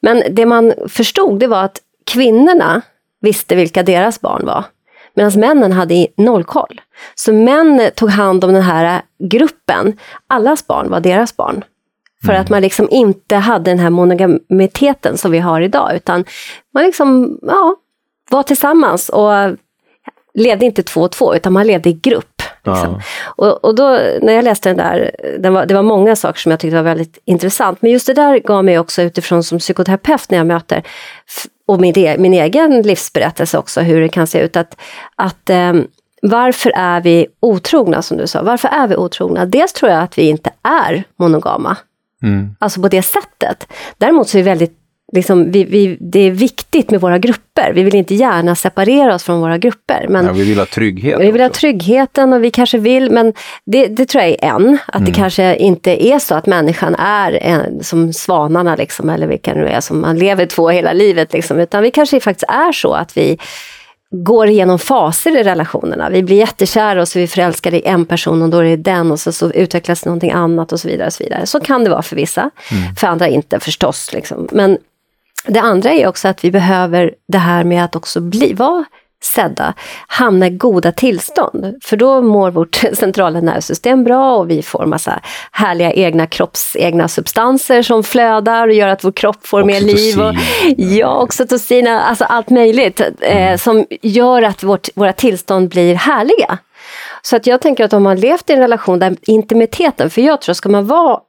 Men 0.00 0.22
det 0.30 0.46
man 0.46 0.72
förstod 0.88 1.40
det 1.40 1.46
var 1.46 1.64
att 1.64 1.78
kvinnorna 2.06 2.82
visste 3.20 3.54
vilka 3.54 3.82
deras 3.82 4.20
barn 4.20 4.46
var. 4.46 4.64
Medan 5.14 5.32
männen 5.40 5.72
hade 5.72 5.94
i- 5.94 6.12
noll 6.16 6.44
koll. 6.44 6.80
Så 7.14 7.32
män 7.32 7.90
tog 7.94 8.08
hand 8.10 8.44
om 8.44 8.52
den 8.52 8.62
här 8.62 9.02
gruppen. 9.18 9.98
Allas 10.26 10.66
barn 10.66 10.90
var 10.90 11.00
deras 11.00 11.36
barn. 11.36 11.64
För 12.26 12.32
att 12.32 12.50
man 12.50 12.62
liksom 12.62 12.88
inte 12.90 13.36
hade 13.36 13.70
den 13.70 13.78
här 13.78 13.90
monogamiteten 13.90 15.18
som 15.18 15.30
vi 15.30 15.38
har 15.38 15.60
idag, 15.60 15.94
utan 15.96 16.24
man 16.74 16.84
liksom, 16.84 17.38
ja, 17.42 17.76
var 18.30 18.42
tillsammans 18.42 19.08
och 19.08 19.32
levde 20.34 20.64
inte 20.66 20.82
två 20.82 21.00
och 21.00 21.10
två, 21.12 21.34
utan 21.34 21.52
man 21.52 21.66
levde 21.66 21.88
i 21.88 21.92
grupp. 21.92 22.31
Liksom. 22.66 23.00
Och, 23.24 23.64
och 23.64 23.74
då, 23.74 23.88
när 24.22 24.32
jag 24.32 24.44
läste 24.44 24.68
den 24.68 24.76
där, 24.76 25.10
den 25.38 25.54
var, 25.54 25.66
det 25.66 25.74
var 25.74 25.82
många 25.82 26.16
saker 26.16 26.40
som 26.40 26.50
jag 26.50 26.60
tyckte 26.60 26.76
var 26.76 26.82
väldigt 26.82 27.18
intressant, 27.24 27.82
men 27.82 27.90
just 27.90 28.06
det 28.06 28.14
där 28.14 28.38
gav 28.38 28.64
mig 28.64 28.78
också 28.78 29.02
utifrån 29.02 29.42
som 29.42 29.58
psykoterapeut 29.58 30.30
när 30.30 30.38
jag 30.38 30.46
möter, 30.46 30.82
och 31.66 31.80
min, 31.80 31.98
e- 31.98 32.16
min 32.18 32.34
egen 32.34 32.82
livsberättelse 32.82 33.58
också, 33.58 33.80
hur 33.80 34.00
det 34.00 34.08
kan 34.08 34.26
se 34.26 34.40
ut, 34.40 34.56
att, 34.56 34.76
att 35.16 35.50
ehm, 35.50 35.86
varför 36.22 36.72
är 36.76 37.00
vi 37.00 37.26
otrogna 37.40 38.02
som 38.02 38.16
du 38.16 38.26
sa? 38.26 38.42
Varför 38.42 38.68
är 38.68 38.86
vi 38.88 38.96
otrogna? 38.96 39.46
Dels 39.46 39.72
tror 39.72 39.90
jag 39.90 40.02
att 40.02 40.18
vi 40.18 40.22
inte 40.22 40.50
är 40.62 41.04
monogama. 41.16 41.76
Mm. 42.22 42.56
Alltså 42.58 42.82
på 42.82 42.88
det 42.88 43.02
sättet. 43.02 43.72
Däremot 43.98 44.28
så 44.28 44.38
är 44.38 44.42
det 44.42 44.50
väldigt, 44.50 44.78
liksom, 45.12 45.50
vi, 45.50 45.64
vi, 45.64 45.96
det 46.00 46.20
är 46.20 46.30
viktigt 46.30 46.90
med 46.90 47.00
våra 47.00 47.18
grupper. 47.18 47.72
Vi 47.74 47.82
vill 47.82 47.94
inte 47.94 48.14
gärna 48.14 48.54
separera 48.54 49.14
oss 49.14 49.22
från 49.24 49.40
våra 49.40 49.58
grupper. 49.58 50.06
Men 50.08 50.26
Ja, 50.26 50.32
vi 50.32 50.44
vill 50.44 50.58
ha 50.58 50.66
trygghet. 50.66 51.20
vi 51.20 51.30
vill 51.30 51.40
ha 51.40 51.48
också. 51.48 51.60
tryggheten 51.60 52.32
och 52.32 52.44
vi 52.44 52.50
kanske 52.50 52.78
vill, 52.78 53.10
men 53.10 53.32
det, 53.66 53.86
det 53.86 54.06
tror 54.06 54.24
jag 54.24 54.30
är 54.30 54.44
en. 54.44 54.78
Att 54.86 54.94
Mm. 54.96 55.04
det 55.04 55.12
kanske 55.18 55.56
inte 55.56 56.06
är 56.06 56.18
så 56.18 56.34
att 56.34 56.46
människan 56.46 56.94
är 56.94 57.32
en, 57.42 57.84
som 57.84 58.12
svanarna, 58.12 58.76
liksom, 58.76 59.10
eller 59.10 59.26
vilka 59.26 59.54
nu 59.54 59.66
är, 59.68 59.80
som 59.80 60.00
man 60.00 60.18
lever 60.18 60.46
två 60.46 60.68
hela 60.68 60.92
livet. 60.92 61.32
Liksom, 61.32 61.60
utan 61.60 61.82
vi 61.82 61.90
kanske 61.90 62.20
faktiskt 62.20 62.50
är 62.50 62.72
så 62.72 62.92
att 62.94 63.16
vi 63.16 63.38
går 64.14 64.48
igenom 64.48 64.78
faser 64.78 65.36
i 65.40 65.42
relationerna. 65.42 66.10
Vi 66.10 66.22
blir 66.22 66.36
jättekära 66.36 67.00
och 67.00 67.08
så 67.08 67.18
är 67.18 67.20
vi 67.20 67.26
förälskade 67.26 67.76
i 67.76 67.86
en 67.86 68.04
person 68.06 68.42
och 68.42 68.48
då 68.48 68.58
är 68.58 68.64
det 68.64 68.76
den 68.76 69.12
och 69.12 69.20
så, 69.20 69.32
så 69.32 69.52
utvecklas 69.52 70.04
någonting 70.04 70.30
annat 70.30 70.72
och 70.72 70.80
så 70.80 70.88
vidare. 70.88 71.06
Och 71.06 71.12
så, 71.12 71.24
vidare. 71.24 71.46
så 71.46 71.60
kan 71.60 71.84
det 71.84 71.90
vara 71.90 72.02
för 72.02 72.16
vissa, 72.16 72.50
för 73.00 73.06
andra 73.06 73.28
inte 73.28 73.60
förstås. 73.60 74.10
Liksom. 74.12 74.48
Men 74.52 74.78
det 75.46 75.60
andra 75.60 75.92
är 75.92 76.08
också 76.08 76.28
att 76.28 76.44
vi 76.44 76.50
behöver 76.50 77.14
det 77.28 77.38
här 77.38 77.64
med 77.64 77.84
att 77.84 77.96
också 77.96 78.20
bli, 78.20 78.52
vara 78.54 78.84
sedda, 79.24 79.74
hamna 80.06 80.46
i 80.46 80.50
goda 80.50 80.92
tillstånd. 80.92 81.78
För 81.82 81.96
då 81.96 82.22
mår 82.22 82.50
vårt 82.50 82.74
centrala 82.92 83.40
nervsystem 83.40 84.04
bra 84.04 84.36
och 84.36 84.50
vi 84.50 84.62
får 84.62 84.86
massa 84.86 85.20
härliga 85.52 85.92
egna 85.92 86.26
kroppsegna 86.26 87.08
substanser 87.08 87.82
som 87.82 88.04
flödar 88.04 88.68
och 88.68 88.74
gör 88.74 88.88
att 88.88 89.04
vår 89.04 89.12
kropp 89.12 89.46
får 89.46 89.64
mer 89.64 89.80
liv. 89.80 90.20
Och, 90.20 90.28
Oxytocin. 90.28 90.96
ja, 90.96 91.22
oxytocin, 91.22 91.86
alltså 91.86 92.24
allt 92.24 92.50
möjligt 92.50 93.00
eh, 93.20 93.56
som 93.56 93.86
gör 94.02 94.42
att 94.42 94.62
vårt, 94.62 94.88
våra 94.94 95.12
tillstånd 95.12 95.68
blir 95.68 95.94
härliga. 95.94 96.58
Så 97.22 97.36
att 97.36 97.46
jag 97.46 97.60
tänker 97.60 97.84
att 97.84 97.92
om 97.92 98.02
man 98.02 98.16
levt 98.20 98.50
i 98.50 98.52
en 98.52 98.58
relation 98.58 98.98
där 98.98 99.16
intimiteten, 99.22 100.10
för 100.10 100.22
jag 100.22 100.40
tror 100.40 100.52
ska 100.52 100.68
man 100.68 100.86
vara 100.86 101.20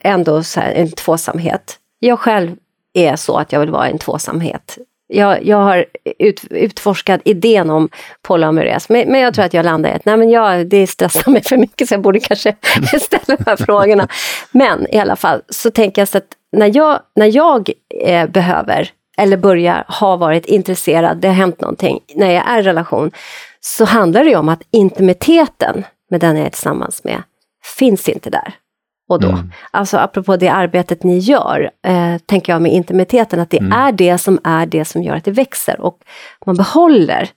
ändå 0.00 0.42
så 0.42 0.60
här, 0.60 0.72
en 0.72 0.90
tvåsamhet. 0.90 1.78
Jag 1.98 2.18
själv 2.18 2.56
är 2.96 3.16
så 3.16 3.36
att 3.38 3.52
jag 3.52 3.60
vill 3.60 3.70
vara 3.70 3.88
i 3.88 3.90
en 3.90 3.98
tvåsamhet. 3.98 4.78
Jag, 5.08 5.44
jag 5.44 5.56
har 5.56 5.86
ut, 6.18 6.44
utforskat 6.50 7.20
idén 7.24 7.70
om 7.70 7.88
polyamorös, 8.22 8.88
men, 8.88 9.12
men 9.12 9.20
jag 9.20 9.34
tror 9.34 9.44
att 9.44 9.54
jag 9.54 9.64
landar 9.64 9.90
i 9.90 9.92
att 9.92 10.04
nej, 10.04 10.16
men 10.16 10.30
jag, 10.30 10.66
det 10.66 10.86
stressar 10.86 11.30
mig 11.32 11.42
för 11.42 11.56
mycket 11.56 11.88
så 11.88 11.94
jag 11.94 12.00
borde 12.00 12.20
kanske 12.20 12.56
ställa 13.00 13.36
de 13.36 13.44
här 13.46 13.56
frågorna. 13.56 14.08
Men 14.50 14.94
i 14.94 14.98
alla 14.98 15.16
fall 15.16 15.42
så 15.48 15.70
tänker 15.70 16.00
jag 16.00 16.08
så 16.08 16.18
att 16.18 16.28
när 16.56 16.76
jag, 16.76 17.00
när 17.16 17.36
jag 17.36 17.70
eh, 18.04 18.28
behöver 18.28 18.90
eller 19.18 19.36
börjar 19.36 19.84
ha 19.88 20.16
varit 20.16 20.46
intresserad, 20.46 21.18
det 21.20 21.28
har 21.28 21.34
hänt 21.34 21.60
någonting, 21.60 22.00
när 22.14 22.30
jag 22.30 22.50
är 22.50 22.60
i 22.60 22.62
relation, 22.62 23.10
så 23.60 23.84
handlar 23.84 24.24
det 24.24 24.30
ju 24.30 24.36
om 24.36 24.48
att 24.48 24.62
intimiteten 24.70 25.84
med 26.10 26.20
den 26.20 26.36
jag 26.36 26.46
är 26.46 26.50
tillsammans 26.50 27.04
med 27.04 27.22
finns 27.78 28.08
inte 28.08 28.30
där 28.30 28.54
och 29.08 29.20
då. 29.20 29.38
Alltså 29.70 29.96
apropå 29.98 30.36
det 30.36 30.48
arbetet 30.48 31.02
ni 31.04 31.18
gör, 31.18 31.70
eh, 31.86 32.18
tänker 32.26 32.52
jag 32.52 32.62
med 32.62 32.72
intimiteten, 32.72 33.40
att 33.40 33.50
det 33.50 33.58
är 33.58 33.92
det 33.92 34.18
som 34.18 34.38
är 34.44 34.66
det 34.66 34.84
som 34.84 35.02
gör 35.02 35.14
att 35.16 35.24
det 35.24 35.30
växer 35.30 35.80
och 35.80 35.98
man 36.46 36.56
behåller 36.56 37.28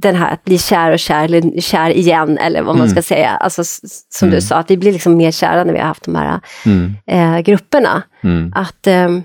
den 0.00 0.14
här 0.16 0.32
att 0.32 0.44
bli 0.44 0.58
kär 0.58 0.92
och 0.92 0.98
kär, 0.98 1.24
eller 1.24 1.60
kär 1.60 1.90
igen, 1.90 2.38
eller 2.38 2.62
vad 2.62 2.76
man 2.78 2.88
ska 2.88 3.02
säga. 3.02 3.30
Alltså 3.30 3.62
som 4.08 4.30
du 4.30 4.40
sa, 4.40 4.56
att 4.56 4.70
vi 4.70 4.76
blir 4.76 4.92
liksom 4.92 5.16
mer 5.16 5.30
kära 5.30 5.64
när 5.64 5.72
vi 5.72 5.78
har 5.78 5.86
haft 5.86 6.04
de 6.04 6.14
här 6.14 6.40
Mm. 6.66 6.94
eh, 7.06 7.40
grupperna. 7.40 8.02
Mm. 8.22 8.52
Att 8.54 8.86
ehm, 8.86 9.22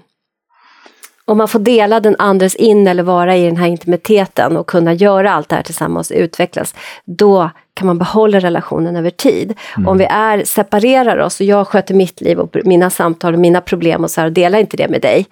om 1.25 1.37
man 1.37 1.47
får 1.47 1.59
dela 1.59 1.99
den 1.99 2.15
andres 2.19 2.55
in 2.55 2.87
eller 2.87 3.03
vara 3.03 3.37
i 3.37 3.45
den 3.45 3.57
här 3.57 3.67
intimiteten 3.67 4.57
och 4.57 4.67
kunna 4.67 4.93
göra 4.93 5.31
allt 5.33 5.49
det 5.49 5.55
här 5.55 5.63
tillsammans 5.63 6.11
och 6.11 6.17
utvecklas, 6.17 6.75
då 7.05 7.49
kan 7.73 7.87
man 7.87 7.97
behålla 7.97 8.39
relationen 8.39 8.95
över 8.95 9.09
tid. 9.09 9.53
Om 9.87 9.97
vi 9.97 10.05
är, 10.05 10.43
separerar 10.43 11.17
oss 11.17 11.39
och 11.39 11.45
jag 11.45 11.67
sköter 11.67 11.93
mitt 11.93 12.21
liv 12.21 12.39
och 12.39 12.55
mina 12.65 12.89
samtal 12.89 13.33
och 13.33 13.39
mina 13.39 13.61
problem 13.61 14.03
och 14.03 14.11
så 14.11 14.21
här, 14.21 14.27
och 14.27 14.33
delar 14.33 14.59
inte 14.59 14.77
det 14.77 14.87
med 14.87 15.01
dig, 15.01 15.25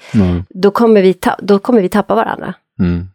då, 0.49 0.71
kommer 0.71 1.01
vi 1.01 1.13
ta, 1.13 1.35
då 1.39 1.59
kommer 1.59 1.81
vi 1.81 1.89
tappa 1.89 2.15
varandra. 2.15 2.53
Mm. 2.79 3.07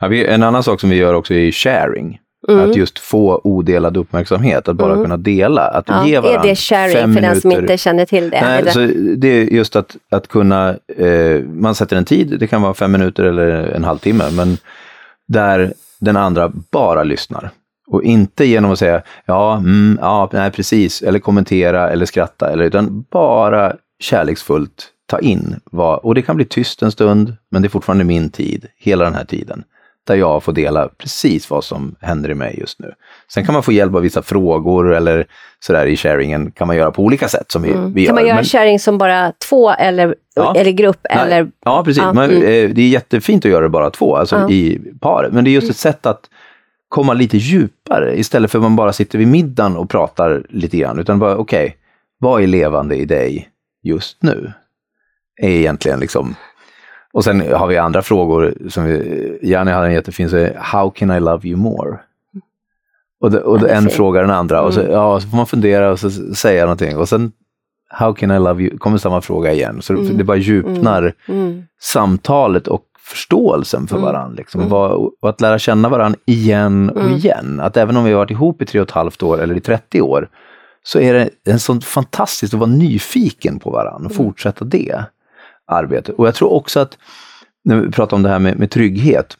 Ja, 0.00 0.08
vi, 0.08 0.26
en 0.26 0.42
annan 0.42 0.62
sak 0.62 0.80
som 0.80 0.90
vi 0.90 0.96
gör 0.96 1.14
också 1.14 1.34
är 1.34 1.52
sharing. 1.52 2.18
Mm. 2.48 2.70
Att 2.70 2.76
just 2.76 2.98
få 2.98 3.40
odelad 3.44 3.96
uppmärksamhet, 3.96 4.68
att 4.68 4.76
bara 4.76 4.94
kunna 4.94 5.16
dela. 5.16 5.62
Att 5.62 5.88
Ja, 5.88 6.06
ge 6.06 6.14
är 6.14 6.20
varandra 6.20 6.42
det 6.42 6.56
sharing 6.56 6.92
fem 6.92 7.14
för 7.14 7.20
den 7.20 7.40
som 7.40 7.52
inte 7.52 7.78
känner 7.78 8.04
till 8.06 8.30
det? 8.30 8.40
Nej, 8.40 8.58
Eller- 8.58 8.70
så 8.70 8.78
det 9.16 9.28
är 9.28 9.44
just 9.44 9.76
att, 9.76 9.96
att 10.10 10.28
kunna, 10.28 10.68
eh, 10.96 11.40
man 11.44 11.74
sätter 11.74 11.96
en 11.96 12.04
tid, 12.04 12.36
det 12.40 12.46
kan 12.46 12.62
vara 12.62 12.74
fem 12.74 12.92
minuter 12.92 13.24
eller 13.24 13.50
en 13.50 13.84
halvtimme, 13.84 14.24
men 14.32 14.58
där 15.28 15.72
den 16.00 16.16
andra 16.16 16.52
bara 16.72 17.04
lyssnar. 17.04 17.50
Och 17.86 18.02
inte 18.02 18.44
genom 18.44 18.70
att 18.70 18.78
säga 18.78 19.02
ja, 19.26 19.56
mm, 19.56 19.98
ja, 20.00 20.30
nej 20.32 20.50
precis, 20.50 21.02
eller 21.02 21.18
kommentera 21.18 21.90
eller 21.90 22.06
skratta, 22.06 22.50
eller, 22.52 22.64
utan 22.64 23.04
bara 23.10 23.72
kärleksfullt 24.00 24.88
ta 25.06 25.18
in 25.18 25.56
vad, 25.64 25.98
och 25.98 26.14
det 26.14 26.22
kan 26.22 26.36
bli 26.36 26.44
tyst 26.44 26.82
en 26.82 26.90
stund, 26.92 27.36
men 27.50 27.62
det 27.62 27.68
är 27.68 27.70
fortfarande 27.70 28.04
min 28.04 28.30
tid, 28.30 28.66
hela 28.78 29.04
den 29.04 29.14
här 29.14 29.24
tiden, 29.24 29.64
där 30.10 30.16
jag 30.18 30.42
får 30.42 30.52
dela 30.52 30.88
precis 30.98 31.50
vad 31.50 31.64
som 31.64 31.94
händer 32.00 32.30
i 32.30 32.34
mig 32.34 32.56
just 32.60 32.78
nu. 32.80 32.92
Sen 33.34 33.44
kan 33.44 33.52
man 33.52 33.62
få 33.62 33.72
hjälp 33.72 33.94
av 33.94 34.02
vissa 34.02 34.22
frågor 34.22 34.94
eller 34.94 35.26
sådär 35.60 35.86
i 35.86 35.96
sharingen 35.96 36.50
kan 36.50 36.66
man 36.66 36.76
göra 36.76 36.90
på 36.90 37.02
olika 37.02 37.28
sätt 37.28 37.50
som 37.52 37.62
vi, 37.62 37.68
vi 37.68 37.74
gör. 37.74 37.84
Mm. 37.86 38.06
kan 38.06 38.14
man 38.14 38.26
göra 38.26 38.34
men- 38.34 38.44
sharing 38.44 38.78
som 38.80 38.98
bara 38.98 39.32
två 39.48 39.70
eller, 39.70 40.14
Ja. 40.34 40.54
eller 40.56 40.70
grupp? 40.70 41.06
Nej, 41.10 41.18
Eller, 41.26 41.50
Ja, 41.64 41.84
precis. 41.84 42.02
Ja, 42.02 42.12
Men, 42.12 42.30
mm. 42.30 42.42
eh, 42.42 42.74
det 42.74 42.82
är 42.82 42.88
jättefint 42.88 43.44
att 43.44 43.50
göra 43.50 43.62
det 43.62 43.68
bara 43.68 43.90
två, 43.90 44.16
alltså 44.16 44.36
Ja. 44.36 44.40
Mm. 44.40 44.52
i 44.52 44.78
par. 45.00 45.28
Men 45.32 45.44
det 45.44 45.50
är 45.50 45.52
just 45.52 45.70
ett 45.70 45.76
sätt 45.76 46.06
att 46.06 46.20
komma 46.88 47.12
lite 47.12 47.36
djupare 47.36 48.18
istället 48.18 48.50
för 48.50 48.58
att 48.58 48.62
man 48.62 48.76
bara 48.76 48.92
sitter 48.92 49.18
vid 49.18 49.28
middagen 49.28 49.76
och 49.76 49.90
pratar 49.90 50.42
lite 50.48 50.76
grann. 50.76 50.98
Utan 50.98 51.18
bara, 51.18 51.36
okej, 51.36 51.76
vad 52.18 52.42
är 52.42 52.46
levande 52.46 52.96
i 52.96 53.04
dig 53.04 53.48
just 53.82 54.22
nu? 54.22 54.52
Är 55.42 55.48
egentligen 55.50 56.00
liksom... 56.00 56.34
Och 57.12 57.24
sen 57.24 57.52
har 57.52 57.66
vi 57.66 57.76
andra 57.76 58.02
frågor 58.02 58.54
som 58.68 58.84
vi, 58.84 59.38
Janne 59.42 59.72
hade 59.72 59.86
en 59.86 59.92
jättefin, 59.92 60.30
så 60.30 60.36
är, 60.36 60.54
How 60.58 60.90
can 60.90 61.10
I 61.10 61.20
love 61.20 61.48
you 61.48 61.58
more? 61.58 61.98
Och, 63.20 63.30
det, 63.30 63.40
och 63.40 63.60
det 63.60 63.68
en 63.68 63.90
frågar 63.90 64.20
den 64.20 64.30
andra 64.30 64.62
och 64.62 64.74
så, 64.74 64.80
Mm. 64.80 64.92
ja, 64.92 65.20
så 65.20 65.28
får 65.28 65.36
man 65.36 65.46
fundera 65.46 65.90
och 65.90 66.00
så 66.00 66.10
säga 66.34 66.64
någonting 66.64 66.96
och 66.96 67.08
sen 67.08 67.32
How 67.92 68.14
can 68.14 68.30
I 68.30 68.38
love 68.38 68.62
you? 68.62 68.78
kommer 68.78 68.98
samma 68.98 69.20
fråga 69.20 69.52
igen. 69.52 69.82
Så 69.82 69.92
det 69.92 70.24
bara 70.24 70.36
djupnar 70.36 71.14
mm. 71.28 71.62
samtalet 71.80 72.68
och 72.68 72.82
förståelsen 72.98 73.86
för 73.86 73.98
varandra. 73.98 74.36
Liksom. 74.36 74.60
Mm. 74.60 74.72
och 74.72 75.28
att 75.28 75.40
lära 75.40 75.58
känna 75.58 75.88
varandra 75.88 76.18
igen 76.24 76.90
och 76.90 77.00
mm. 77.00 77.16
igen. 77.16 77.60
Att 77.60 77.76
även 77.76 77.96
om 77.96 78.04
vi 78.04 78.10
har 78.10 78.18
varit 78.18 78.30
ihop 78.30 78.62
i 78.62 78.66
tre 78.66 78.80
och 78.80 78.88
ett 78.88 78.94
halvt 78.94 79.22
år 79.22 79.40
eller 79.40 79.56
i 79.56 79.60
30 79.60 80.00
år, 80.00 80.28
så 80.82 80.98
är 81.00 81.14
det 81.14 81.30
en 81.44 81.60
sån 81.60 81.80
fantastiskt 81.80 82.54
att 82.54 82.60
vara 82.60 82.70
nyfiken 82.70 83.58
på 83.58 83.70
varandra 83.70 84.06
och 84.06 84.12
mm. 84.12 84.16
fortsätta 84.16 84.64
det 84.64 85.04
arbetet. 85.70 86.14
Och 86.14 86.26
jag 86.26 86.34
tror 86.34 86.52
också 86.52 86.80
att, 86.80 86.98
när 87.64 87.80
vi 87.80 87.90
pratar 87.90 88.16
om 88.16 88.22
det 88.22 88.28
här 88.28 88.38
med, 88.38 88.58
med 88.58 88.70
trygghet, 88.70 89.36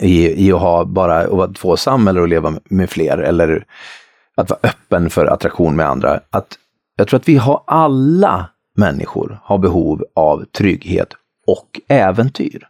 i, 0.00 0.46
i 0.46 0.52
att 0.52 0.60
ha 0.60 0.84
bara 0.84 1.44
att 1.44 1.54
tvåsam 1.54 2.08
eller 2.08 2.22
att 2.22 2.28
leva 2.28 2.54
med 2.64 2.90
fler, 2.90 3.18
eller 3.18 3.66
att 4.34 4.50
vara 4.50 4.60
öppen 4.62 5.10
för 5.10 5.26
attraktion 5.26 5.76
med 5.76 5.88
andra. 5.88 6.20
Att 6.30 6.58
jag 6.96 7.08
tror 7.08 7.20
att 7.20 7.28
vi 7.28 7.36
har 7.36 7.62
alla 7.66 8.48
människor 8.76 9.38
har 9.42 9.58
behov 9.58 10.04
av 10.14 10.44
trygghet 10.44 11.08
och 11.46 11.80
äventyr. 11.88 12.68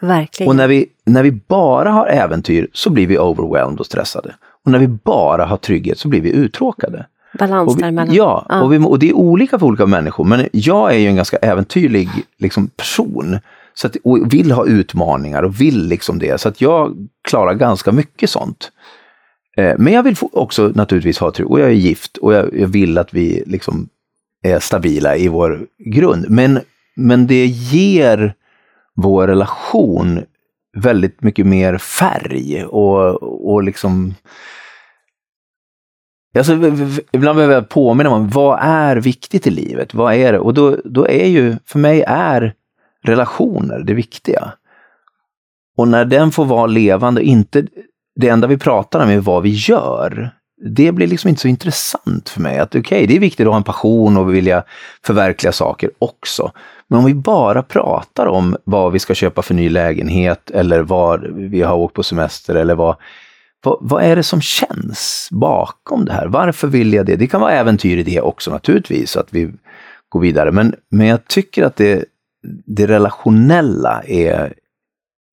Verkligen. 0.00 0.50
Och 0.50 0.56
när 0.56 0.68
vi, 0.68 0.86
när 1.04 1.22
vi 1.22 1.32
bara 1.32 1.90
har 1.90 2.06
äventyr 2.06 2.68
så 2.72 2.90
blir 2.90 3.06
vi 3.06 3.18
overwhelmed 3.18 3.80
och 3.80 3.86
stressade. 3.86 4.34
Och 4.64 4.72
när 4.72 4.78
vi 4.78 4.88
bara 4.88 5.44
har 5.44 5.56
trygghet 5.56 5.98
så 5.98 6.08
blir 6.08 6.20
vi 6.20 6.30
uttråkade. 6.30 7.06
Balans 7.38 7.76
däremellan. 7.76 8.14
Ja, 8.14 8.46
ja. 8.48 8.62
Och, 8.62 8.72
vi, 8.72 8.78
och, 8.78 8.98
det 8.98 9.08
är 9.08 9.12
olika 9.16 9.58
för 9.58 9.66
olika 9.66 9.86
människor. 9.86 10.24
Men 10.24 10.48
jag 10.52 10.94
är 10.94 10.98
ju 10.98 11.06
en 11.06 11.16
ganska 11.16 11.36
äventyrlig 11.36 12.08
liksom, 12.38 12.68
person. 12.68 13.38
Så 13.74 13.86
att, 13.86 13.96
och 14.04 14.34
vill 14.34 14.52
ha 14.52 14.66
utmaningar 14.66 15.42
och 15.42 15.60
vill 15.60 15.86
liksom 15.86 16.18
det. 16.18 16.40
Så 16.40 16.48
att 16.48 16.60
jag 16.60 17.08
klarar 17.28 17.54
ganska 17.54 17.92
mycket 17.92 18.30
sånt. 18.30 18.70
Eh, 19.56 19.74
men 19.78 19.92
jag 19.92 20.02
vill 20.02 20.16
också 20.32 20.72
naturligtvis 20.74 21.18
ha 21.18 21.30
trygghet. 21.30 21.50
Och 21.50 21.60
jag 21.60 21.68
är 21.68 21.72
gift 21.72 22.16
och 22.16 22.34
jag, 22.34 22.58
jag 22.60 22.68
vill 22.68 22.98
att 22.98 23.14
vi 23.14 23.42
liksom 23.46 23.88
är 24.42 24.58
stabila 24.58 25.16
i 25.16 25.28
vår 25.28 25.66
grund. 25.94 26.26
Men, 26.28 26.60
men 26.96 27.26
det 27.26 27.46
ger 27.46 28.34
vår 28.96 29.26
relation 29.26 30.22
väldigt 30.76 31.22
mycket 31.22 31.46
mer 31.46 31.78
färg 31.78 32.64
och, 32.64 33.22
och 33.52 33.62
liksom 33.62 34.14
Alltså, 36.36 36.52
ibland 37.12 37.36
behöver 37.36 37.54
jag 37.54 37.68
påminna 37.68 38.10
om 38.10 38.28
vad 38.28 38.58
är 38.62 38.96
viktigt 38.96 39.46
i 39.46 39.50
livet? 39.50 39.94
Vad 39.94 40.14
är 40.14 40.32
det? 40.32 40.38
Och 40.38 40.54
då, 40.54 40.76
då 40.84 41.08
är 41.08 41.26
ju, 41.26 41.56
för 41.66 41.78
mig 41.78 42.04
är 42.06 42.54
relationer 43.04 43.78
det 43.78 43.94
viktiga. 43.94 44.52
Och 45.76 45.88
när 45.88 46.04
den 46.04 46.30
får 46.30 46.44
vara 46.44 46.66
levande, 46.66 47.22
inte 47.22 47.66
det 48.20 48.28
enda 48.28 48.46
vi 48.46 48.58
pratar 48.58 49.04
om 49.04 49.10
är 49.10 49.18
vad 49.18 49.42
vi 49.42 49.50
gör. 49.50 50.30
Det 50.74 50.92
blir 50.92 51.06
liksom 51.06 51.28
inte 51.28 51.40
så 51.40 51.48
intressant 51.48 52.28
för 52.28 52.40
mig. 52.40 52.58
Att 52.58 52.68
okej, 52.68 52.80
okay, 52.80 53.06
det 53.06 53.16
är 53.16 53.20
viktigt 53.20 53.46
att 53.46 53.52
ha 53.52 53.56
en 53.56 53.62
passion 53.62 54.16
och 54.16 54.34
vilja 54.34 54.64
förverkliga 55.06 55.52
saker 55.52 55.90
också. 55.98 56.52
Men 56.88 56.98
om 56.98 57.04
vi 57.04 57.14
bara 57.14 57.62
pratar 57.62 58.26
om 58.26 58.56
vad 58.64 58.92
vi 58.92 58.98
ska 58.98 59.14
köpa 59.14 59.42
för 59.42 59.54
ny 59.54 59.68
lägenhet 59.68 60.50
eller 60.50 60.80
var 60.80 61.30
vi 61.34 61.62
har 61.62 61.76
åkt 61.76 61.94
på 61.94 62.02
semester 62.02 62.54
eller 62.54 62.74
vad, 62.74 62.96
vad, 63.64 63.78
vad, 63.80 64.02
är 64.02 64.16
det 64.16 64.22
som 64.22 64.40
känns 64.40 65.28
bakom 65.30 66.04
det 66.04 66.12
här? 66.12 66.26
Varför 66.26 66.68
vill 66.68 66.92
jag 66.92 67.06
det? 67.06 67.16
Det 67.16 67.26
kan 67.26 67.40
vara 67.40 67.52
äventyr 67.52 67.96
i 67.96 68.02
det 68.02 68.20
också 68.20 68.50
naturligtvis, 68.50 69.16
att 69.16 69.28
vi 69.30 69.52
går 70.08 70.20
vidare. 70.20 70.52
Men, 70.52 70.74
men 70.90 71.06
jag 71.06 71.28
tycker 71.28 71.64
att 71.64 71.76
det, 71.76 72.04
det 72.66 72.86
relationella 72.86 74.02
är, 74.06 74.54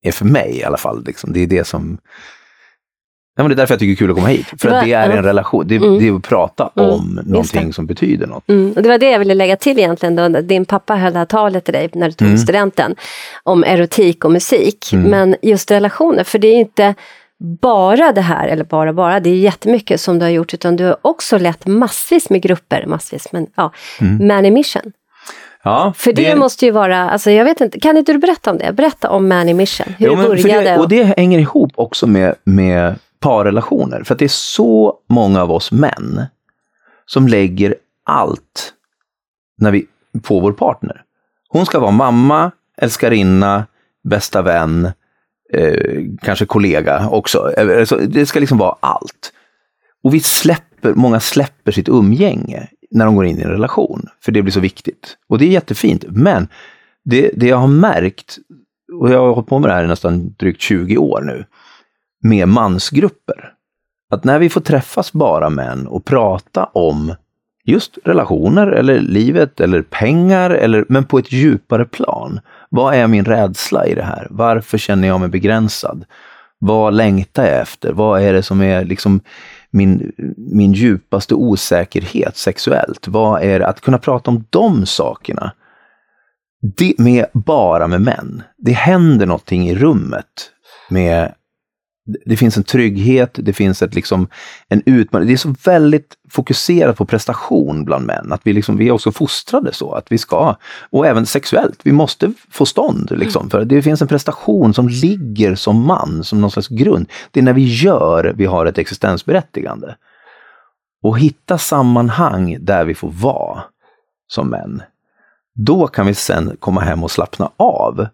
är 0.02 0.12
för 0.12 0.24
mig 0.24 0.56
i 0.56 0.64
alla 0.64 0.76
fall, 0.76 1.04
liksom, 1.04 1.32
det 1.32 1.40
är 1.40 1.46
det 1.46 1.64
som 1.64 1.98
Ja, 3.38 3.42
men 3.42 3.48
det 3.48 3.54
är 3.54 3.56
därför 3.56 3.74
jag 3.74 3.80
tycker 3.80 3.90
det 3.90 3.94
är 3.94 3.96
kul 3.96 4.10
att 4.10 4.16
komma 4.16 4.28
hit. 4.28 4.46
För 4.58 4.68
att 4.68 4.84
det 4.84 4.92
är 4.92 5.10
en 5.10 5.22
relation, 5.22 5.68
det, 5.68 5.76
mm. 5.76 5.98
det 5.98 6.08
är 6.08 6.16
att 6.16 6.22
prata 6.22 6.70
mm. 6.76 6.90
om 6.90 7.20
någonting 7.24 7.72
som 7.72 7.86
betyder 7.86 8.26
något. 8.26 8.48
Mm. 8.48 8.72
Och 8.72 8.82
det 8.82 8.88
var 8.88 8.98
det 8.98 9.10
jag 9.10 9.18
ville 9.18 9.34
lägga 9.34 9.56
till 9.56 9.78
egentligen, 9.78 10.16
då. 10.16 10.40
din 10.40 10.64
pappa 10.64 10.96
höll 10.96 11.12
det 11.12 11.18
här 11.18 11.26
talet 11.26 11.64
till 11.64 11.74
dig 11.74 11.90
när 11.92 12.06
du 12.06 12.12
tog 12.12 12.28
mm. 12.28 12.38
studenten, 12.38 12.96
om 13.42 13.64
erotik 13.64 14.24
och 14.24 14.32
musik. 14.32 14.92
Mm. 14.92 15.10
Men 15.10 15.36
just 15.42 15.70
relationer, 15.70 16.24
för 16.24 16.38
det 16.38 16.48
är 16.48 16.60
inte 16.60 16.94
bara 17.38 18.12
det 18.12 18.20
här, 18.20 18.48
eller 18.48 18.64
bara 18.64 18.92
bara, 18.92 19.20
det 19.20 19.30
är 19.30 19.36
jättemycket 19.36 20.00
som 20.00 20.18
du 20.18 20.24
har 20.24 20.30
gjort, 20.30 20.54
utan 20.54 20.76
du 20.76 20.84
har 20.84 20.96
också 21.02 21.38
lett 21.38 21.66
massvis 21.66 22.30
med 22.30 22.42
grupper, 22.42 22.86
massvis, 22.86 23.32
men 23.32 23.46
ja, 23.54 23.72
mm. 24.00 24.26
Man 24.26 24.54
Mission. 24.54 24.92
Ja, 25.62 25.92
för 25.96 26.12
det, 26.12 26.22
det, 26.22 26.36
måste 26.36 26.64
ju 26.66 26.70
vara, 26.70 27.10
alltså 27.10 27.30
jag 27.30 27.44
vet 27.44 27.60
inte, 27.60 27.80
kan 27.80 27.96
inte 27.96 28.12
du 28.12 28.18
berätta 28.18 28.50
om 28.50 28.58
det? 28.58 28.72
Berätta 28.72 29.10
om 29.10 29.28
Man 29.28 29.56
Mission, 29.56 29.94
hur 29.98 30.06
jo, 30.06 30.16
det 30.16 30.28
började. 30.28 30.70
Det, 30.70 30.78
och 30.78 30.88
det 30.88 31.02
hänger 31.04 31.38
ihop 31.38 31.72
också 31.74 32.06
med, 32.06 32.34
med 32.44 32.94
parrelationer. 33.20 34.02
För 34.02 34.14
att 34.14 34.18
det 34.18 34.24
är 34.24 34.28
så 34.28 34.94
många 35.08 35.42
av 35.42 35.52
oss 35.52 35.72
män 35.72 36.26
som 37.06 37.28
lägger 37.28 37.74
allt 38.04 38.72
när 39.58 39.70
vi, 39.70 39.86
på 40.22 40.40
vår 40.40 40.52
partner. 40.52 41.02
Hon 41.48 41.66
ska 41.66 41.78
vara 41.78 41.90
mamma, 41.90 42.50
älskarinna, 42.76 43.66
bästa 44.04 44.42
vän, 44.42 44.92
eh, 45.52 46.04
kanske 46.22 46.46
kollega 46.46 47.08
också. 47.08 47.52
Alltså, 47.58 47.96
det 47.96 48.26
ska 48.26 48.40
liksom 48.40 48.58
vara 48.58 48.76
allt. 48.80 49.32
Och 50.02 50.14
vi 50.14 50.20
släpper, 50.20 50.94
många 50.94 51.20
släpper 51.20 51.72
sitt 51.72 51.88
umgänge 51.88 52.68
när 52.90 53.04
de 53.04 53.16
går 53.16 53.26
in 53.26 53.38
i 53.38 53.42
en 53.42 53.50
relation, 53.50 54.08
för 54.20 54.32
det 54.32 54.42
blir 54.42 54.52
så 54.52 54.60
viktigt. 54.60 55.16
Och 55.28 55.38
det 55.38 55.44
är 55.44 55.50
jättefint, 55.50 56.04
men 56.08 56.48
det, 57.04 57.30
det 57.36 57.46
jag 57.46 57.56
har 57.56 57.68
märkt, 57.68 58.38
och 59.00 59.10
jag 59.10 59.18
har 59.18 59.34
hållit 59.34 59.48
på 59.48 59.58
med 59.58 59.70
det 59.70 59.74
här 59.74 59.84
i 59.84 59.88
nästan 59.88 60.34
drygt 60.38 60.60
20 60.60 60.96
år 60.96 61.20
nu, 61.20 61.44
med 62.22 62.48
mansgrupper. 62.48 63.52
Att 64.10 64.24
när 64.24 64.38
vi 64.38 64.48
får 64.48 64.60
träffas 64.60 65.12
bara 65.12 65.50
män 65.50 65.86
och 65.86 66.04
prata 66.04 66.64
om 66.64 67.14
just 67.66 67.98
relationer 68.04 68.66
eller 68.66 69.00
livet 69.00 69.60
eller 69.60 69.82
pengar, 69.82 70.50
eller, 70.50 70.84
men 70.88 71.04
på 71.04 71.18
ett 71.18 71.32
djupare 71.32 71.84
plan. 71.84 72.40
Vad 72.70 72.94
är 72.94 73.06
min 73.06 73.24
rädsla 73.24 73.86
i 73.86 73.94
det 73.94 74.02
här? 74.02 74.26
Varför 74.30 74.78
känner 74.78 75.08
jag 75.08 75.20
mig 75.20 75.28
begränsad? 75.28 76.04
Vad 76.58 76.94
längtar 76.94 77.46
jag 77.46 77.60
efter? 77.60 77.92
Vad 77.92 78.22
är 78.22 78.32
det 78.32 78.42
som 78.42 78.62
är 78.62 78.84
liksom 78.84 79.20
min, 79.70 80.12
min 80.36 80.72
djupaste 80.72 81.34
osäkerhet 81.34 82.36
sexuellt? 82.36 83.08
Vad 83.08 83.42
är 83.42 83.58
det? 83.58 83.66
Att 83.66 83.80
kunna 83.80 83.98
prata 83.98 84.30
om 84.30 84.44
de 84.50 84.86
sakerna 84.86 85.52
det 86.76 86.98
med, 86.98 87.26
bara 87.32 87.86
med 87.86 88.00
män. 88.00 88.42
Det 88.56 88.72
händer 88.72 89.26
någonting 89.26 89.68
i 89.68 89.74
rummet 89.74 90.50
med 90.90 91.34
det 92.24 92.36
finns 92.36 92.56
en 92.56 92.64
trygghet, 92.64 93.30
det 93.42 93.52
finns 93.52 93.82
ett, 93.82 93.94
liksom, 93.94 94.28
en 94.68 94.82
utmaning. 94.86 95.26
Det 95.26 95.32
är 95.32 95.36
så 95.36 95.54
väldigt 95.64 96.14
fokuserat 96.30 96.96
på 96.96 97.04
prestation 97.04 97.84
bland 97.84 98.06
män. 98.06 98.32
Att 98.32 98.40
vi, 98.44 98.52
liksom, 98.52 98.76
vi 98.76 98.88
är 98.88 98.92
också 98.92 99.12
fostrade 99.12 99.72
så, 99.72 99.92
att 99.92 100.12
vi 100.12 100.18
ska, 100.18 100.56
och 100.90 101.06
även 101.06 101.26
sexuellt, 101.26 101.80
vi 101.82 101.92
måste 101.92 102.32
få 102.50 102.66
stånd. 102.66 103.10
Liksom, 103.10 103.40
mm. 103.40 103.50
för 103.50 103.64
Det 103.64 103.82
finns 103.82 104.02
en 104.02 104.08
prestation 104.08 104.74
som 104.74 104.88
ligger 104.88 105.54
som 105.54 105.86
man, 105.86 106.24
som 106.24 106.40
någon 106.40 106.50
slags 106.50 106.68
grund. 106.68 107.08
Det 107.30 107.40
är 107.40 107.44
när 107.44 107.52
vi 107.52 107.74
gör 107.74 108.34
vi 108.36 108.46
har 108.46 108.66
ett 108.66 108.78
existensberättigande. 108.78 109.96
Och 111.02 111.18
hitta 111.18 111.58
sammanhang 111.58 112.56
där 112.60 112.84
vi 112.84 112.94
får 112.94 113.10
vara 113.10 113.62
som 114.28 114.48
män. 114.48 114.82
Då 115.54 115.86
kan 115.86 116.06
vi 116.06 116.14
sen 116.14 116.56
komma 116.58 116.80
hem 116.80 117.04
och 117.04 117.10
slappna 117.10 117.50
av 117.56 118.06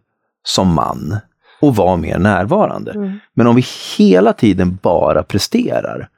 som 0.45 0.74
man 0.74 1.16
och 1.62 1.76
vara 1.76 1.96
mer 1.96 2.18
närvarande. 2.18 2.92
Mm. 2.92 3.18
Men 3.34 3.46
om 3.46 3.56
vi 3.56 3.64
hela 3.98 4.32
tiden 4.32 4.78
bara 4.82 5.22
presterar 5.22 6.08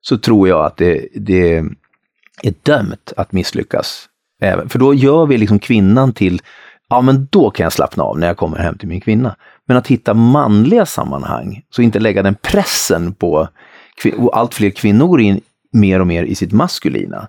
så 0.00 0.18
tror 0.18 0.48
jag 0.48 0.64
att 0.64 0.76
det, 0.76 1.08
det 1.14 1.56
är 2.42 2.54
dömt 2.62 3.12
att 3.16 3.32
misslyckas. 3.32 4.08
Även. 4.40 4.68
För 4.68 4.78
då 4.78 4.94
gör 4.94 5.26
vi 5.26 5.38
liksom 5.38 5.58
kvinnan 5.58 6.12
till, 6.12 6.40
ja 6.88 7.00
men 7.00 7.28
då 7.30 7.50
kan 7.50 7.64
jag 7.64 7.72
slappna 7.72 8.04
av 8.04 8.18
när 8.18 8.26
jag 8.26 8.36
kommer 8.36 8.58
hem 8.58 8.78
till 8.78 8.88
min 8.88 9.00
kvinna. 9.00 9.36
Men 9.66 9.76
att 9.76 9.86
hitta 9.86 10.14
manliga 10.14 10.86
sammanhang, 10.86 11.62
så 11.70 11.82
inte 11.82 12.00
lägga 12.00 12.22
den 12.22 12.34
pressen 12.34 13.14
på, 13.14 13.48
och 14.16 14.38
allt 14.38 14.54
fler 14.54 14.70
kvinnor 14.70 15.06
går 15.06 15.20
in 15.20 15.40
mer 15.72 16.00
och 16.00 16.06
mer 16.06 16.22
i 16.22 16.34
sitt 16.34 16.52
maskulina. 16.52 17.28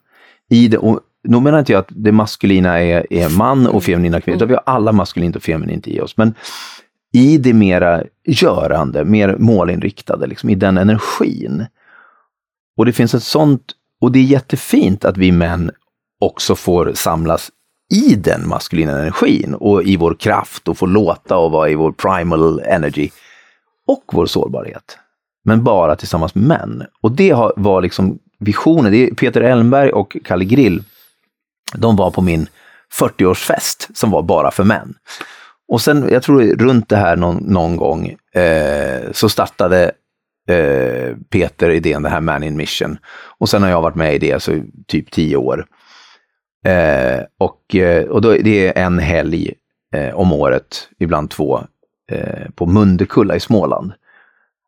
I 0.49 0.67
det, 0.67 0.77
och 0.77 0.99
nu 1.23 1.39
menar 1.39 1.59
inte 1.59 1.71
jag 1.71 1.79
att 1.79 1.89
det 1.89 2.11
maskulina 2.11 2.79
är, 2.79 3.13
är 3.13 3.29
man 3.29 3.67
och 3.67 3.83
feminina 3.83 4.21
kvinnor, 4.21 4.35
utan 4.35 4.47
vi 4.47 4.53
har 4.53 4.63
alla 4.65 4.91
maskulint 4.91 5.35
och 5.35 5.43
feminint 5.43 5.87
i 5.87 5.99
oss. 5.99 6.17
Men 6.17 6.33
i 7.13 7.37
det 7.37 7.53
mera 7.53 8.03
görande, 8.25 9.05
mer 9.05 9.35
målinriktade, 9.39 10.27
liksom, 10.27 10.49
i 10.49 10.55
den 10.55 10.77
energin. 10.77 11.65
Och 12.77 12.85
det 12.85 12.93
finns 12.93 13.13
ett 13.13 13.23
sånt, 13.23 13.71
och 14.01 14.11
det 14.11 14.19
är 14.19 14.23
jättefint 14.23 15.05
att 15.05 15.17
vi 15.17 15.31
män 15.31 15.71
också 16.19 16.55
får 16.55 16.91
samlas 16.95 17.51
i 17.93 18.15
den 18.15 18.47
maskulina 18.47 18.99
energin 18.99 19.53
och 19.53 19.83
i 19.83 19.97
vår 19.97 20.13
kraft 20.13 20.67
och 20.67 20.77
få 20.77 20.85
låta 20.85 21.37
och 21.37 21.51
vara 21.51 21.69
i 21.69 21.75
vår 21.75 21.91
primal 21.91 22.59
energy 22.59 23.09
och 23.87 24.03
vår 24.13 24.25
sårbarhet. 24.25 24.97
Men 25.45 25.63
bara 25.63 25.95
tillsammans 25.95 26.35
med 26.35 26.43
män. 26.43 26.83
Och 27.01 27.11
det 27.11 27.33
var 27.55 27.81
liksom 27.81 28.19
visionen. 28.39 28.91
Det 28.91 28.97
är 28.97 29.13
Peter 29.13 29.41
Elmberg 29.41 29.91
och 29.91 30.17
Kalle 30.23 30.45
Grill. 30.45 30.83
De 31.73 31.95
var 31.95 32.11
på 32.11 32.21
min 32.21 32.47
40-årsfest 32.99 33.89
som 33.93 34.11
var 34.11 34.21
bara 34.21 34.51
för 34.51 34.63
män. 34.63 34.93
Och 35.67 35.81
sen, 35.81 36.07
jag 36.11 36.23
tror 36.23 36.41
runt 36.41 36.89
det 36.89 36.95
här 36.95 37.15
någon, 37.15 37.37
någon 37.37 37.75
gång, 37.75 38.15
eh, 38.33 39.11
så 39.11 39.29
startade 39.29 39.91
eh, 40.47 41.15
Peter 41.29 41.69
idén, 41.69 42.03
det 42.03 42.09
här 42.09 42.21
Man 42.21 42.43
in 42.43 42.55
Mission. 42.55 42.97
Och 43.37 43.49
sen 43.49 43.63
har 43.63 43.69
jag 43.69 43.81
varit 43.81 43.95
med 43.95 44.15
i 44.15 44.17
det, 44.17 44.43
så 44.43 44.61
typ 44.87 45.11
tio 45.11 45.37
år. 45.37 45.65
Eh, 46.65 47.21
och, 47.37 47.75
eh, 47.75 48.05
och 48.05 48.21
då, 48.21 48.31
det 48.31 48.67
är 48.67 48.83
en 48.85 48.99
helg 48.99 49.53
eh, 49.93 50.15
om 50.15 50.33
året, 50.33 50.89
ibland 50.99 51.29
två, 51.29 51.61
eh, 52.11 52.49
på 52.55 52.65
Mundekulla 52.65 53.35
i 53.35 53.39
Småland. 53.39 53.93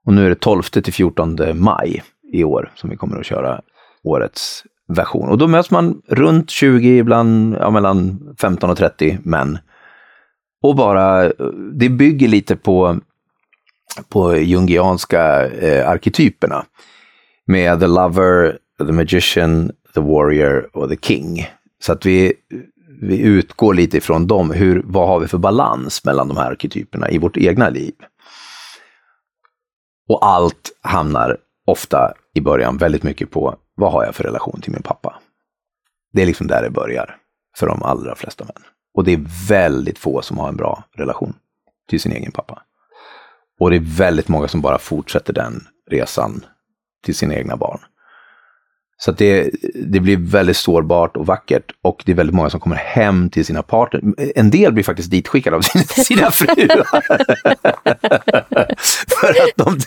Och 0.06 0.14
nu 0.14 0.26
är 0.26 0.30
det 0.30 0.36
12 0.36 0.62
till 0.62 0.94
14 0.94 1.38
maj 1.54 2.04
i 2.34 2.44
år 2.44 2.72
som 2.76 2.90
vi 2.90 2.98
kommer 2.98 3.20
att 3.20 3.26
köra 3.26 3.62
årets 4.04 4.64
version. 4.88 5.30
Och 5.30 5.38
då 5.38 5.48
möts 5.48 5.72
man 5.72 6.02
runt 6.08 6.50
20, 6.50 6.98
ibland 6.98 7.56
ja, 7.60 7.70
mellan 7.70 8.20
15 8.40 8.70
och 8.70 8.78
30 8.78 9.18
män. 9.24 9.58
Och 10.66 10.76
bara, 10.76 11.32
det 11.74 11.90
bygger 11.90 12.28
lite 12.28 12.56
på, 12.56 13.00
på 14.10 14.38
jungianska 14.38 15.48
eh, 15.48 15.90
arketyperna. 15.90 16.66
Med 17.46 17.80
the 17.80 17.88
lover, 17.88 18.58
the 18.78 18.92
magician, 18.92 19.72
the 19.94 20.00
warrior 20.00 20.70
och 20.78 20.90
the 20.90 20.98
king. 20.98 21.48
Så 21.80 21.92
att 21.92 22.06
vi, 22.06 22.34
vi 23.02 23.20
utgår 23.20 23.74
lite 23.74 23.98
ifrån 23.98 24.28
dem. 24.28 24.52
Hur, 24.52 24.82
vad 24.86 25.08
har 25.08 25.20
vi 25.20 25.28
för 25.28 25.38
balans 25.38 26.06
mellan 26.06 26.28
de 26.28 26.38
här 26.38 26.52
arketyperna 26.52 27.10
i 27.10 27.18
vårt 27.18 27.38
egna 27.38 27.70
liv? 27.70 27.94
Och 30.10 30.26
allt 30.26 30.72
hamnar 30.82 31.38
ofta 31.68 32.14
i 32.34 32.42
början 32.42 32.78
väldigt 32.78 33.04
mycket 33.04 33.32
på 33.32 33.56
vad 33.76 33.92
har 33.92 34.06
jag 34.06 34.16
för 34.16 34.24
relation 34.24 34.62
till 34.62 34.72
min 34.72 34.84
pappa? 34.84 35.16
Det 36.14 36.22
är 36.22 36.26
liksom 36.26 36.48
där 36.48 36.64
det 36.64 36.70
börjar 36.70 37.18
för 37.58 37.68
de 37.68 37.84
allra 37.84 38.16
flesta 38.16 38.44
män. 38.44 38.75
Och 38.96 39.04
det 39.04 39.14
är 39.14 39.48
väldigt 39.48 40.00
få 40.00 40.22
som 40.22 40.38
har 40.38 40.50
en 40.50 40.56
bra 40.56 40.84
relation 40.94 41.34
till 41.90 42.00
sin 42.00 42.12
egen 42.12 42.32
pappa. 42.32 42.62
Och 43.60 43.70
det 43.70 43.76
är 43.76 43.98
väldigt 43.98 44.28
många 44.28 44.48
som 44.48 44.62
bara 44.62 44.78
fortsätter 44.78 45.34
den 45.34 45.68
resan 45.92 46.46
till 47.04 47.16
sina 47.16 47.36
egna 47.36 47.58
barn. 47.58 47.80
Så 48.98 49.12
det, 49.12 49.50
det 49.74 50.00
blir 50.00 50.18
väldigt 50.18 50.58
sårbart 50.58 51.18
och 51.18 51.26
vackert 51.26 51.72
och 51.82 52.04
det 52.06 52.12
är 52.12 52.16
väldigt 52.16 52.36
många 52.36 52.50
som 52.50 52.60
kommer 52.60 52.76
hem 52.76 53.30
till 53.30 53.46
sina 53.46 53.64
partner. 53.64 54.02
En 54.36 54.50
del 54.50 54.74
blir 54.74 54.84
faktiskt 54.84 55.12
ditskickade 55.12 55.56
av 55.56 55.62
sina, 55.62 55.84
sina 55.84 56.32
fruar. 56.32 56.86
För 59.20 59.30
att 59.30 59.56
de 59.56 59.80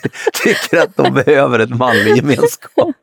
tycker 0.42 0.82
att 0.82 0.96
de 0.96 1.14
behöver 1.14 1.59
ett 1.59 1.76
manlig 1.76 2.16
gemenskap. 2.16 2.96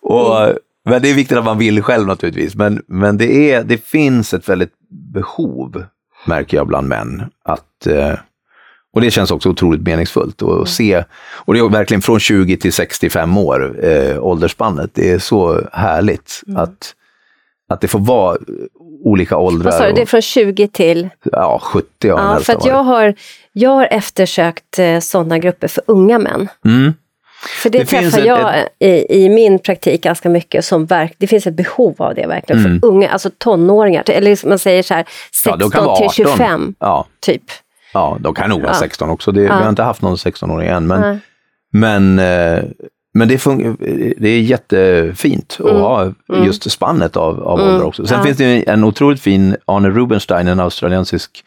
Och, 0.00 0.48
men 0.84 1.02
det 1.02 1.10
är 1.10 1.14
viktigt 1.14 1.38
att 1.38 1.44
man 1.44 1.58
vill 1.58 1.82
själv 1.82 2.06
naturligtvis. 2.06 2.54
Men, 2.54 2.82
men 2.88 3.18
det, 3.18 3.52
är, 3.52 3.64
det 3.64 3.86
finns 3.86 4.34
ett 4.34 4.48
väldigt 4.48 4.72
behov, 5.12 5.84
märker 6.26 6.56
jag 6.56 6.66
bland 6.66 6.88
män, 6.88 7.22
att 7.44 7.86
eh, 7.86 8.14
och 8.94 9.00
det 9.00 9.10
känns 9.10 9.30
också 9.30 9.48
otroligt 9.48 9.82
meningsfullt 9.82 10.42
att 10.42 10.48
mm. 10.48 10.66
se. 10.66 11.04
Och 11.34 11.54
det 11.54 11.60
är 11.60 11.68
verkligen 11.68 12.02
från 12.02 12.20
20 12.20 12.56
till 12.56 12.72
65 12.72 13.38
år, 13.38 13.84
eh, 13.84 14.24
åldersspannet. 14.24 14.90
Det 14.94 15.10
är 15.10 15.18
så 15.18 15.62
härligt 15.72 16.42
mm. 16.46 16.62
att, 16.62 16.94
att 17.68 17.80
det 17.80 17.88
får 17.88 17.98
vara 17.98 18.38
olika 19.04 19.36
åldrar. 19.36 19.64
Vad 19.64 19.74
sa 19.74 19.86
du, 19.86 19.92
det 19.92 20.02
är 20.02 20.06
från 20.06 20.22
20 20.22 20.68
till? 20.68 21.08
Ja, 21.22 21.60
70 21.62 21.86
ja, 22.00 22.08
ja 22.08 22.40
för 22.40 22.68
jag 22.68 22.84
har, 22.84 23.14
jag 23.52 23.70
har 23.70 23.88
eftersökt 23.90 24.78
eh, 24.78 25.00
sådana 25.00 25.38
grupper 25.38 25.68
för 25.68 25.82
unga 25.86 26.18
män. 26.18 26.48
Mm. 26.64 26.92
För 27.62 27.70
det, 27.70 27.78
det 27.78 27.84
träffar 27.84 28.20
jag 28.20 28.58
ett... 28.58 28.68
i, 28.78 29.24
i, 29.24 29.28
min 29.28 29.58
praktik 29.58 30.02
ganska 30.02 30.28
mycket 30.28 30.64
som 30.64 30.86
verk, 30.86 31.14
det 31.18 31.26
finns 31.26 31.46
ett 31.46 31.54
behov 31.54 31.94
av 31.98 32.14
det 32.14 32.26
verkligen 32.26 32.64
mm. 32.64 32.80
för 32.80 32.88
unga, 32.88 33.10
alltså 33.10 33.30
tonåringar, 33.38 34.10
eller 34.10 34.48
man 34.48 34.58
säger 34.58 34.82
så 34.82 34.94
här 34.94 35.04
16 35.32 35.70
ja, 35.72 35.96
till 35.96 36.10
25 36.10 36.74
ja. 36.78 37.06
typ. 37.20 37.42
Ja, 37.92 38.16
de 38.20 38.34
kan 38.34 38.50
nog 38.50 38.60
vara 38.62 38.72
ja. 38.72 38.78
16 38.78 39.10
också. 39.10 39.32
Det, 39.32 39.42
ja. 39.42 39.56
Vi 39.56 39.62
har 39.62 39.68
inte 39.68 39.82
haft 39.82 40.02
någon 40.02 40.16
16-åring 40.16 40.68
än. 40.68 40.86
Men, 40.86 41.20
men, 41.72 42.18
eh, 42.18 42.64
men 43.14 43.28
det, 43.28 43.44
det 44.18 44.28
är 44.28 44.40
jättefint 44.40 45.58
mm. 45.60 45.76
att 45.76 45.82
ha 45.82 46.02
mm. 46.02 46.44
just 46.44 46.70
spannet 46.70 47.16
av, 47.16 47.42
av 47.42 47.60
mm. 47.60 47.74
ålder 47.74 47.86
också. 47.86 48.06
Sen 48.06 48.22
finns 48.22 48.38
det 48.38 48.68
en 48.68 48.84
otroligt 48.84 49.20
fin 49.20 49.56
Arne 49.64 49.90
Rubenstein, 49.90 50.48
en 50.48 50.60
australiensisk 50.60 51.44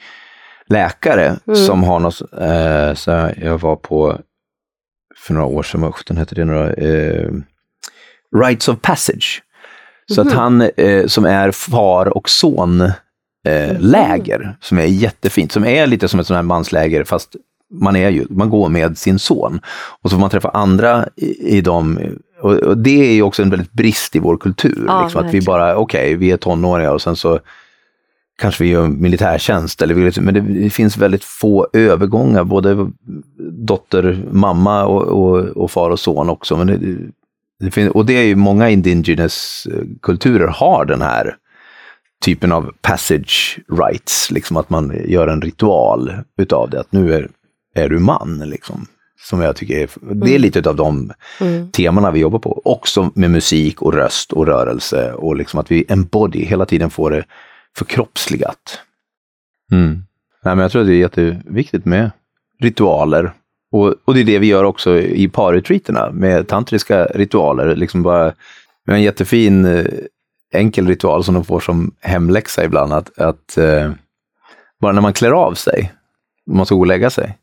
läkare 0.70 1.36
mm. 1.48 1.56
som 1.56 1.84
har 1.84 2.00
något, 2.00 2.22
eh, 2.22 2.94
så 2.94 3.30
jag 3.46 3.58
var 3.58 3.76
på 3.76 4.18
för 5.28 5.34
några 5.34 5.48
år 5.48 5.64
sedan, 5.64 5.82
vad 5.82 5.96
sjutton 5.96 6.18
hette 6.18 6.36
det 6.36 6.46
nu 6.46 6.74
eh, 6.78 7.32
Rites 8.40 8.68
of 8.68 8.82
Passage. 8.82 9.44
Så 10.14 10.22
att 10.22 10.28
mhm. 10.28 10.38
han 10.38 10.70
eh, 10.78 11.08
som 11.08 11.26
är 11.26 11.52
far 11.52 12.18
och 12.18 12.30
son 12.30 12.82
eh, 12.82 12.92
mm. 13.70 13.78
läger 13.80 14.58
som 14.62 14.78
är 14.78 14.86
jättefint, 14.86 15.52
som 15.52 15.66
är 15.66 15.88
lite 15.88 16.08
som 16.08 16.20
ett 16.20 16.28
sånt 16.28 16.36
här 16.36 16.44
mansläger 16.44 17.04
fast 17.04 17.36
man, 17.74 17.96
är 17.96 18.10
ju, 18.10 18.26
man 18.30 18.50
går 18.50 18.70
med 18.70 18.98
sin 18.98 19.20
son. 19.20 19.60
Och 20.02 20.10
så 20.10 20.16
får 20.16 20.22
man 20.22 20.30
träffa 20.30 20.50
andra 20.50 21.08
i, 21.16 21.58
i 21.58 21.62
dem. 21.62 22.00
Och, 22.42 22.54
och, 22.54 22.78
det 22.78 23.10
är 23.10 23.14
ju 23.14 23.22
också 23.22 23.42
en 23.42 23.50
väldigt 23.50 23.72
brist 23.72 24.16
i 24.16 24.20
vår 24.20 24.38
kultur. 24.38 24.84
Ja, 24.88 25.04
liksom, 25.04 25.26
att 25.26 25.34
vi 25.34 25.42
bara, 25.42 25.76
okej, 25.76 26.00
okay, 26.00 26.16
vi 26.16 26.32
är 26.32 26.38
tonåringar 26.38 26.94
och 26.94 27.02
sen 27.02 27.16
så 27.16 27.40
kanske 28.38 28.64
vi 28.64 28.70
gör 28.70 28.88
militärtjänst. 28.88 29.82
Eller, 29.82 30.22
men 30.22 30.34
det, 30.34 30.42
det 30.42 30.70
finns 30.70 30.98
väldigt 30.98 31.24
få 31.24 31.68
övergångar, 31.74 32.44
både 32.44 32.92
dotter, 33.52 34.24
mamma 34.32 34.86
och, 34.86 35.04
och, 35.04 35.40
och 35.40 35.72
far 35.72 35.90
och 35.90 36.00
son 36.00 36.30
också. 36.30 36.58
Men 36.58 36.68
det, 36.68 36.98
det 37.60 37.72
finns, 37.72 37.92
och 37.92 38.06
det 38.06 38.14
är 38.14 38.24
ju 38.24 38.36
många 38.36 38.70
indigenous 38.70 39.68
kulturer 40.02 40.48
har 40.48 40.86
den 40.86 41.02
här 41.02 41.36
typen 42.26 42.52
av 42.52 42.74
passage 42.82 43.60
rights, 43.72 44.32
liksom 44.32 44.58
att 44.58 44.70
man 44.70 45.02
gör 45.06 45.28
en 45.28 45.42
ritual 45.42 46.12
utav 46.38 46.70
det, 46.70 46.80
att 46.80 46.92
nu 46.92 47.14
är, 47.14 47.30
är 47.76 47.90
du 47.90 48.00
man. 48.00 48.44
Liksom. 48.46 48.88
Som 49.20 49.42
jag 49.42 49.56
tycker 49.56 49.80
är, 49.80 49.90
det 50.02 50.28
är 50.28 50.30
mm. 50.30 50.42
lite 50.42 50.70
av 50.70 50.76
de 50.76 51.12
mm. 51.42 51.72
temana 51.72 52.12
vi 52.12 52.20
jobbar 52.20 52.40
på. 52.40 52.62
Också 52.66 53.12
med 53.16 53.32
musik 53.32 53.82
och 53.82 53.94
röst 53.94 54.34
och 54.34 54.48
rörelse 54.48 55.14
och 55.14 55.36
liksom 55.36 55.60
att 55.60 55.72
vi 55.72 55.86
embody, 55.88 56.46
hela 56.46 56.66
tiden 56.66 56.90
får 56.90 57.12
det 57.12 57.24
förkroppsligat. 57.76 58.80
Mm. 59.72 60.04
Nej, 60.44 60.56
men 60.56 60.60
jag 60.60 60.72
tror 60.72 60.82
att 60.82 60.88
det 60.88 60.94
är 60.94 61.00
jätteviktigt 61.00 61.86
med 61.86 62.12
ritualer. 62.60 63.34
Och, 63.72 63.96
och 64.06 64.14
det 64.14 64.20
är 64.20 64.26
det 64.26 64.40
vi 64.40 64.48
gör 64.48 64.64
också 64.64 65.00
i 65.00 65.28
parretreaterna 65.28 66.12
med 66.12 66.48
tantriska 66.48 67.06
ritualer. 67.06 67.76
Liksom 67.76 68.04
bara, 68.04 68.34
vi 68.86 68.92
har 68.92 68.98
en 68.98 69.04
jättefin 69.04 69.66
eh, 69.66 69.86
enkel 70.54 70.88
ritual 70.88 71.24
som 71.24 71.34
de 71.34 71.46
får 71.46 71.60
som 71.60 71.96
hemläxa 72.00 72.64
ibland, 72.64 72.94
att, 72.94 73.20
att 73.20 73.58
eh, 73.58 73.92
bara 74.82 74.92
när 74.92 75.02
man 75.02 75.14
klär 75.14 75.32
av 75.32 75.54
sig, 75.54 75.94
man 76.52 76.66
ska 76.66 76.76
gå 76.76 76.82
och 76.82 76.88
lägga 76.88 77.10
sig, 77.10 77.38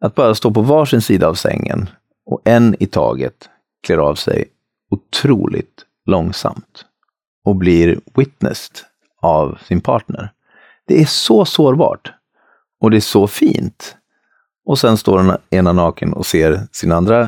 att 0.00 0.14
bara 0.14 0.34
stå 0.34 0.50
på 0.50 0.60
varsin 0.60 1.00
sida 1.00 1.28
av 1.28 1.34
sängen 1.34 1.88
och 2.26 2.40
en 2.44 2.76
i 2.80 2.86
taget 2.86 3.48
klär 3.82 3.98
av 3.98 4.14
sig 4.14 4.44
otroligt 4.90 5.84
långsamt 6.06 6.84
och 7.44 7.56
blir 7.56 8.00
witnessed 8.14 8.76
av 9.22 9.58
sin 9.66 9.80
partner. 9.80 10.32
Det 10.86 11.00
är 11.00 11.04
så 11.04 11.44
sårbart 11.44 12.12
och 12.80 12.90
det 12.90 12.96
är 12.96 13.00
så 13.00 13.26
fint. 13.26 13.96
Och 14.66 14.78
sen 14.78 14.96
står 14.96 15.18
den 15.18 15.36
ena 15.50 15.72
naken 15.72 16.12
och 16.12 16.26
ser 16.26 16.60
sin 16.72 16.92
andra 16.92 17.20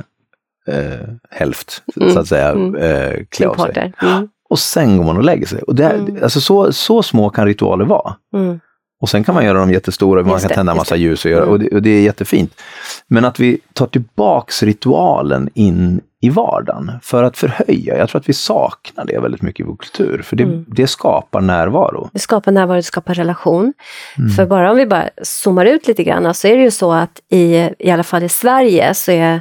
eh, 0.67 1.09
hälft, 1.31 1.83
mm. 1.97 2.15
så 2.15 2.19
att 2.19 2.29
säga, 2.29 2.51
mm. 2.51 2.77
eh, 2.77 3.25
klä 3.31 3.49
av 3.49 3.55
sig. 3.55 3.93
Mm 4.03 4.29
och 4.51 4.59
sen 4.59 4.97
går 4.97 5.05
man 5.05 5.17
och 5.17 5.25
lägger 5.25 5.47
sig. 5.47 5.63
Och 5.63 5.75
det, 5.75 5.91
mm. 5.91 6.23
alltså 6.23 6.41
så, 6.41 6.73
så 6.73 7.03
små 7.03 7.31
kan 7.31 7.47
ritualer 7.47 7.85
vara. 7.85 8.17
Mm. 8.35 8.61
Och 9.01 9.09
sen 9.09 9.25
kan 9.25 9.35
man 9.35 9.45
göra 9.45 9.59
dem 9.59 9.73
jättestora, 9.73 10.23
man 10.23 10.41
kan 10.41 10.51
tända 10.51 10.73
en 10.73 10.79
massa 10.79 10.97
ljus 10.97 11.25
och, 11.25 11.31
göra, 11.31 11.43
mm. 11.43 11.53
och, 11.53 11.59
det, 11.59 11.69
och, 11.69 11.83
det, 11.83 11.91
är 11.91 12.03
jättefint. 12.03 12.61
Men 13.07 13.25
att 13.25 13.41
vi 13.41 13.59
tar 13.73 13.87
tillbaks 13.87 14.63
ritualen 14.63 15.49
in 15.55 16.01
i 16.21 16.31
vardagen 16.31 16.93
för 17.03 17.23
att 17.25 17.37
förhöja. 17.37 17.99
Jag 17.99 18.09
tror 18.09 18.21
att 18.21 18.29
vi 18.29 18.33
saknar 18.33 19.05
det 19.05 19.21
väldigt 19.21 19.43
mycket 19.43 19.61
i 19.61 19.69
vår 19.69 19.77
kultur, 19.77 20.23
för 20.23 20.37
det, 20.37 20.43
mm. 20.43 20.65
det 20.69 20.87
skapar 20.87 21.41
närvaro. 21.41 22.11
Det 22.13 22.19
skapar 22.19 22.53
närvaro, 22.53 22.77
det 22.77 22.83
skapar 22.83 23.15
relation. 23.15 23.73
Mm. 24.19 24.31
För 24.31 24.47
bara 24.47 24.71
om 24.71 24.77
vi 24.77 24.87
bara 24.87 25.11
zoomar 25.23 25.65
ut 25.65 25.89
lite 25.89 26.05
grann 26.05 26.35
så 26.35 26.49
är 26.49 26.57
det 26.57 26.63
ju 26.63 26.71
så 26.71 26.93
att 26.93 27.21
i, 27.29 27.71
i 27.79 27.91
alla 27.91 28.03
fall 28.03 28.23
i 28.23 28.29
Sverige 28.29 28.95
så 28.95 29.13
är 29.13 29.41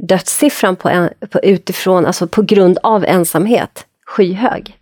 dödssiffran 0.00 0.76
på, 0.76 0.88
en, 0.88 1.08
på 1.30 1.40
utifrån, 1.42 2.06
alltså 2.06 2.26
på 2.26 2.42
grund 2.42 2.78
av 2.82 3.04
ensamhet, 3.04 3.86
skyhög. 4.06 4.78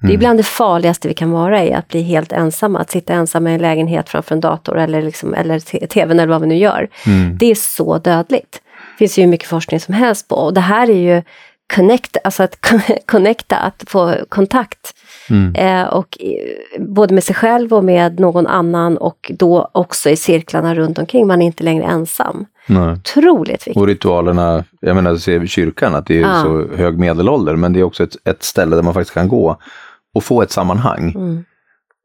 Det 0.00 0.06
är 0.06 0.10
mm. 0.10 0.18
bland 0.18 0.38
det 0.38 0.42
farligaste 0.42 1.08
vi 1.08 1.14
kan 1.14 1.30
vara 1.30 1.64
i, 1.64 1.72
att 1.72 1.88
bli 1.88 2.02
helt 2.02 2.32
ensamma. 2.32 2.78
Att 2.80 2.90
sitta 2.90 3.12
ensam 3.12 3.46
i 3.46 3.54
en 3.54 3.60
lägenhet 3.60 4.08
framför 4.08 4.34
en 4.34 4.40
dator 4.40 4.78
eller, 4.78 5.02
liksom, 5.02 5.34
eller 5.34 5.86
tvn 5.86 6.20
eller 6.20 6.26
vad 6.26 6.40
vi 6.40 6.46
nu 6.46 6.56
gör. 6.56 6.88
Mm. 7.06 7.38
Det 7.38 7.50
är 7.50 7.54
så 7.54 7.98
dödligt. 7.98 8.60
Finns 9.00 9.18
ju 9.18 9.26
mycket 9.26 9.48
forskning 9.48 9.80
som 9.80 9.94
helst 9.94 10.28
på. 10.28 10.34
Och 10.34 10.54
det 10.54 10.60
här 10.60 10.90
är 10.90 11.14
ju 11.14 11.22
connect, 11.74 12.16
alltså 12.24 12.42
att 12.42 12.58
connecta, 13.06 13.56
att 13.56 13.84
få 13.86 14.14
kontakt. 14.28 14.94
Mm. 15.30 15.54
Eh, 15.54 15.88
och, 15.88 16.18
både 16.78 17.14
med 17.14 17.24
sig 17.24 17.34
själv 17.34 17.74
och 17.74 17.84
med 17.84 18.20
någon 18.20 18.46
annan 18.46 18.96
och 18.96 19.32
då 19.34 19.70
också 19.72 20.10
i 20.10 20.16
cirklarna 20.16 20.74
runt 20.74 20.98
omkring. 20.98 21.26
Man 21.26 21.42
är 21.42 21.46
inte 21.46 21.64
längre 21.64 21.84
ensam. 21.84 22.46
Nej. 22.66 22.92
Otroligt 22.92 23.66
viktigt. 23.66 23.76
Och 23.76 23.86
ritualerna, 23.86 24.64
jag 24.80 24.96
menar, 24.96 25.16
ser 25.16 25.46
kyrkan 25.46 25.94
att 25.94 26.06
det 26.06 26.18
är 26.18 26.20
ja. 26.20 26.42
så 26.42 26.76
hög 26.76 26.98
medelålder, 26.98 27.56
men 27.56 27.72
det 27.72 27.80
är 27.80 27.84
också 27.84 28.04
ett, 28.04 28.16
ett 28.24 28.42
ställe 28.42 28.76
där 28.76 28.82
man 28.82 28.94
faktiskt 28.94 29.14
kan 29.14 29.28
gå 29.28 29.56
och 30.14 30.24
få 30.24 30.42
ett 30.42 30.50
sammanhang. 30.50 31.12
Mm. 31.16 31.44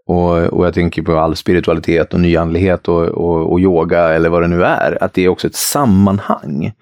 Och, 0.07 0.31
och 0.31 0.65
jag 0.65 0.73
tänker 0.73 1.01
på 1.01 1.19
all 1.19 1.35
spiritualitet 1.35 2.13
och 2.13 2.19
nyandlighet 2.19 2.87
och, 2.87 3.03
och, 3.03 3.51
och, 3.51 3.59
yoga 3.59 4.13
eller 4.13 4.29
vad 4.29 4.41
det 4.41 4.47
nu 4.47 4.63
är, 4.63 5.03
att 5.03 5.13
det 5.13 5.25
är 5.25 5.29
också 5.29 5.47
ett 5.47 5.55
sammanhang 5.55 6.73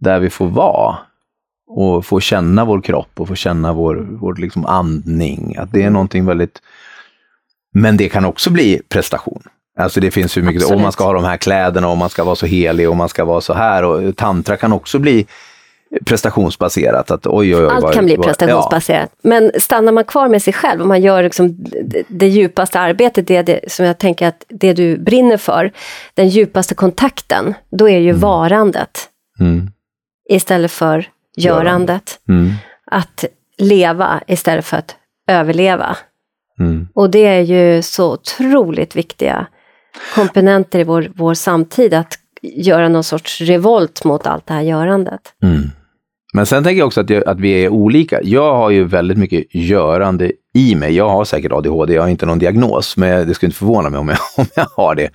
där 0.00 0.20
vi 0.20 0.30
får 0.30 0.46
vara 0.46 0.96
och 1.68 2.06
få 2.06 2.20
känna 2.20 2.64
vår 2.64 2.80
kropp 2.80 3.20
och 3.20 3.28
få 3.28 3.34
känna 3.34 3.72
vår, 3.72 4.06
vår 4.10 4.34
liksom 4.36 4.66
andning. 4.66 5.56
Att 5.58 5.72
det 5.72 5.82
är 5.82 5.90
någonting 5.90 6.26
väldigt... 6.26 6.62
Men 7.74 7.96
det 7.96 8.08
kan 8.08 8.24
också 8.24 8.50
bli 8.50 8.82
prestation. 8.88 9.42
Alltså 9.78 10.00
det 10.00 10.10
finns 10.10 10.36
hur 10.36 10.42
mycket, 10.42 10.62
Absolut. 10.62 10.76
om 10.76 10.82
man 10.82 10.92
ska 10.92 11.04
ha 11.04 11.12
de 11.12 11.24
här 11.24 11.36
kläderna 11.36 11.88
och 11.88 11.96
man 11.96 12.10
ska 12.10 12.24
vara 12.24 12.36
så 12.36 12.46
helig 12.46 12.90
och 12.90 12.96
man 12.96 13.08
ska 13.08 13.24
vara 13.24 13.40
så 13.40 13.54
här 13.54 13.84
och 13.84 14.16
tantra 14.16 14.56
kan 14.56 14.72
också 14.72 14.98
bli 14.98 15.26
prestationsbaserat. 16.04 17.10
Att, 17.10 17.26
oj, 17.26 17.56
oj, 17.56 17.64
oj, 17.64 17.70
Allt 17.72 17.82
vad- 17.82 17.94
kan 17.94 18.04
bli 18.04 18.16
prestationsbaserat. 18.16 19.10
Men 19.22 19.50
stannar 19.60 19.92
man 19.92 20.04
kvar 20.04 20.28
med 20.28 20.42
sig 20.42 20.52
själv 20.52 20.80
och 20.80 20.86
man 20.88 21.02
gör 21.02 21.22
liksom 21.22 21.56
det, 21.84 22.02
det 22.08 22.28
djupaste 22.28 22.80
arbetet, 22.80 23.26
det, 23.26 23.42
det 23.42 23.60
som 23.72 23.86
jag 23.86 23.98
tänker 23.98 24.28
att 24.28 24.44
det 24.48 24.72
du 24.72 24.98
brinner 24.98 25.36
för, 25.36 25.72
den 26.14 26.28
djupaste 26.28 26.74
kontakten, 26.74 27.54
då 27.70 27.88
är 27.88 27.98
ju 27.98 28.12
varandet 28.12 29.08
Ja. 29.38 29.44
Mm, 29.44 29.70
istället 30.28 30.70
för 30.72 31.08
görandet. 31.36 32.18
mm, 32.28 32.52
Att 32.90 33.24
leva 33.58 34.20
istället 34.26 34.64
för 34.64 34.76
att 34.76 34.96
överleva. 35.28 35.96
mm. 36.60 36.88
Och 36.94 37.10
det 37.10 37.26
är 37.26 37.40
ju 37.40 37.82
så 37.82 38.12
otroligt 38.12 38.96
viktiga 38.96 39.46
komponenter 40.14 40.78
i 40.78 40.84
vår, 40.84 41.12
vår 41.14 41.34
samtid, 41.34 41.94
att 41.94 42.14
göra 42.42 42.88
någon 42.88 43.04
sorts 43.04 43.40
revolt 43.40 44.04
mot 44.04 44.26
allt 44.26 44.46
det 44.46 44.54
här 44.54 44.62
görandet. 44.62 45.20
Mm. 45.42 45.62
Men 46.34 46.46
sen 46.46 46.64
tänker 46.64 46.78
jag 46.78 46.86
också 46.86 47.00
att, 47.00 47.10
jag, 47.10 47.28
att 47.28 47.40
vi 47.40 47.64
är 47.64 47.68
olika. 47.68 48.20
Jag 48.22 48.54
har 48.56 48.70
ju 48.70 48.84
väldigt 48.84 49.18
mycket 49.18 49.54
görande 49.54 50.32
i 50.54 50.74
mig. 50.74 50.94
Jag 50.96 51.08
har 51.08 51.24
säkert 51.24 51.52
ADHD, 51.52 51.94
jag 51.94 52.02
har 52.02 52.08
inte 52.08 52.26
någon 52.26 52.38
diagnos, 52.38 52.96
men 52.96 53.28
det 53.28 53.34
skulle 53.34 53.48
inte 53.48 53.58
förvåna 53.58 53.90
mig 53.90 54.00
om 54.00 54.08
jag, 54.08 54.18
om 54.36 54.46
jag 54.56 54.66
har 54.76 54.94
det. 54.94 55.10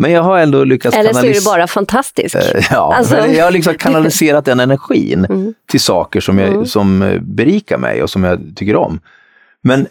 Men 0.00 0.10
jag 0.12 0.22
har 0.22 0.38
ändå 0.38 0.64
lyckats 0.64 0.96
Eller 0.96 1.12
så 1.12 1.26
är 1.26 1.34
du 1.34 1.44
bara 1.44 1.66
fantastisk. 1.66 2.34
Eh, 2.34 2.42
Ja, 2.70 2.94
Alltså- 2.98 3.16
jag 3.26 3.44
har 3.44 3.50
liksom 3.50 3.74
kanaliserat 3.74 4.44
den 4.44 4.60
energin 4.60 5.24
Mm. 5.24 5.54
till 5.68 5.80
saker 5.80 6.20
som, 6.20 6.38
jag, 6.38 6.48
Mm. 6.48 6.66
som 6.66 7.02
eh, 7.02 7.20
berikar 7.20 7.78
mig 7.78 8.02
och 8.02 8.10
som 8.10 8.24
jag 8.24 8.40
tycker 8.56 8.76
om. 8.76 9.00
Men, 9.62 9.80
eh, 9.80 9.86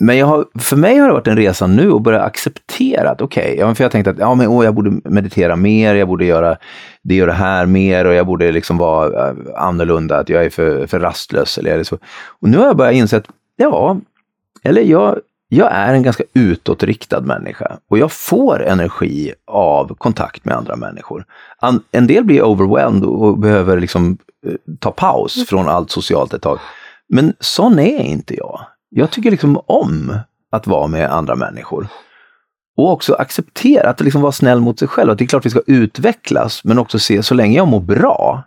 men 0.00 0.16
jag 0.18 0.26
har, 0.26 0.44
för 0.58 0.76
mig 0.76 0.98
har 0.98 1.08
det 1.08 1.14
varit 1.14 1.26
en 1.26 1.36
resa 1.36 1.66
nu 1.66 1.92
att 1.92 2.02
börja 2.02 2.20
acceptera 2.22 3.10
att 3.10 3.20
okej, 3.20 3.56
ja, 3.58 3.74
för 3.74 3.84
jag 3.84 3.90
tänkte 3.92 4.10
att 4.10 4.18
ja, 4.18 4.34
men, 4.34 4.46
åh, 4.48 4.64
jag 4.64 4.74
borde 4.74 5.00
meditera 5.10 5.56
mer, 5.56 5.94
jag 5.94 6.08
borde 6.08 6.24
göra 6.24 6.56
det 7.02 7.20
och 7.20 7.26
det 7.26 7.32
här 7.32 7.66
mer 7.66 8.04
och 8.04 8.14
jag 8.14 8.26
borde 8.26 8.52
liksom 8.52 8.78
vara 8.78 9.34
annorlunda, 9.56 10.18
att 10.18 10.28
jag 10.28 10.44
är 10.44 10.50
för, 10.50 10.86
för 10.86 11.00
rastlös 11.00 11.58
eller 11.58 11.78
är 11.78 11.82
så. 11.82 11.98
Och 12.40 12.48
nu 12.48 12.58
har 12.58 12.66
jag 12.66 12.76
börjat 12.76 12.94
inse 12.94 13.16
att 13.16 13.26
ja, 13.56 13.96
eller 14.62 14.82
jag, 14.82 15.18
jag 15.52 15.72
är 15.72 15.94
en 15.94 16.02
ganska 16.02 16.24
utåtriktad 16.34 17.20
människa 17.20 17.78
och 17.88 17.98
jag 17.98 18.12
får 18.12 18.62
energi 18.62 19.32
av 19.46 19.94
kontakt 19.94 20.44
med 20.44 20.56
andra 20.56 20.76
människor. 20.76 21.24
En 21.92 22.06
del 22.06 22.24
blir 22.24 22.42
overwhelmed 22.42 23.04
och 23.04 23.38
behöver 23.38 23.80
liksom 23.80 24.18
eh, 24.46 24.52
ta 24.78 24.90
paus 24.90 25.48
från 25.48 25.68
allt 25.68 25.90
socialt 25.90 26.34
ett 26.34 26.42
tag. 26.42 26.58
Men 27.08 27.34
sån 27.40 27.78
är 27.78 28.02
inte 28.02 28.34
jag. 28.34 28.60
Jag 28.88 29.10
tycker 29.10 29.30
liksom 29.30 29.60
om 29.66 30.18
att 30.52 30.66
vara 30.66 30.86
med 30.86 31.12
andra 31.12 31.36
människor. 31.36 31.88
Och 32.76 32.92
också 32.92 33.14
acceptera 33.14 33.90
att 33.90 34.00
liksom 34.00 34.22
vara 34.22 34.32
snäll 34.32 34.60
mot 34.60 34.78
sig 34.78 34.88
själv. 34.88 35.10
Att 35.10 35.18
det 35.18 35.24
är 35.24 35.28
klart 35.28 35.46
vi 35.46 35.50
ska 35.50 35.62
utvecklas, 35.66 36.64
men 36.64 36.78
också 36.78 36.98
se 36.98 37.22
så 37.22 37.34
länge 37.34 37.56
jag 37.56 37.68
mår 37.68 37.80
bra 37.80 38.42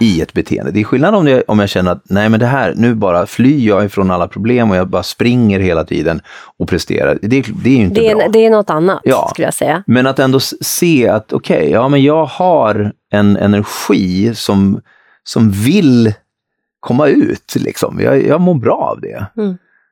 i 0.00 0.20
ett 0.20 0.32
beteende. 0.32 0.70
Det 0.72 0.80
är 0.80 0.84
skillnad 0.84 1.14
om 1.14 1.26
jag, 1.28 1.42
om 1.48 1.58
jag 1.58 1.68
känner 1.68 1.92
att 1.92 2.02
nej 2.04 2.28
men 2.28 2.40
det 2.40 2.46
här, 2.46 2.74
nu 2.76 2.94
bara 2.94 3.26
flyr 3.26 3.68
jag 3.68 3.84
ifrån 3.84 4.10
alla 4.10 4.28
problem 4.28 4.70
och 4.70 4.76
jag 4.76 4.88
bara 4.88 5.02
springer 5.02 5.60
hela 5.60 5.84
tiden 5.84 6.20
och 6.58 6.68
presterar. 6.68 7.18
Det, 7.22 7.28
det 7.28 7.70
är 7.70 7.76
ju 7.76 7.82
inte 7.84 8.00
Det 8.00 8.14
bra. 8.14 8.22
är, 8.24 8.28
det 8.28 8.46
är 8.46 8.50
något 8.50 8.70
annat, 8.70 9.00
Ja. 9.04 9.28
skulle 9.30 9.46
jag 9.46 9.54
säga. 9.54 9.82
Men 9.86 10.06
att 10.06 10.18
ändå 10.18 10.40
se 10.60 11.08
att 11.08 11.32
okej, 11.32 11.70
ja 11.70 11.88
men 11.88 12.02
jag 12.02 12.24
har 12.24 12.92
en 13.12 13.36
energi 13.36 14.34
som, 14.34 14.80
som 15.24 15.50
vill 15.50 16.12
komma 16.80 17.06
ut. 17.06 17.54
Liksom. 17.56 18.00
Jag, 18.00 18.26
jag 18.26 18.40
mår 18.40 18.54
bra 18.54 18.76
av 18.76 19.00
det. 19.00 19.26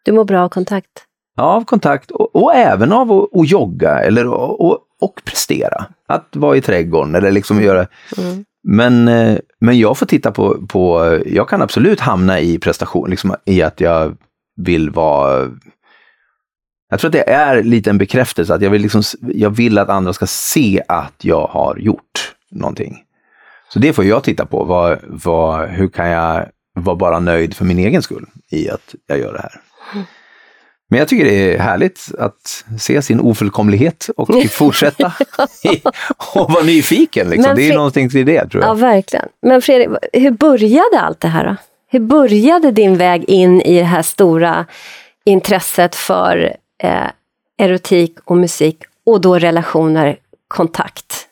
Du 0.05 0.13
mår 0.13 0.25
bra 0.25 0.41
av 0.45 0.49
kontakt. 0.49 0.89
Ja, 1.37 1.43
av 1.43 1.65
kontakt 1.65 2.11
och, 2.11 2.37
och 2.37 2.55
även 2.55 2.93
av 2.93 3.13
att, 3.13 3.41
att 3.41 3.51
jogga 3.51 3.99
eller 4.01 4.27
och, 4.27 4.61
och, 4.67 4.79
och 5.01 5.21
prestera. 5.25 5.85
Att 6.09 6.29
vara 6.37 6.57
i 6.57 6.61
trädgården 6.61 7.15
eller 7.15 7.31
liksom 7.31 7.63
göra... 7.63 7.87
Mm. 8.19 8.45
Men, 8.65 9.09
eh, 9.09 9.39
men 9.61 9.79
jag 9.79 9.99
får 9.99 10.07
titta 10.07 10.33
på, 10.33 10.67
på, 10.67 11.19
jag 11.27 11.49
kan 11.49 11.63
absolut 11.63 12.01
hamna 12.01 12.41
i 12.41 12.59
prestation, 12.59 13.11
liksom 13.11 13.35
i 13.45 13.63
att 13.63 13.81
jag 13.81 14.17
vill 14.57 14.91
vara 14.91 15.51
jag 16.91 17.01
tror 17.01 17.09
att 17.09 17.13
det 17.13 17.31
är 17.31 17.63
lite 17.63 17.91
en 17.91 17.99
bekräftelse, 17.99 18.55
att 18.55 18.63
jag 18.63 18.71
vill, 18.71 18.83
liksom, 18.83 19.03
jag 19.21 19.51
vill 19.51 19.79
att 19.79 19.89
andra 19.89 20.13
ska 20.13 20.27
se 20.27 20.83
att 20.89 21.25
jag 21.25 21.47
har 21.47 21.77
gjort 21.77 22.35
någonting. 22.51 23.03
Så 23.69 23.79
det 23.79 23.93
får 23.93 24.05
jag 24.05 24.25
titta 24.25 24.47
på, 24.47 24.65
vad, 24.65 24.99
vad, 25.03 25.69
hur 25.69 25.89
kan 25.89 26.09
jag 26.09 26.49
vara 26.75 26.97
bara 26.97 27.21
nöjd 27.21 27.57
för 27.57 27.65
min 27.65 27.79
egen 27.79 28.03
skull 28.03 28.27
i 28.51 28.71
att 28.71 28.95
jag 29.07 29.19
gör 29.19 29.33
det 29.33 29.41
här. 29.41 29.61
Mm. 29.95 30.07
Men 30.91 30.99
jag 30.99 31.09
tycker 31.09 31.25
det 31.25 31.55
är 31.55 31.59
härligt 31.59 32.09
att 32.19 32.65
se 32.81 33.03
sin 33.03 33.21
ofullkomlighet 33.21 34.11
och 34.17 34.29
fortsätta 34.51 35.13
och 36.35 36.51
vara 36.51 36.65
nyfiken. 36.65 37.31
Liksom. 37.31 37.57
Det 37.57 37.69
är 37.69 37.75
någonting 37.75 38.11
till 38.11 38.27
det 38.27 38.49
tror 38.49 38.63
jag. 38.63 38.71
Ja, 38.71 38.75
verkligen. 38.75 39.29
Men 39.43 39.63
Fredrik, 39.63 39.89
hur 40.13 40.31
började 40.31 41.01
allt 41.01 41.21
det 41.21 41.29
här 41.29 41.45
då? 41.45 41.57
Hur 41.91 42.01
började 42.01 42.71
din 42.71 42.97
väg 42.97 43.25
in 43.25 43.61
i 43.61 43.79
det 43.79 43.85
här 43.85 44.03
stora 44.03 44.67
intresset 45.25 45.95
för 45.95 46.57
eh, 46.83 47.07
erotik 47.59 48.19
och 48.25 48.37
musik 48.37 48.79
och 49.07 49.21
då 49.21 49.39
relationer, 49.39 50.19
kontakt? 50.49 51.27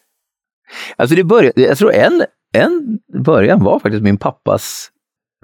Alltså 0.97 1.17
det 1.17 1.25
började, 1.25 1.61
jag 1.61 1.79
tror 1.79 1.93
en, 1.93 2.25
en 2.53 2.99
början 3.23 3.65
var 3.65 3.79
faktiskt 3.79 4.03
min 4.03 4.17
pappas 4.17 4.91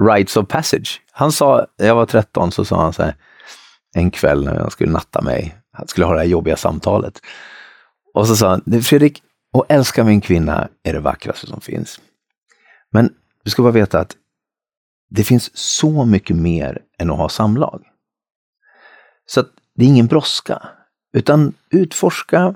rites 0.02 0.36
of 0.36 0.48
passage. 0.48 1.00
Han 1.12 1.32
sa, 1.32 1.66
jag 1.76 1.94
var 1.94 2.06
13 2.06 2.52
så 2.52 2.64
sa 2.64 2.82
han 2.82 2.92
så 2.92 3.02
här, 3.02 3.14
en 3.94 4.10
kväll 4.10 4.44
när 4.44 4.54
jag 4.54 4.72
skulle 4.72 4.92
natta 4.92 5.22
mig, 5.22 5.56
han 5.72 5.88
skulle 5.88 6.06
ha 6.06 6.12
det 6.12 6.20
här 6.20 6.26
jobbiga 6.26 6.56
samtalet. 6.56 7.20
Och 8.14 8.26
så 8.26 8.36
sa 8.36 8.48
han, 8.48 8.82
Fredrik, 8.82 9.22
att 9.54 9.72
älska 9.72 10.04
min 10.04 10.20
kvinna 10.20 10.68
är 10.82 10.92
det 10.92 11.00
vackraste 11.00 11.46
som 11.46 11.60
finns. 11.60 12.00
Men 12.90 13.14
du 13.44 13.50
ska 13.50 13.62
bara 13.62 13.72
veta 13.72 14.00
att 14.00 14.16
det 15.10 15.24
finns 15.24 15.56
så 15.56 16.04
mycket 16.04 16.36
mer 16.36 16.78
än 16.98 17.10
att 17.10 17.16
ha 17.16 17.28
samlag. 17.28 17.82
Så 19.26 19.40
att 19.40 19.48
det 19.74 19.84
är 19.84 19.88
ingen 19.88 20.06
brådska, 20.06 20.68
utan 21.12 21.54
utforska 21.70 22.54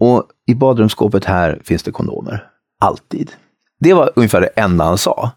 och 0.00 0.24
i 0.46 0.54
badrumsskåpet 0.54 1.24
här 1.24 1.60
finns 1.64 1.82
det 1.82 1.92
kondomer. 1.92 2.50
Alltid. 2.80 3.32
Det 3.80 3.94
var 3.94 4.12
ungefär 4.16 4.40
det 4.40 4.46
enda 4.46 4.84
han 4.84 4.98
sa. 4.98 5.30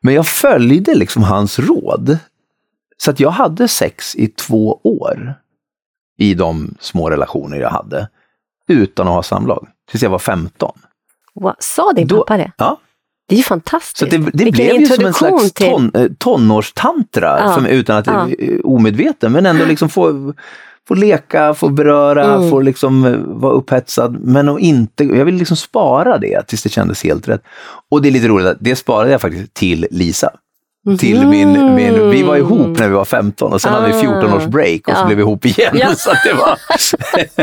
Men 0.00 0.14
jag 0.14 0.26
följde 0.26 0.94
liksom 0.94 1.22
hans 1.22 1.58
råd. 1.58 2.18
Så 3.02 3.10
att 3.10 3.20
jag 3.20 3.30
hade 3.30 3.68
sex 3.68 4.16
i 4.16 4.26
två 4.28 4.80
år 4.82 5.34
i 6.18 6.34
de 6.34 6.74
små 6.80 7.10
relationer 7.10 7.58
jag 7.58 7.70
hade. 7.70 8.08
Utan 8.68 9.08
att 9.08 9.14
ha 9.14 9.22
samlag. 9.22 9.68
Tills 9.90 10.02
jag 10.02 10.10
var 10.10 10.18
15. 10.18 10.72
Wow, 11.34 11.54
sa 11.58 11.92
din 11.92 12.06
Då- 12.06 12.16
pappa 12.18 12.36
det? 12.36 12.52
Ja, 12.56 12.80
Det 13.28 13.34
är 13.34 13.36
ju 13.36 13.42
fantastiskt. 13.42 13.98
så 13.98 14.04
det, 14.04 14.18
det 14.32 14.44
Vilken 14.44 14.66
blev 14.66 14.80
ju 14.80 14.86
som 14.86 15.04
en 15.04 15.14
slags 15.14 15.52
till- 15.52 15.66
ton, 15.66 15.90
eh, 15.94 16.08
tonårstantra 16.18 17.38
Ja, 17.40 17.54
för 17.54 17.68
utan 17.68 17.96
att 17.96 18.06
ja. 18.06 18.28
ja. 18.38 18.58
omedveten, 18.64 19.32
men 19.32 19.46
ändå 19.46 19.64
liksom 19.64 19.88
få, 19.88 20.32
få 20.88 20.94
leka, 20.94 21.54
få 21.54 21.68
beröra, 21.68 22.34
Mm. 22.34 22.50
få 22.50 22.60
liksom 22.60 23.04
eh, 23.04 23.16
vara 23.16 23.52
upphetsad. 23.52 24.16
Men 24.20 24.48
att 24.48 24.60
inte, 24.60 25.04
jag 25.04 25.24
vill 25.24 25.34
liksom 25.34 25.56
spara 25.56 26.18
det 26.18 26.42
tills 26.46 26.62
det 26.62 26.68
kändes 26.68 27.04
helt 27.04 27.28
rätt. 27.28 27.42
Och 27.90 28.02
det 28.02 28.08
är 28.08 28.12
lite 28.12 28.28
roligt 28.28 28.56
det 28.60 28.76
sparade 28.76 29.10
jag 29.12 29.20
faktiskt 29.20 29.54
till 29.54 29.86
Lisa. 29.90 30.30
Till 30.98 31.26
min, 31.26 31.74
min, 31.74 32.10
vi 32.10 32.22
var 32.22 32.36
ihop 32.36 32.78
när 32.78 32.88
vi 32.88 32.94
var 32.94 33.04
15 33.04 33.52
och 33.52 33.60
sen 33.62 33.72
hade 33.72 33.86
vi 33.88 33.94
Ah. 33.94 34.00
14 34.00 34.32
års 34.32 34.44
break 34.46 34.88
och 34.88 34.94
så 34.94 35.00
Ja. 35.00 35.06
blev 35.06 35.16
vi 35.16 35.22
ihop 35.22 35.44
igen. 35.44 35.76
Ja. 35.78 35.94
Så 35.96 36.10
att 36.10 36.18
det 36.24 36.32
var... 36.32 36.58
det 37.26 37.36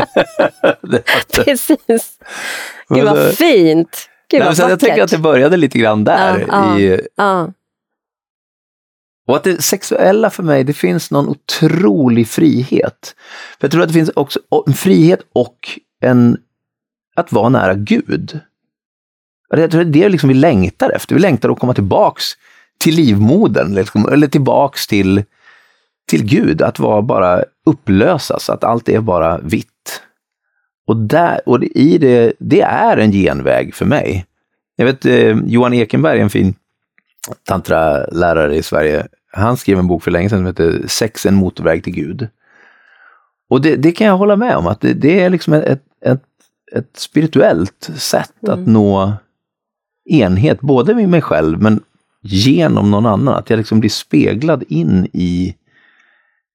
var 1.36 1.44
Precis. 1.44 2.18
Gud 2.88 3.04
vad 3.04 3.16
det- 3.16 3.32
fint. 3.32 4.08
Gud 4.30 4.40
Nej, 4.40 4.48
vad 4.48 4.56
så 4.56 4.62
jag 4.62 4.80
tänker 4.80 5.02
att 5.02 5.10
det 5.10 5.18
började 5.18 5.56
lite 5.56 5.78
grann 5.78 6.04
där. 6.04 6.46
Ja, 6.48 6.78
i, 6.78 7.00
Ja, 7.16 7.52
Och 9.28 9.36
att 9.36 9.44
det 9.44 9.62
sexuella 9.62 10.30
för 10.30 10.42
mig, 10.42 10.64
det 10.64 10.72
finns 10.72 11.10
någon 11.10 11.28
otrolig 11.28 12.28
frihet. 12.28 13.14
För 13.60 13.64
jag 13.66 13.70
tror 13.72 13.82
att 13.82 13.88
det 13.88 13.94
finns 13.94 14.10
också 14.16 14.40
en 14.66 14.74
frihet 14.74 15.20
och 15.32 15.58
en, 16.00 16.36
att 17.16 17.32
vara 17.32 17.48
nära 17.48 17.74
Gud. 17.74 18.40
Jag 19.48 19.70
tror 19.70 19.84
det 19.84 19.98
är 19.98 20.02
det 20.02 20.08
liksom 20.08 20.28
vi 20.28 20.34
längtar 20.34 20.90
efter. 20.90 21.14
Vi 21.14 21.20
längtar 21.20 21.48
att 21.50 21.58
komma 21.58 21.74
tillbaks 21.74 22.24
till 22.78 22.94
livmodern, 22.94 23.74
liksom, 23.74 24.08
eller 24.08 24.26
tillbaks 24.26 24.86
till, 24.86 25.22
till 26.08 26.24
Gud. 26.24 26.62
Att 26.62 26.78
vara 26.78 27.02
bara 27.02 27.44
upplösas, 27.66 28.50
att 28.50 28.64
allt 28.64 28.88
är 28.88 29.00
bara 29.00 29.38
vitt. 29.38 29.68
Och, 30.86 30.96
där, 30.96 31.40
och 31.46 31.64
i 31.64 31.98
det, 31.98 32.32
det 32.38 32.60
är 32.60 32.96
en 32.96 33.12
genväg 33.12 33.74
för 33.74 33.84
mig. 33.84 34.26
Jag 34.76 34.84
vet, 34.84 35.04
eh, 35.04 35.38
Johan 35.46 35.74
Ekenberg, 35.74 36.20
en 36.20 36.30
fin 36.30 36.54
tantralärare 37.44 38.56
i 38.56 38.62
Sverige, 38.62 39.06
han 39.32 39.56
skrev 39.56 39.78
en 39.78 39.86
bok 39.86 40.02
för 40.02 40.10
länge 40.10 40.28
sedan 40.28 40.38
som 40.38 40.46
heter 40.46 40.82
Sex 40.86 41.26
en 41.26 41.34
motorväg 41.34 41.84
till 41.84 41.94
Gud. 41.94 42.28
Och 43.48 43.60
det, 43.60 43.76
det 43.76 43.92
kan 43.92 44.06
jag 44.06 44.16
hålla 44.16 44.36
med 44.36 44.56
om, 44.56 44.66
att 44.66 44.80
det, 44.80 44.92
det 44.94 45.20
är 45.20 45.30
liksom 45.30 45.52
ett, 45.52 45.82
ett, 46.04 46.22
ett 46.72 46.96
spirituellt 46.96 47.90
sätt 47.96 48.48
att 48.48 48.66
nå 48.66 49.12
enhet, 50.10 50.60
både 50.60 50.94
med 50.94 51.08
mig 51.08 51.22
själv 51.22 51.62
men 51.62 51.82
genom 52.24 52.90
någon 52.90 53.06
annan. 53.06 53.34
Att 53.34 53.50
jag 53.50 53.56
liksom 53.56 53.80
blir 53.80 53.90
speglad 53.90 54.64
in 54.68 55.08
i 55.12 55.54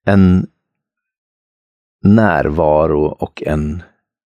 en, 0.06 0.48
närvaro 2.04 3.06
och 3.06 3.44
en 3.46 3.84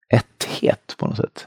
etthet 0.09 0.95
på 0.99 1.07
något 1.07 1.17
sätt. 1.17 1.47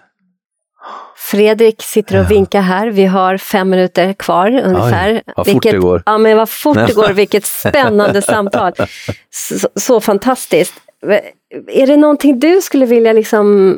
Fredrik 1.31 1.81
sitter 1.81 2.19
och 2.19 2.31
vinkar 2.31 2.61
här. 2.61 2.87
Vi 2.87 3.05
har 3.05 3.37
fem 3.37 3.69
minuter 3.69 4.13
kvar 4.13 4.47
ungefär. 4.47 5.13
Oj, 5.13 5.21
vad 5.35 5.45
fort 5.45 5.47
vilket, 5.47 5.71
det 5.71 5.77
går. 5.77 6.03
Ja, 6.05 6.17
men 6.17 6.37
vad 6.37 6.49
fort 6.49 6.77
det 6.87 6.95
går. 6.95 7.09
Vilket 7.09 7.45
spännande 7.45 8.21
samtal. 8.21 8.73
Så, 9.29 9.67
så, 9.75 10.01
fantastiskt. 10.01 10.73
Är 11.67 11.87
det 11.87 11.97
någonting 11.97 12.39
du 12.39 12.61
skulle 12.61 12.85
vilja 12.85 13.13
liksom 13.13 13.77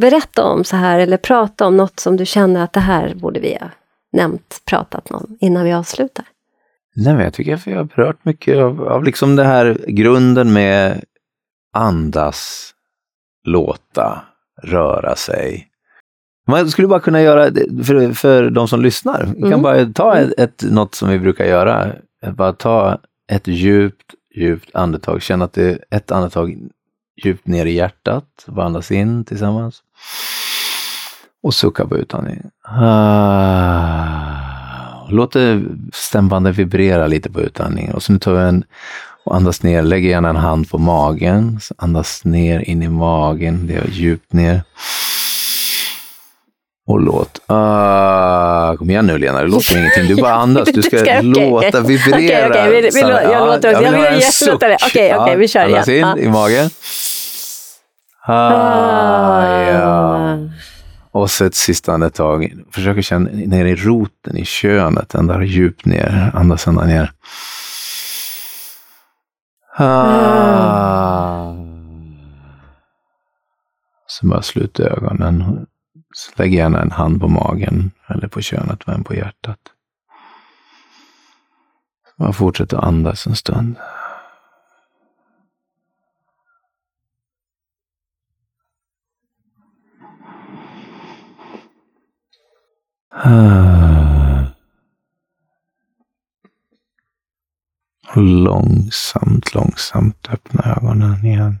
berätta 0.00 0.44
om 0.44 0.64
så 0.64 0.76
här 0.76 0.98
eller 0.98 1.16
prata 1.16 1.66
om 1.66 1.76
något 1.76 2.00
som 2.00 2.16
du 2.16 2.26
känner 2.26 2.64
att 2.64 2.72
det 2.72 2.80
här 2.80 3.14
borde 3.14 3.40
vi 3.40 3.58
nämnt, 4.12 4.62
pratat 4.64 5.10
om 5.10 5.36
innan 5.40 5.64
vi 5.64 5.72
avslutar? 5.72 6.24
Nej, 6.94 7.14
men 7.14 7.24
jag 7.24 7.34
tycker 7.34 7.54
att 7.54 7.66
vi 7.66 7.72
har 7.72 7.84
berört 7.84 8.24
mycket 8.24 8.56
av, 8.56 8.88
av 8.88 9.04
liksom 9.04 9.36
det 9.36 9.44
här 9.44 9.84
grunden 9.88 10.52
med 10.52 11.04
andas, 11.72 12.70
låta, 13.44 14.24
röra 14.62 15.16
sig. 15.16 15.68
Man 16.46 16.70
skulle 16.70 16.88
bara 16.88 17.00
kunna 17.00 17.22
göra, 17.22 17.44
för, 17.84 18.12
för 18.12 18.50
de 18.50 18.68
som 18.68 18.82
lyssnar, 18.82 19.26
vi 19.34 19.40
kan 19.40 19.52
mm. 19.52 19.62
bara 19.62 19.86
ta 19.86 20.16
ett, 20.16 20.40
ett, 20.40 20.62
något 20.70 20.94
som 20.94 21.08
vi 21.08 21.18
brukar 21.18 21.44
göra, 21.44 21.92
bara 22.36 22.52
ta 22.52 22.98
ett 23.32 23.46
djupt, 23.46 24.14
djupt 24.34 24.74
andetag, 24.74 25.22
känna 25.22 25.44
att 25.44 25.52
det 25.52 25.70
är 25.70 25.78
ett 25.90 26.12
andetag 26.12 26.58
djupt 27.24 27.46
ner 27.46 27.66
i 27.66 27.72
hjärtat, 27.72 28.44
bara 28.46 28.66
andas 28.66 28.90
in 28.90 29.24
tillsammans. 29.24 29.82
Och 31.42 31.54
sucka 31.54 31.86
på 31.86 31.96
utandning. 31.96 32.42
Ah. 32.62 34.22
Låt 35.08 35.36
stämbanden 35.92 36.52
vibrera 36.52 37.06
lite 37.06 37.30
på 37.30 37.40
utandningen. 37.40 37.94
Och 37.94 38.02
så 38.02 38.12
nu 38.12 38.18
tar 38.18 38.32
vi 38.32 38.40
en 38.40 38.64
och 39.24 39.36
andas 39.36 39.62
ner, 39.62 39.82
lägg 39.82 40.04
gärna 40.04 40.28
en 40.28 40.36
hand 40.36 40.70
på 40.70 40.78
magen. 40.78 41.58
Så 41.62 41.74
andas 41.78 42.24
ner 42.24 42.60
in 42.60 42.82
i 42.82 42.88
magen, 42.88 43.66
det 43.66 43.74
är 43.74 43.86
djupt 43.88 44.32
ner. 44.32 44.62
Och 46.86 47.00
låt. 47.00 47.40
Ah, 47.46 48.76
kom 48.76 48.90
igen 48.90 49.06
nu 49.06 49.18
Lena, 49.18 49.42
det 49.42 49.48
låter 49.48 49.78
ingenting. 49.78 50.06
Du 50.06 50.22
bara 50.22 50.34
andas. 50.34 50.68
Du 50.72 50.82
ska, 50.82 50.98
ska 51.04 51.20
låta 51.20 51.80
vibrera. 51.80 52.48
Okej, 52.48 52.68
okay, 52.68 52.88
okay. 52.88 53.00
jag, 53.00 53.24
jag 53.24 53.46
låter 53.46 53.70
också. 53.70 53.82
Jag 53.82 53.92
vill, 53.92 54.20
jättelåta 54.20 54.68
det. 54.68 54.76
Okej, 54.86 55.16
okej, 55.16 55.36
vi 55.36 55.48
kör 55.48 55.60
igen. 55.60 55.74
Andas 55.74 55.88
in 55.88 56.24
i 56.24 56.28
magen. 56.28 56.70
Ah, 58.26 59.62
ja. 59.62 60.41
Och 61.12 61.30
så 61.30 61.44
ett 61.44 61.54
sista 61.54 61.92
andetag. 61.92 62.52
Försök 62.70 63.04
känna 63.04 63.30
ner 63.30 63.64
i 63.64 63.74
roten, 63.74 64.36
i 64.36 64.44
könet, 64.44 65.14
ända 65.14 65.44
djupt 65.44 65.84
ner. 65.84 66.30
Andas 66.34 66.66
ända 66.66 66.84
ner. 66.84 67.12
Ah. 69.76 71.54
Så 74.06 74.26
bara 74.26 74.42
slut 74.42 74.80
ögonen. 74.80 75.66
Lägg 76.36 76.54
gärna 76.54 76.82
en 76.82 76.90
hand 76.90 77.20
på 77.20 77.28
magen 77.28 77.90
eller 78.08 78.28
på 78.28 78.40
könet 78.40 78.82
och 78.82 78.92
en 78.92 79.04
på 79.04 79.14
hjärtat. 79.14 79.58
Bara 82.18 82.32
fortsätt 82.32 82.72
att 82.72 82.84
andas 82.84 83.26
en 83.26 83.36
stund. 83.36 83.76
Långsamt, 98.14 99.54
långsamt 99.54 100.28
öppna 100.30 100.76
ögonen 100.76 101.26
igen. 101.26 101.60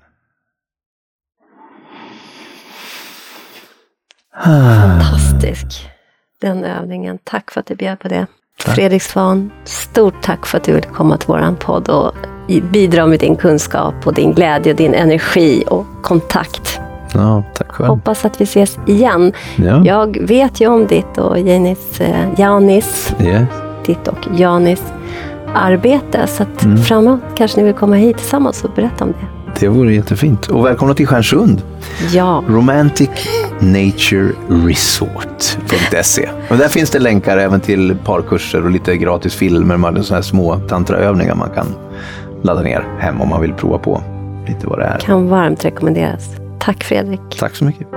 Fantastisk, 4.44 5.90
den 6.40 6.64
övningen. 6.64 7.18
Tack 7.24 7.50
för 7.50 7.60
att 7.60 7.66
du 7.66 7.74
bjöd 7.74 7.98
på 7.98 8.08
det. 8.08 8.26
Tack. 8.58 8.74
Fredrik 8.74 9.02
Svan, 9.02 9.52
stort 9.64 10.22
tack 10.22 10.46
för 10.46 10.58
att 10.58 10.64
du 10.64 10.72
ville 10.72 10.86
komma 10.86 11.16
till 11.16 11.28
våran 11.28 11.56
podd 11.56 11.88
och 11.88 12.14
bidra 12.72 13.06
med 13.06 13.20
din 13.20 13.36
kunskap 13.36 14.06
och 14.06 14.14
din 14.14 14.32
glädje, 14.32 14.72
din 14.72 14.94
energi 14.94 15.64
och 15.66 15.86
kontakt. 16.02 16.81
Ja, 17.14 17.42
tack 17.54 17.72
själv. 17.72 17.88
Hoppas 17.88 18.24
att 18.24 18.40
vi 18.40 18.44
ses 18.44 18.78
igen. 18.86 19.32
Ja. 19.56 19.82
Jag 19.84 20.18
vet 20.20 20.60
ju 20.60 20.68
om 20.68 20.86
ditt 20.86 21.18
och 21.18 21.38
Janis, 21.38 22.00
eh, 22.00 22.28
Janis, 22.36 23.14
yes. 23.20 23.48
ditt 23.86 24.08
och 24.08 24.28
Janis 24.36 24.82
arbete. 25.54 26.26
Så 26.26 26.42
att 26.42 26.62
mm. 26.62 26.78
framåt 26.78 27.20
kanske 27.34 27.60
ni 27.60 27.66
vill 27.66 27.74
komma 27.74 27.96
hit 27.96 28.16
tillsammans 28.16 28.64
och 28.64 28.70
berätta 28.76 29.04
om 29.04 29.10
det. 29.20 29.26
Det 29.60 29.68
vore 29.68 29.94
jättefint. 29.94 30.46
Och 30.46 30.66
välkomna 30.66 30.94
till 30.94 31.06
Stjärnsund. 31.06 31.62
Ja. 32.12 32.44
Romantic 32.48 33.10
Nature 33.60 34.32
Resort.se. 34.48 36.28
Och 36.50 36.56
där 36.56 36.68
finns 36.68 36.90
det 36.90 36.98
länkar 36.98 37.38
även 37.38 37.60
till 37.60 37.96
parkurser 38.04 38.64
och 38.64 38.70
lite 38.70 38.96
gratis 38.96 39.34
filmer 39.34 39.76
med 39.76 40.04
sådana 40.04 40.16
här 40.16 40.22
små 40.22 40.60
tantraövningar 40.68 41.34
man 41.34 41.50
kan 41.50 41.66
ladda 42.42 42.62
ner 42.62 42.84
hem 42.98 43.20
om 43.20 43.28
man 43.28 43.40
vill 43.40 43.52
prova 43.52 43.78
på 43.78 44.02
lite 44.48 44.66
vad 44.66 44.78
det 44.78 44.84
är. 44.84 44.98
Kan 44.98 45.28
varmt 45.28 45.64
rekommenderas. 45.64 46.41
Tack 46.64 46.84
Fredrik. 46.84 47.20
Tack 47.38 47.56
så 47.56 47.64
mycket. 47.64 47.88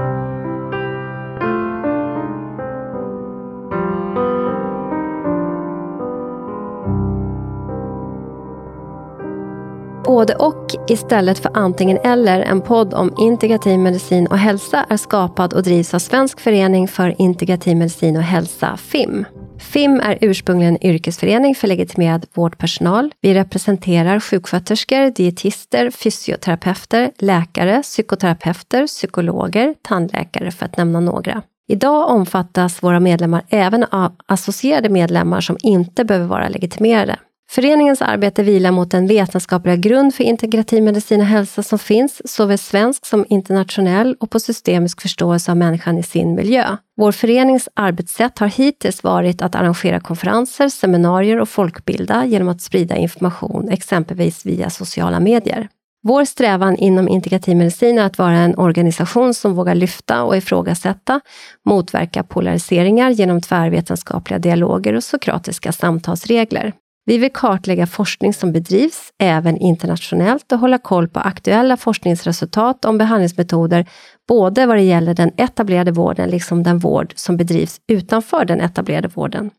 Både 10.06 10.36
och 10.36 10.76
istället 10.88 11.40
för 11.40 11.52
antingen 11.54 11.98
eller 11.98 12.42
en 12.42 12.62
podd 12.62 12.94
om 12.94 13.14
integrativ 13.18 13.80
medicin 13.80 14.28
och 14.28 14.38
hälsa 14.38 14.86
är 14.90 14.98
skapad 14.98 15.54
och 15.54 15.64
drivs 15.64 15.94
av 15.94 16.00
Svensk 16.00 16.40
förening 16.40 16.88
för 16.88 17.22
integrativ 17.22 17.78
medicin 17.78 18.18
och 18.18 18.24
hälsa, 18.24 18.78
FIM. 18.78 19.26
FIM 19.60 20.00
är 20.00 20.18
ursprungligen 20.22 20.74
en 20.82 20.88
yrkesförening 20.88 21.56
för 21.56 21.68
legitimerad 21.68 22.26
vårdpersonal. 22.34 23.14
Vi 23.22 23.34
representerar 23.34 24.20
sjuksköterskor, 24.20 25.12
dietister, 25.12 25.92
fysioterapeuter, 25.92 27.12
läkare, 27.20 27.82
psykoterapeuter, 27.82 28.88
psykologer, 28.88 29.76
tandläkare 29.82 30.52
för 30.52 30.66
att 30.66 30.78
nämna 30.78 31.00
några. 31.00 31.42
Idag 31.68 32.10
omfattas 32.10 32.84
våra 32.84 33.00
medlemmar 33.00 33.44
även 33.50 33.84
av 33.84 34.16
associerade 34.26 34.90
medlemmar 34.90 35.42
som 35.42 35.58
inte 35.62 36.06
behöver 36.06 36.28
vara 36.28 36.50
legitimerade. 36.50 37.20
Föreningens 37.50 38.02
arbete 38.02 38.44
vilar 38.44 38.72
mot 38.72 38.92
den 38.92 39.08
vetenskapliga 39.08 39.76
grund 39.76 40.16
för 40.16 40.24
integrativ 40.24 40.84
medicin 40.84 41.20
och 41.22 41.26
hälsa 41.26 41.64
som 41.64 41.80
finns, 41.80 42.22
såväl 42.26 42.58
svensk 42.58 43.06
som 43.06 43.26
internationell 43.30 44.16
och 44.20 44.30
på 44.30 44.40
systemisk 44.40 45.02
förståelse 45.02 45.52
av 45.52 45.58
människan 45.58 45.98
i 45.98 46.04
sin 46.04 46.36
miljö. 46.36 46.78
Vår 46.98 47.12
förenings 47.12 47.70
arbetssätt 47.74 48.40
har 48.40 48.48
hittills 48.48 49.04
varit 49.04 49.42
att 49.42 49.56
arrangera 49.56 50.00
konferenser, 50.00 50.70
seminarier 50.70 51.40
och 51.40 51.50
folkbilda 51.50 52.26
genom 52.26 52.50
att 52.50 52.62
sprida 52.62 52.96
information, 52.96 53.70
exempelvis 53.70 54.46
via 54.46 54.70
sociala 54.70 55.20
medier. 55.20 55.70
Vår 56.04 56.26
strävan 56.26 56.76
inom 56.76 57.08
integrativ 57.08 57.58
medicin 57.58 57.98
är 57.98 58.06
att 58.06 58.18
vara 58.18 58.38
en 58.38 58.58
organisation 58.58 59.34
som 59.34 59.54
vågar 59.54 59.76
lyfta 59.76 60.24
och 60.24 60.38
ifrågasätta, 60.38 61.22
motverka 61.66 62.24
polariseringar 62.24 63.10
genom 63.10 63.42
tvärvetenskapliga 63.42 64.40
dialoger 64.40 64.94
och 64.94 65.04
sokratiska 65.04 65.72
samtalsregler. 65.72 66.74
Vi 67.08 67.18
vill 67.18 67.32
kartlägga 67.34 67.88
forskning 67.88 68.34
som 68.34 68.52
bedrivs, 68.52 69.14
även 69.20 69.58
internationellt, 69.58 70.52
och 70.52 70.60
hålla 70.60 70.78
koll 70.78 71.08
på 71.08 71.20
aktuella 71.20 71.78
forskningsresultat 71.78 72.86
om 72.86 72.98
behandlingsmetoder, 72.98 73.86
både 74.28 74.66
vad 74.66 74.78
det 74.78 74.84
gäller 74.84 75.14
den 75.14 75.32
etablerade 75.38 75.92
vården 75.92 76.30
liksom 76.30 76.64
den 76.64 76.80
vård 76.80 77.14
som 77.16 77.38
bedrivs 77.38 77.82
utanför 77.88 78.46
den 78.46 78.62
etablerade 78.62 79.08
vården. 79.08 79.52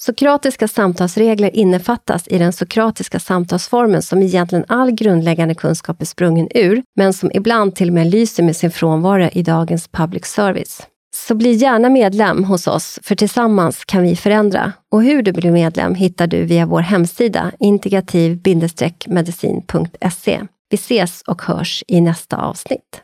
Sokratiska 0.00 0.68
samtalsregler 0.68 1.56
innefattas 1.56 2.28
i 2.28 2.38
den 2.38 2.52
sokratiska 2.52 3.18
samtalsformen 3.20 4.02
som 4.02 4.22
egentligen 4.22 4.64
all 4.68 4.90
grundläggande 4.90 5.54
kunskap 5.54 6.02
är 6.02 6.06
sprungen 6.06 6.48
ur, 6.54 6.82
men 6.96 7.12
som 7.12 7.30
ibland 7.34 7.74
till 7.74 7.88
och 7.88 7.94
med 7.94 8.06
lyser 8.06 8.42
med 8.42 8.56
sin 8.56 8.70
frånvaro 8.70 9.28
i 9.32 9.42
dagens 9.42 9.88
public 9.88 10.24
service. 10.24 10.82
Så 11.14 11.34
bli 11.34 11.52
gärna 11.52 11.88
medlem 11.88 12.44
hos 12.44 12.66
oss, 12.66 12.98
för 13.02 13.14
tillsammans 13.14 13.84
kan 13.84 14.02
vi 14.02 14.16
förändra. 14.16 14.72
Och 14.90 15.02
hur 15.02 15.22
du 15.22 15.32
blir 15.32 15.50
medlem 15.50 15.94
hittar 15.94 16.26
du 16.26 16.44
via 16.44 16.66
vår 16.66 16.80
hemsida 16.80 17.52
integrativ-medicin.se. 17.58 20.40
Vi 20.70 20.74
ses 20.74 21.22
och 21.22 21.42
hörs 21.42 21.84
i 21.86 22.00
nästa 22.00 22.36
avsnitt. 22.36 23.02